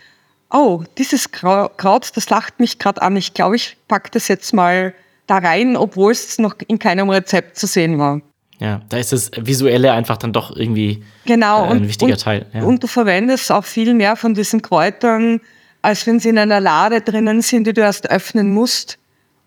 oh, 0.51 0.85
dieses 0.99 1.33
Kraut, 1.33 2.17
das 2.17 2.29
lacht 2.29 2.61
mich 2.61 2.79
gerade 2.79 3.01
an. 3.03 3.17
Ich 3.17 3.35
glaube, 3.35 3.57
ich 3.57 3.77
packe 3.89 4.11
das 4.13 4.29
jetzt 4.29 4.53
mal 4.53 4.95
da 5.27 5.39
rein, 5.39 5.77
obwohl 5.77 6.13
es 6.13 6.39
noch 6.39 6.55
in 6.67 6.79
keinem 6.79 7.09
Rezept 7.09 7.57
zu 7.57 7.67
sehen 7.67 7.99
war. 7.99 8.21
Ja, 8.59 8.83
da 8.91 8.99
ist 8.99 9.13
das 9.13 9.31
Visuelle 9.37 9.93
einfach 9.93 10.19
dann 10.19 10.35
doch 10.35 10.55
irgendwie 10.55 11.03
genau, 11.25 11.65
äh, 11.65 11.69
ein 11.69 11.79
und, 11.79 11.89
wichtiger 11.89 12.13
und, 12.13 12.21
Teil. 12.21 12.47
Ja. 12.53 12.63
Und 12.63 12.83
du 12.83 12.87
verwendest 12.87 13.51
auch 13.51 13.65
viel 13.65 13.95
mehr 13.95 14.17
von 14.17 14.35
diesen 14.35 14.61
Kräutern, 14.61 15.41
als 15.81 16.07
wenn 16.07 16.21
sie 16.21 16.29
in 16.29 16.37
einer 16.37 16.61
Lade 16.61 17.01
drinnen 17.01 17.41
sind, 17.41 17.67
die 17.67 17.73
du 17.73 17.81
erst 17.81 18.11
öffnen 18.11 18.53
musst 18.53 18.99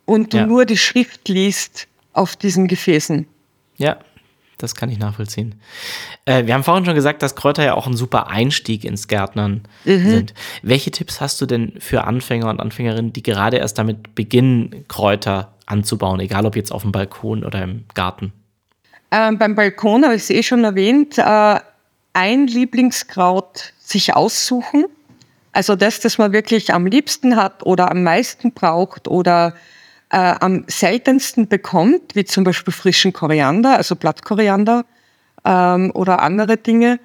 und 0.05 0.33
du 0.33 0.37
ja. 0.37 0.47
nur 0.47 0.65
die 0.65 0.77
Schrift 0.77 1.29
liest 1.29 1.87
auf 2.13 2.35
diesen 2.35 2.67
Gefäßen. 2.67 3.27
Ja, 3.77 3.97
das 4.63 4.75
kann 4.75 4.89
ich 4.89 4.97
nachvollziehen. 4.97 5.55
Äh, 6.25 6.45
wir 6.45 6.53
haben 6.53 6.63
vorhin 6.63 6.85
schon 6.85 6.95
gesagt, 6.95 7.21
dass 7.21 7.35
Kräuter 7.35 7.63
ja 7.63 7.73
auch 7.73 7.85
ein 7.85 7.95
super 7.95 8.27
Einstieg 8.27 8.85
ins 8.85 9.07
Gärtnern 9.07 9.61
mhm. 9.83 10.09
sind. 10.09 10.33
Welche 10.61 10.89
Tipps 10.89 11.21
hast 11.21 11.41
du 11.41 11.45
denn 11.45 11.73
für 11.79 12.05
Anfänger 12.05 12.49
und 12.49 12.59
Anfängerinnen, 12.59 13.13
die 13.13 13.23
gerade 13.23 13.57
erst 13.57 13.77
damit 13.77 14.15
beginnen, 14.15 14.85
Kräuter 14.87 15.53
anzubauen, 15.65 16.19
egal 16.19 16.45
ob 16.45 16.55
jetzt 16.55 16.71
auf 16.71 16.83
dem 16.83 16.91
Balkon 16.91 17.43
oder 17.43 17.61
im 17.61 17.83
Garten? 17.93 18.31
Ähm, 19.11 19.37
beim 19.37 19.53
Balkon 19.55 20.05
habe 20.05 20.15
ich 20.15 20.23
es 20.23 20.29
eh 20.29 20.41
schon 20.41 20.63
erwähnt, 20.63 21.17
äh, 21.17 21.59
ein 22.13 22.47
Lieblingskraut 22.47 23.73
sich 23.79 24.15
aussuchen. 24.15 24.85
Also 25.51 25.75
das, 25.75 25.99
das 25.99 26.17
man 26.17 26.31
wirklich 26.31 26.73
am 26.73 26.87
liebsten 26.87 27.35
hat 27.35 27.63
oder 27.63 27.91
am 27.91 28.03
meisten 28.03 28.53
braucht 28.53 29.07
oder 29.07 29.53
äh, 30.13 30.35
am 30.39 30.63
seltensten 30.67 31.47
bekommt, 31.47 32.15
wie 32.15 32.23
zum 32.23 32.43
Beispiel 32.43 32.71
frischen 32.71 33.13
Koriander, 33.13 33.77
also 33.77 33.95
Blattkoriander 33.95 34.85
ähm, 35.43 35.91
oder 35.95 36.21
andere 36.21 36.57
Dinge. 36.57 36.99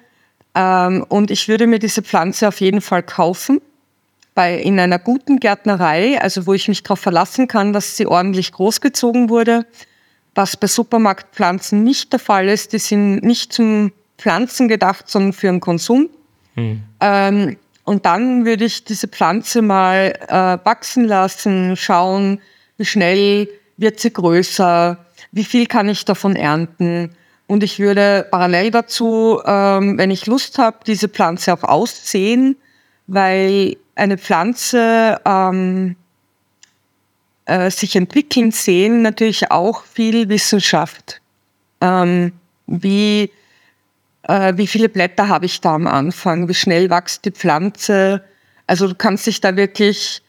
Ähm, 0.53 1.03
und 1.09 1.31
ich 1.31 1.47
würde 1.47 1.65
mir 1.65 1.79
diese 1.79 2.03
Pflanze 2.03 2.47
auf 2.47 2.61
jeden 2.61 2.81
Fall 2.81 3.01
kaufen, 3.01 3.61
bei, 4.35 4.59
in 4.59 4.79
einer 4.79 4.99
guten 4.99 5.39
Gärtnerei, 5.39 6.21
also 6.21 6.45
wo 6.45 6.53
ich 6.53 6.67
mich 6.67 6.83
darauf 6.83 6.99
verlassen 6.99 7.47
kann, 7.47 7.73
dass 7.73 7.97
sie 7.97 8.05
ordentlich 8.05 8.51
großgezogen 8.51 9.29
wurde, 9.29 9.65
was 10.35 10.55
bei 10.55 10.67
Supermarktpflanzen 10.67 11.83
nicht 11.83 12.13
der 12.13 12.19
Fall 12.19 12.47
ist. 12.47 12.73
Die 12.73 12.77
sind 12.77 13.23
nicht 13.23 13.51
zum 13.51 13.91
Pflanzen 14.19 14.67
gedacht, 14.67 15.09
sondern 15.09 15.33
für 15.33 15.47
den 15.47 15.59
Konsum. 15.59 16.09
Hm. 16.53 16.83
Ähm, 16.99 17.57
und 17.85 18.05
dann 18.05 18.45
würde 18.45 18.65
ich 18.65 18.83
diese 18.83 19.07
Pflanze 19.07 19.63
mal 19.63 20.13
äh, 20.27 20.63
wachsen 20.63 21.05
lassen, 21.05 21.75
schauen, 21.75 22.39
wie 22.79 22.85
schnell 22.85 23.49
wird 23.77 23.99
sie 23.99 24.11
größer, 24.11 24.97
wie 25.31 25.43
viel 25.43 25.67
kann 25.67 25.89
ich 25.89 26.05
davon 26.05 26.35
ernten. 26.35 27.11
Und 27.45 27.63
ich 27.63 27.79
würde 27.79 28.27
parallel 28.31 28.71
dazu, 28.71 29.41
ähm, 29.45 29.97
wenn 29.97 30.11
ich 30.11 30.25
Lust 30.25 30.57
habe, 30.57 30.77
diese 30.87 31.09
Pflanze 31.09 31.53
auch 31.53 31.63
aussehen, 31.63 32.55
weil 33.07 33.75
eine 33.95 34.17
Pflanze 34.17 35.19
ähm, 35.25 35.95
äh, 37.45 37.69
sich 37.69 37.95
entwickeln 37.95 38.51
sehen 38.51 39.01
natürlich 39.01 39.51
auch 39.51 39.83
viel 39.83 40.29
Wissenschaft. 40.29 41.21
Ähm, 41.81 42.33
wie, 42.67 43.31
äh, 44.23 44.53
wie 44.55 44.67
viele 44.67 44.89
Blätter 44.89 45.27
habe 45.27 45.47
ich 45.47 45.59
da 45.59 45.73
am 45.73 45.87
Anfang? 45.87 46.47
Wie 46.47 46.53
schnell 46.53 46.89
wächst 46.89 47.25
die 47.25 47.31
Pflanze? 47.31 48.23
Also 48.67 48.87
du 48.87 48.95
kannst 48.95 49.25
dich 49.25 49.41
da 49.41 49.55
wirklich 49.55 50.21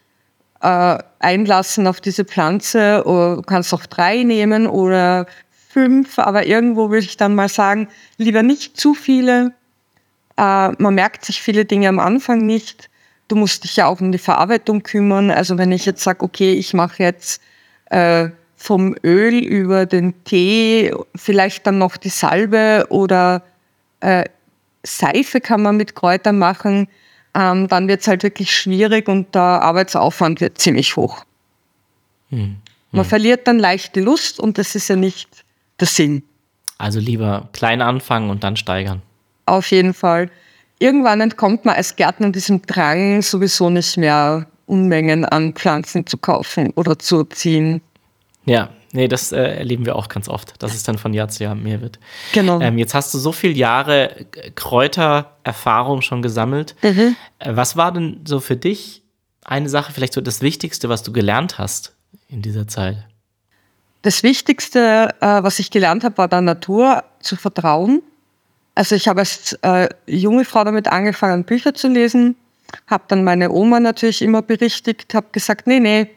äh, 0.61 0.99
einlassen 1.19 1.87
auf 1.87 2.01
diese 2.01 2.25
Pflanze. 2.25 3.03
Oder 3.07 3.37
du 3.37 3.43
kannst 3.43 3.73
auch 3.75 3.87
drei 3.87 4.23
nehmen 4.23 4.67
oder 4.67 5.27
fünf, 5.69 6.19
aber 6.19 6.47
irgendwo 6.47 6.91
würde 6.91 7.07
ich 7.07 7.17
dann 7.17 7.35
mal 7.35 7.49
sagen, 7.49 7.89
lieber 8.17 8.43
nicht 8.43 8.77
zu 8.79 8.95
viele. 8.95 9.53
Äh, 10.37 10.71
man 10.79 10.95
merkt 10.95 11.25
sich 11.25 11.41
viele 11.43 11.65
Dinge 11.65 11.89
am 11.89 11.99
Anfang 11.99 12.45
nicht. 12.45 12.91
Du 13.29 13.37
musst 13.37 13.65
dich 13.65 13.77
ja 13.77 13.87
auch 13.87 14.01
um 14.01 14.11
die 14.11 14.19
Verarbeitung 14.19 14.83
kümmern. 14.83 15.31
Also 15.31 15.59
wenn 15.59 15.71
ich 15.73 15.87
jetzt 15.87 16.03
sage, 16.03 16.25
okay, 16.25 16.55
ich 16.55 16.75
mache 16.75 17.03
jetzt 17.03 17.41
äh, 17.87 18.31
vom 18.57 18.97
Öl 19.05 19.39
über 19.39 19.87
den 19.87 20.25
Tee, 20.25 20.93
vielleicht 21.15 21.67
dann 21.67 21.79
noch 21.79 21.97
die 21.97 22.09
Salbe 22.09 22.87
oder 22.91 23.43
äh, 24.01 24.25
Seife 24.83 25.41
kann 25.41 25.63
man 25.63 25.77
mit 25.77 25.95
Kräutern 25.95 26.39
machen 26.39 26.89
ähm, 27.35 27.69
dann 27.69 27.89
wird 27.89 28.01
es 28.01 28.09
halt 28.09 28.23
wirklich 28.23 28.55
schwierig 28.55 29.09
und 29.09 29.35
der 29.35 29.43
Arbeitsaufwand 29.43 30.41
wird 30.41 30.59
ziemlich 30.59 30.97
hoch. 30.97 31.25
Hm. 32.31 32.57
Man 32.93 33.05
hm. 33.05 33.09
verliert 33.09 33.47
dann 33.47 33.59
leicht 33.59 33.95
die 33.97 34.01
Lust 34.01 34.41
und 34.41 34.59
das 34.59 34.75
ist 34.75 34.89
ja 34.89 34.97
nicht 34.97 35.45
der 35.79 35.87
Sinn. 35.87 36.23
Also 36.79 36.99
lieber 36.99 37.49
klein 37.53 37.83
anfangen 37.83 38.31
und 38.31 38.43
dann 38.43 38.57
steigern. 38.57 39.03
Auf 39.47 39.71
jeden 39.71 39.95
Fall. 39.95 40.31
Irgendwann 40.79 41.21
entkommt 41.21 41.65
man 41.65 41.75
als 41.75 41.95
Gärtner 41.97 42.31
diesem 42.31 42.63
Drang, 42.63 43.21
sowieso 43.21 43.69
nicht 43.69 43.99
mehr 43.99 44.47
Unmengen 44.67 45.25
an 45.25 45.53
Pflanzen 45.53 46.07
zu 46.07 46.17
kaufen 46.17 46.71
oder 46.75 46.99
zu 46.99 47.25
ziehen. 47.25 47.83
Ja, 48.47 48.71
Nee, 48.93 49.07
das 49.07 49.31
äh, 49.31 49.41
erleben 49.41 49.87
wir 49.87 49.95
auch 49.95 50.09
ganz 50.09 50.29
oft, 50.29 50.61
dass 50.63 50.75
es 50.75 50.83
dann 50.83 50.99
von 50.99 51.15
Jahr 51.15 51.29
zu 51.29 51.45
Jahr 51.45 51.55
mehr 51.55 51.81
wird. 51.81 52.01
Genau. 52.33 52.61
Ähm, 52.61 52.77
jetzt 52.77 52.95
hast 52.95 53.15
du 53.15 53.19
so 53.19 53.31
viele 53.31 53.55
Jahre 53.55 54.19
äh, 54.19 54.51
Kräutererfahrung 54.55 56.03
schon 56.03 56.23
gesammelt. 56.23 56.75
Mhm. 56.83 57.15
Äh, 57.39 57.55
was 57.55 57.77
war 57.77 57.93
denn 57.93 58.21
so 58.27 58.41
für 58.41 58.57
dich 58.57 59.03
eine 59.45 59.69
Sache, 59.69 59.93
vielleicht 59.93 60.15
so 60.15 60.21
das 60.21 60.43
Wichtigste, 60.43 60.89
was 60.89 61.05
du 61.05 61.13
gelernt 61.13 61.59
hast 61.59 61.95
in 62.29 62.43
dieser 62.43 62.67
Zeit? 62.67 63.07
Das 64.03 64.23
Wichtigste, 64.25 65.15
äh, 65.21 65.43
was 65.43 65.61
ich 65.61 65.71
gelernt 65.71 66.03
habe, 66.03 66.19
war 66.19 66.29
der 66.29 66.41
Natur 66.41 67.05
zu 67.21 67.37
vertrauen. 67.37 68.03
Also 68.75 68.97
ich 68.97 69.07
habe 69.07 69.21
als 69.21 69.53
äh, 69.63 69.89
junge 70.07 70.45
Frau 70.45 70.65
damit 70.65 70.89
angefangen, 70.89 71.45
Bücher 71.45 71.75
zu 71.75 71.89
lesen, 71.89 72.35
habe 72.89 73.05
dann 73.07 73.23
meine 73.23 73.51
Oma 73.51 73.79
natürlich 73.79 74.23
immer 74.23 74.43
berichtigt, 74.43 75.15
habe 75.15 75.29
gesagt, 75.33 75.67
nee, 75.67 75.81
nee, 75.81 76.09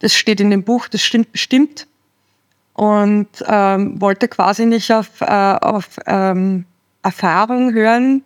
das 0.00 0.14
steht 0.14 0.40
in 0.40 0.50
dem 0.50 0.62
Buch, 0.62 0.88
das 0.88 1.02
stimmt 1.02 1.32
bestimmt 1.32 1.87
und 2.78 3.26
ähm, 3.44 4.00
wollte 4.00 4.28
quasi 4.28 4.64
nicht 4.64 4.92
auf, 4.92 5.20
äh, 5.20 5.24
auf 5.24 5.98
ähm, 6.06 6.64
Erfahrung 7.02 7.72
hören, 7.72 8.22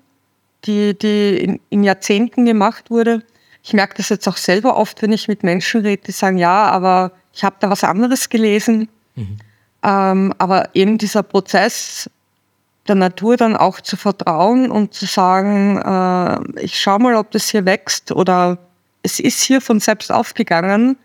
die, 0.66 0.92
die 0.92 1.38
in, 1.38 1.60
in 1.70 1.82
Jahrzehnten 1.82 2.44
gemacht 2.44 2.90
wurde. 2.90 3.22
Ich 3.62 3.72
merke 3.72 3.94
das 3.96 4.10
jetzt 4.10 4.28
auch 4.28 4.36
selber 4.36 4.76
oft, 4.76 5.00
wenn 5.00 5.10
ich 5.10 5.26
mit 5.26 5.42
Menschen 5.42 5.80
rede, 5.80 6.02
die 6.06 6.12
sagen, 6.12 6.36
ja, 6.36 6.64
aber 6.64 7.12
ich 7.32 7.44
habe 7.44 7.56
da 7.60 7.70
was 7.70 7.82
anderes 7.82 8.28
gelesen. 8.28 8.90
Mhm. 9.14 9.38
Ähm, 9.84 10.34
aber 10.36 10.68
eben 10.74 10.98
dieser 10.98 11.22
Prozess 11.22 12.10
der 12.88 12.96
Natur 12.96 13.38
dann 13.38 13.56
auch 13.56 13.80
zu 13.80 13.96
vertrauen 13.96 14.70
und 14.70 14.92
zu 14.92 15.06
sagen, 15.06 15.78
äh, 15.78 16.60
ich 16.60 16.78
schaue 16.78 16.98
mal, 16.98 17.14
ob 17.14 17.30
das 17.30 17.48
hier 17.48 17.64
wächst 17.64 18.12
oder 18.12 18.58
es 19.02 19.18
ist 19.18 19.40
hier 19.40 19.62
von 19.62 19.80
selbst 19.80 20.12
aufgegangen, 20.12 20.98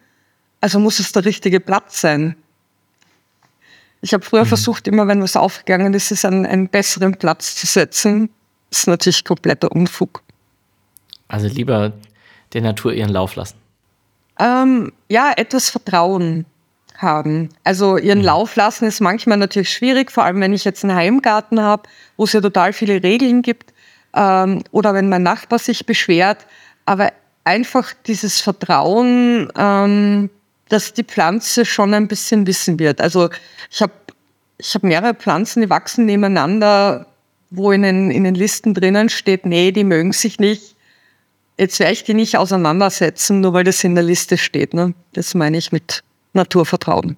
also 0.60 0.82
muss 0.82 1.00
es 1.00 1.14
der 1.14 1.24
richtige 1.24 1.62
Platz 1.62 2.02
sein. 2.02 2.36
Ich 4.02 4.14
habe 4.14 4.24
früher 4.24 4.43
mhm. 4.43 4.48
versucht, 4.48 4.88
immer 4.88 5.08
wenn 5.08 5.22
was 5.22 5.36
aufgegangen 5.36 5.93
ist, 5.93 6.12
es 6.12 6.26
an 6.26 6.45
einen 6.45 6.70
besseren 6.70 7.16
Platz 7.16 7.56
zu 7.56 7.66
setzen. 7.66 8.30
Das 8.70 8.80
ist 8.80 8.88
natürlich 8.88 9.24
kompletter 9.24 9.72
Unfug. 9.72 10.22
Also 11.28 11.48
lieber 11.48 11.93
der 12.54 12.62
Natur 12.62 12.93
ihren 12.93 13.10
Lauf 13.10 13.36
lassen. 13.36 13.58
Ähm, 14.39 14.93
ja, 15.10 15.34
etwas 15.36 15.70
Vertrauen 15.70 16.45
haben. 16.98 17.50
Also 17.64 17.98
ihren 17.98 18.20
mhm. 18.20 18.26
Lauf 18.26 18.56
lassen 18.56 18.86
ist 18.86 19.02
manchmal 19.02 19.38
natürlich 19.38 19.72
schwierig, 19.72 20.12
vor 20.12 20.24
allem 20.24 20.41
wenn 20.41 20.54
ich 20.54 20.64
jetzt 20.64 20.84
einen 20.84 20.95
Heimgarten 20.95 21.62
habe, 21.62 21.84
wo 22.18 22.24
es 22.24 22.34
ja 22.34 22.41
total 22.41 22.74
viele 22.74 23.04
Regeln 23.04 23.41
gibt 23.41 23.74
ähm, 24.16 24.64
oder 24.72 24.93
wenn 24.93 25.10
mein 25.10 25.24
Nachbar 25.24 25.60
sich 25.60 25.86
beschwert. 25.86 26.45
Aber 26.86 27.12
einfach 27.43 27.93
dieses 28.06 28.41
Vertrauen, 28.41 29.52
ähm, 29.58 30.30
dass 30.70 30.93
die 30.93 31.03
Pflanze 31.03 31.65
schon 31.65 31.93
ein 31.93 32.07
bisschen 32.07 32.45
wissen 32.47 32.80
wird. 32.80 33.01
Also 33.01 33.30
ich 33.72 33.82
habe 33.82 33.93
ich 34.57 34.74
hab 34.74 34.84
mehrere 34.84 35.13
Pflanzen, 35.13 35.61
die 35.61 35.70
wachsen 35.70 36.05
nebeneinander, 36.05 37.05
wo 37.51 37.72
in 37.72 37.84
den, 37.84 38.11
in 38.11 38.24
den 38.24 38.36
Listen 38.36 38.74
drinnen 38.74 39.09
steht, 39.09 39.45
nee, 39.45 39.72
die 39.72 39.84
mögen 39.84 40.13
sich 40.13 40.39
nicht. 40.39 40.76
Jetzt 41.59 41.80
werde 41.80 41.93
ich 41.93 42.03
die 42.03 42.13
nicht 42.13 42.38
auseinandersetzen, 42.38 43.39
nur 43.41 43.53
weil 43.53 43.63
das 43.63 43.84
in 43.84 43.95
der 43.95 44.03
Liste 44.03 44.38
steht. 44.38 44.74
Ne? 44.74 44.93
Das 45.13 45.34
meine 45.36 45.57
ich 45.57 45.72
mit 45.72 46.03
Naturvertrauen. 46.34 47.18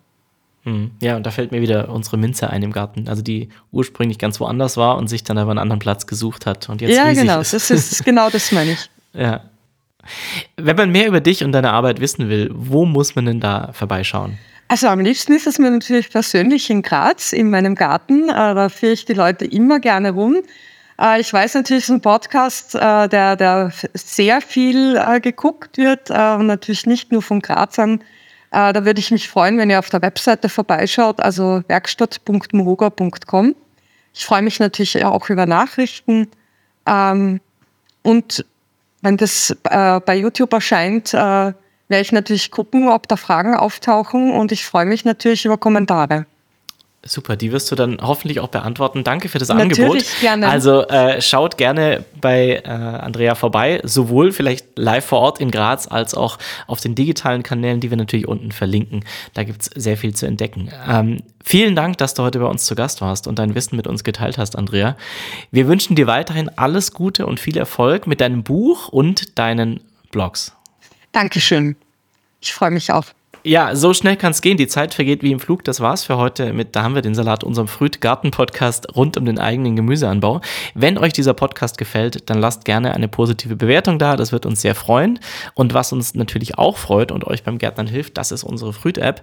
Hm. 0.64 0.92
Ja, 1.02 1.16
und 1.16 1.26
da 1.26 1.32
fällt 1.32 1.52
mir 1.52 1.62
wieder 1.62 1.90
unsere 1.90 2.18
Minze 2.18 2.50
ein 2.50 2.62
im 2.64 2.74
Garten, 2.74 3.08
also 3.08 3.22
die 3.22 3.48
ursprünglich 3.72 4.18
ganz 4.20 4.40
woanders 4.42 4.76
war 4.76 4.98
und 4.98 5.08
sich 5.08 5.24
dann 5.24 5.38
aber 5.38 5.52
einen 5.52 5.60
anderen 5.60 5.80
Platz 5.80 6.06
gesucht 6.08 6.46
hat 6.46 6.68
und 6.68 6.82
jetzt 6.82 6.96
Ja, 6.96 7.12
genau, 7.14 7.40
ist. 7.40 7.54
das 7.54 7.72
ist 7.72 8.04
genau 8.06 8.30
das 8.30 8.52
meine 8.52 8.74
ich. 8.74 8.90
ja. 9.14 9.42
Wenn 10.58 10.76
man 10.76 10.92
mehr 10.92 11.08
über 11.08 11.22
dich 11.22 11.44
und 11.44 11.52
deine 11.52 11.72
Arbeit 11.72 12.00
wissen 12.00 12.30
will, 12.30 12.50
wo 12.54 12.86
muss 12.86 13.16
man 13.16 13.26
denn 13.26 13.40
da 13.40 13.72
vorbeischauen? 13.74 14.38
Also 14.68 14.88
am 14.88 15.00
liebsten 15.00 15.34
ist 15.34 15.48
es 15.48 15.58
mir 15.58 15.72
natürlich 15.72 16.12
persönlich 16.12 16.70
in 16.70 16.82
Graz, 16.84 17.34
in 17.34 17.50
meinem 17.50 17.76
Garten. 17.76 18.30
Äh, 18.30 18.34
da 18.34 18.70
führe 18.70 18.94
ich 18.94 19.06
die 19.06 19.14
Leute 19.14 19.46
immer 19.46 19.80
gerne 19.80 20.12
rum. 20.12 20.38
Äh, 21.02 21.22
ich 21.22 21.34
weiß 21.34 21.56
natürlich, 21.56 21.84
es 21.84 21.90
ist 21.90 21.96
ein 21.96 22.02
Podcast, 22.02 22.76
äh, 22.76 23.10
der, 23.10 23.36
der 23.36 23.72
sehr 23.94 24.42
viel 24.42 25.00
geguckt 25.22 25.78
wird, 25.78 26.10
natürlich 26.10 26.86
nicht 26.86 27.12
nur 27.12 27.22
von 27.22 27.40
Grazern, 27.40 28.02
äh, 28.52 28.74
da 28.74 28.86
würde 28.86 29.00
ich 29.00 29.12
mich 29.12 29.30
freuen, 29.30 29.58
wenn 29.58 29.70
ihr 29.70 29.80
auf 29.80 29.90
der 29.90 30.02
Webseite 30.02 30.50
vorbeischaut, 30.50 31.20
also 31.20 31.64
werkstatt.muruga.com. 31.68 33.56
Ich 34.14 34.26
freue 34.26 34.42
mich 34.42 34.60
natürlich 34.60 35.04
auch 35.06 35.30
über 35.30 35.46
Nachrichten. 35.46 36.28
Ähm, 36.88 37.42
und 38.02 38.46
wenn 39.02 39.18
das 39.18 39.56
äh, 39.64 40.00
bei 40.00 40.16
YouTube 40.16 40.54
erscheint, 40.54 41.14
äh, 41.14 41.18
werde 41.18 42.02
ich 42.02 42.12
natürlich 42.12 42.52
gucken, 42.52 42.90
ob 42.90 43.08
da 43.08 43.16
Fragen 43.16 43.56
auftauchen 43.56 44.32
und 44.32 44.52
ich 44.52 44.66
freue 44.66 44.86
mich 44.86 45.06
natürlich 45.06 45.46
über 45.46 45.58
Kommentare. 45.58 46.26
Super, 47.06 47.38
die 47.38 47.54
wirst 47.54 47.72
du 47.72 47.76
dann 47.76 47.98
hoffentlich 48.02 48.42
auch 48.42 48.50
beantworten. 48.50 49.06
Danke 49.06 49.30
für 49.30 49.40
das 49.40 49.48
Natürlich, 49.48 49.80
Angebot. 49.80 50.06
Gerne. 50.20 50.50
Also 50.50 50.86
äh, 50.88 51.22
schaut 51.22 51.58
gerne 51.58 52.04
bei 52.20 52.62
äh, 52.66 52.68
Andrea 52.68 53.36
vorbei, 53.36 53.80
sowohl 53.84 54.34
vielleicht 54.34 54.78
live 54.78 55.06
vor 55.06 55.20
Ort 55.20 55.40
in 55.40 55.50
Graz 55.50 55.88
als 55.88 56.14
auch 56.14 56.38
auf 56.68 56.82
den 56.82 56.96
digitalen 56.96 57.42
Kanälen, 57.42 57.80
die 57.80 57.90
wir 57.90 57.96
natürlich 57.96 58.28
unten 58.28 58.52
verlinken. 58.52 59.06
Da 59.34 59.44
gibt 59.46 59.62
es 59.62 59.70
sehr 59.82 59.96
viel 59.96 60.14
zu 60.14 60.26
entdecken. 60.26 60.72
Ähm, 60.90 61.24
vielen 61.42 61.74
Dank, 61.74 61.98
dass 62.00 62.16
du 62.16 62.24
heute 62.24 62.40
bei 62.40 62.48
uns 62.48 62.66
zu 62.66 62.76
Gast 62.76 63.00
warst 63.00 63.28
und 63.28 63.40
dein 63.40 63.56
Wissen 63.56 63.78
mit 63.78 63.88
uns 63.88 64.04
geteilt 64.04 64.38
hast, 64.38 64.58
Andrea. 64.58 64.98
Wir 65.52 65.70
wünschen 65.70 65.96
dir 65.96 66.06
weiterhin 66.06 66.50
alles 66.58 66.92
Gute 66.92 67.26
und 67.26 67.40
viel 67.40 67.58
Erfolg 67.58 68.08
mit 68.08 68.20
deinem 68.20 68.44
Buch 68.44 68.90
und 68.90 69.40
deinen 69.40 69.80
Blogs. 70.12 70.52
Dankeschön. 71.14 71.78
Ich 72.42 72.54
freue 72.54 72.72
mich 72.72 72.92
auch. 72.92 73.06
Ja, 73.50 73.76
so 73.76 73.96
schnell 73.96 74.16
kann 74.16 74.30
es 74.30 74.42
gehen. 74.42 74.58
Die 74.58 74.68
Zeit 74.68 74.94
vergeht 74.94 75.24
wie 75.24 75.32
im 75.32 75.40
Flug. 75.40 75.64
Das 75.64 75.80
war's 75.80 76.04
für 76.04 76.18
heute 76.18 76.54
mit 76.54 76.76
Da 76.76 76.84
haben 76.84 76.94
wir 76.94 77.02
den 77.02 77.16
Salat, 77.16 77.44
unserem 77.44 77.68
Früht-Garten-Podcast 77.68 78.96
rund 78.96 79.18
um 79.18 79.26
den 79.26 79.40
eigenen 79.40 79.76
Gemüseanbau. 79.76 80.42
Wenn 80.76 81.00
euch 81.00 81.14
dieser 81.14 81.34
Podcast 81.34 81.80
gefällt, 81.80 82.30
dann 82.30 82.38
lasst 82.38 82.64
gerne 82.64 82.94
eine 82.94 83.08
positive 83.08 83.56
Bewertung 83.56 83.98
da. 83.98 84.18
Das 84.18 84.32
wird 84.32 84.46
uns 84.46 84.62
sehr 84.62 84.76
freuen. 84.76 85.20
Und 85.56 85.74
was 85.74 85.92
uns 85.92 86.14
natürlich 86.14 86.60
auch 86.60 86.78
freut 86.78 87.12
und 87.12 87.26
euch 87.26 87.42
beim 87.42 87.58
Gärtnern 87.58 87.88
hilft, 87.88 88.20
das 88.20 88.32
ist 88.32 88.44
unsere 88.44 88.72
Früht-App. 88.72 89.22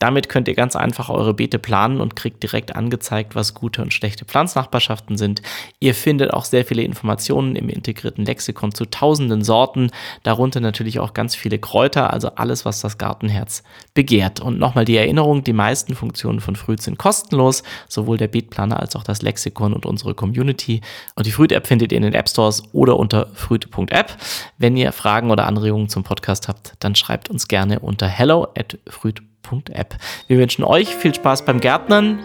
Damit 0.00 0.28
könnt 0.28 0.48
ihr 0.48 0.56
ganz 0.56 0.74
einfach 0.74 1.08
eure 1.08 1.34
Beete 1.34 1.60
planen 1.60 2.00
und 2.00 2.16
kriegt 2.16 2.42
direkt 2.42 2.74
angezeigt, 2.74 3.36
was 3.36 3.54
gute 3.54 3.82
und 3.82 3.94
schlechte 3.94 4.24
Pflanznachbarschaften 4.24 5.16
sind. 5.16 5.40
Ihr 5.78 5.94
findet 5.94 6.34
auch 6.34 6.46
sehr 6.46 6.64
viele 6.64 6.82
Informationen 6.82 7.54
im 7.54 7.68
integrierten 7.68 8.24
Lexikon 8.24 8.74
zu 8.74 8.86
tausenden 8.86 9.44
Sorten, 9.44 9.92
darunter 10.24 10.58
natürlich 10.58 10.98
auch 10.98 11.14
ganz 11.14 11.36
viele 11.36 11.60
Kräuter, 11.60 12.12
also 12.12 12.32
alles, 12.34 12.64
was 12.64 12.80
das 12.80 12.98
Gartenherz 12.98 13.62
begehrt. 13.94 14.40
Und 14.40 14.58
nochmal 14.58 14.84
die 14.84 14.96
Erinnerung, 14.96 15.44
die 15.44 15.52
meisten 15.52 15.94
Funktionen 15.94 16.40
von 16.40 16.56
Früht 16.56 16.82
sind 16.82 16.98
kostenlos, 16.98 17.62
sowohl 17.88 18.16
der 18.16 18.28
Beetplaner 18.28 18.80
als 18.80 18.96
auch 18.96 19.02
das 19.02 19.22
Lexikon 19.22 19.72
und 19.72 19.86
unsere 19.86 20.14
Community. 20.14 20.80
Und 21.14 21.26
die 21.26 21.32
Früht-App 21.32 21.66
findet 21.66 21.92
ihr 21.92 21.96
in 21.96 22.04
den 22.04 22.14
App 22.14 22.28
Stores 22.28 22.62
oder 22.72 22.96
unter 22.96 23.28
früht.app. 23.34 24.16
Wenn 24.58 24.76
ihr 24.76 24.92
Fragen 24.92 25.30
oder 25.30 25.46
Anregungen 25.46 25.88
zum 25.88 26.04
Podcast 26.04 26.48
habt, 26.48 26.74
dann 26.80 26.94
schreibt 26.94 27.30
uns 27.30 27.48
gerne 27.48 27.80
unter 27.80 28.06
hello 28.06 28.46
at 28.56 28.78
früht.app. 28.86 29.96
Wir 30.26 30.38
wünschen 30.38 30.64
euch 30.64 30.94
viel 30.94 31.14
Spaß 31.14 31.44
beim 31.44 31.60
Gärtnern, 31.60 32.20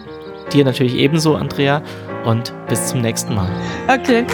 dir 0.52 0.64
natürlich 0.64 0.94
ebenso, 0.94 1.34
Andrea, 1.34 1.82
und 2.24 2.52
bis 2.68 2.88
zum 2.88 3.00
nächsten 3.00 3.34
Mal. 3.34 3.50
Okay. 3.88 4.24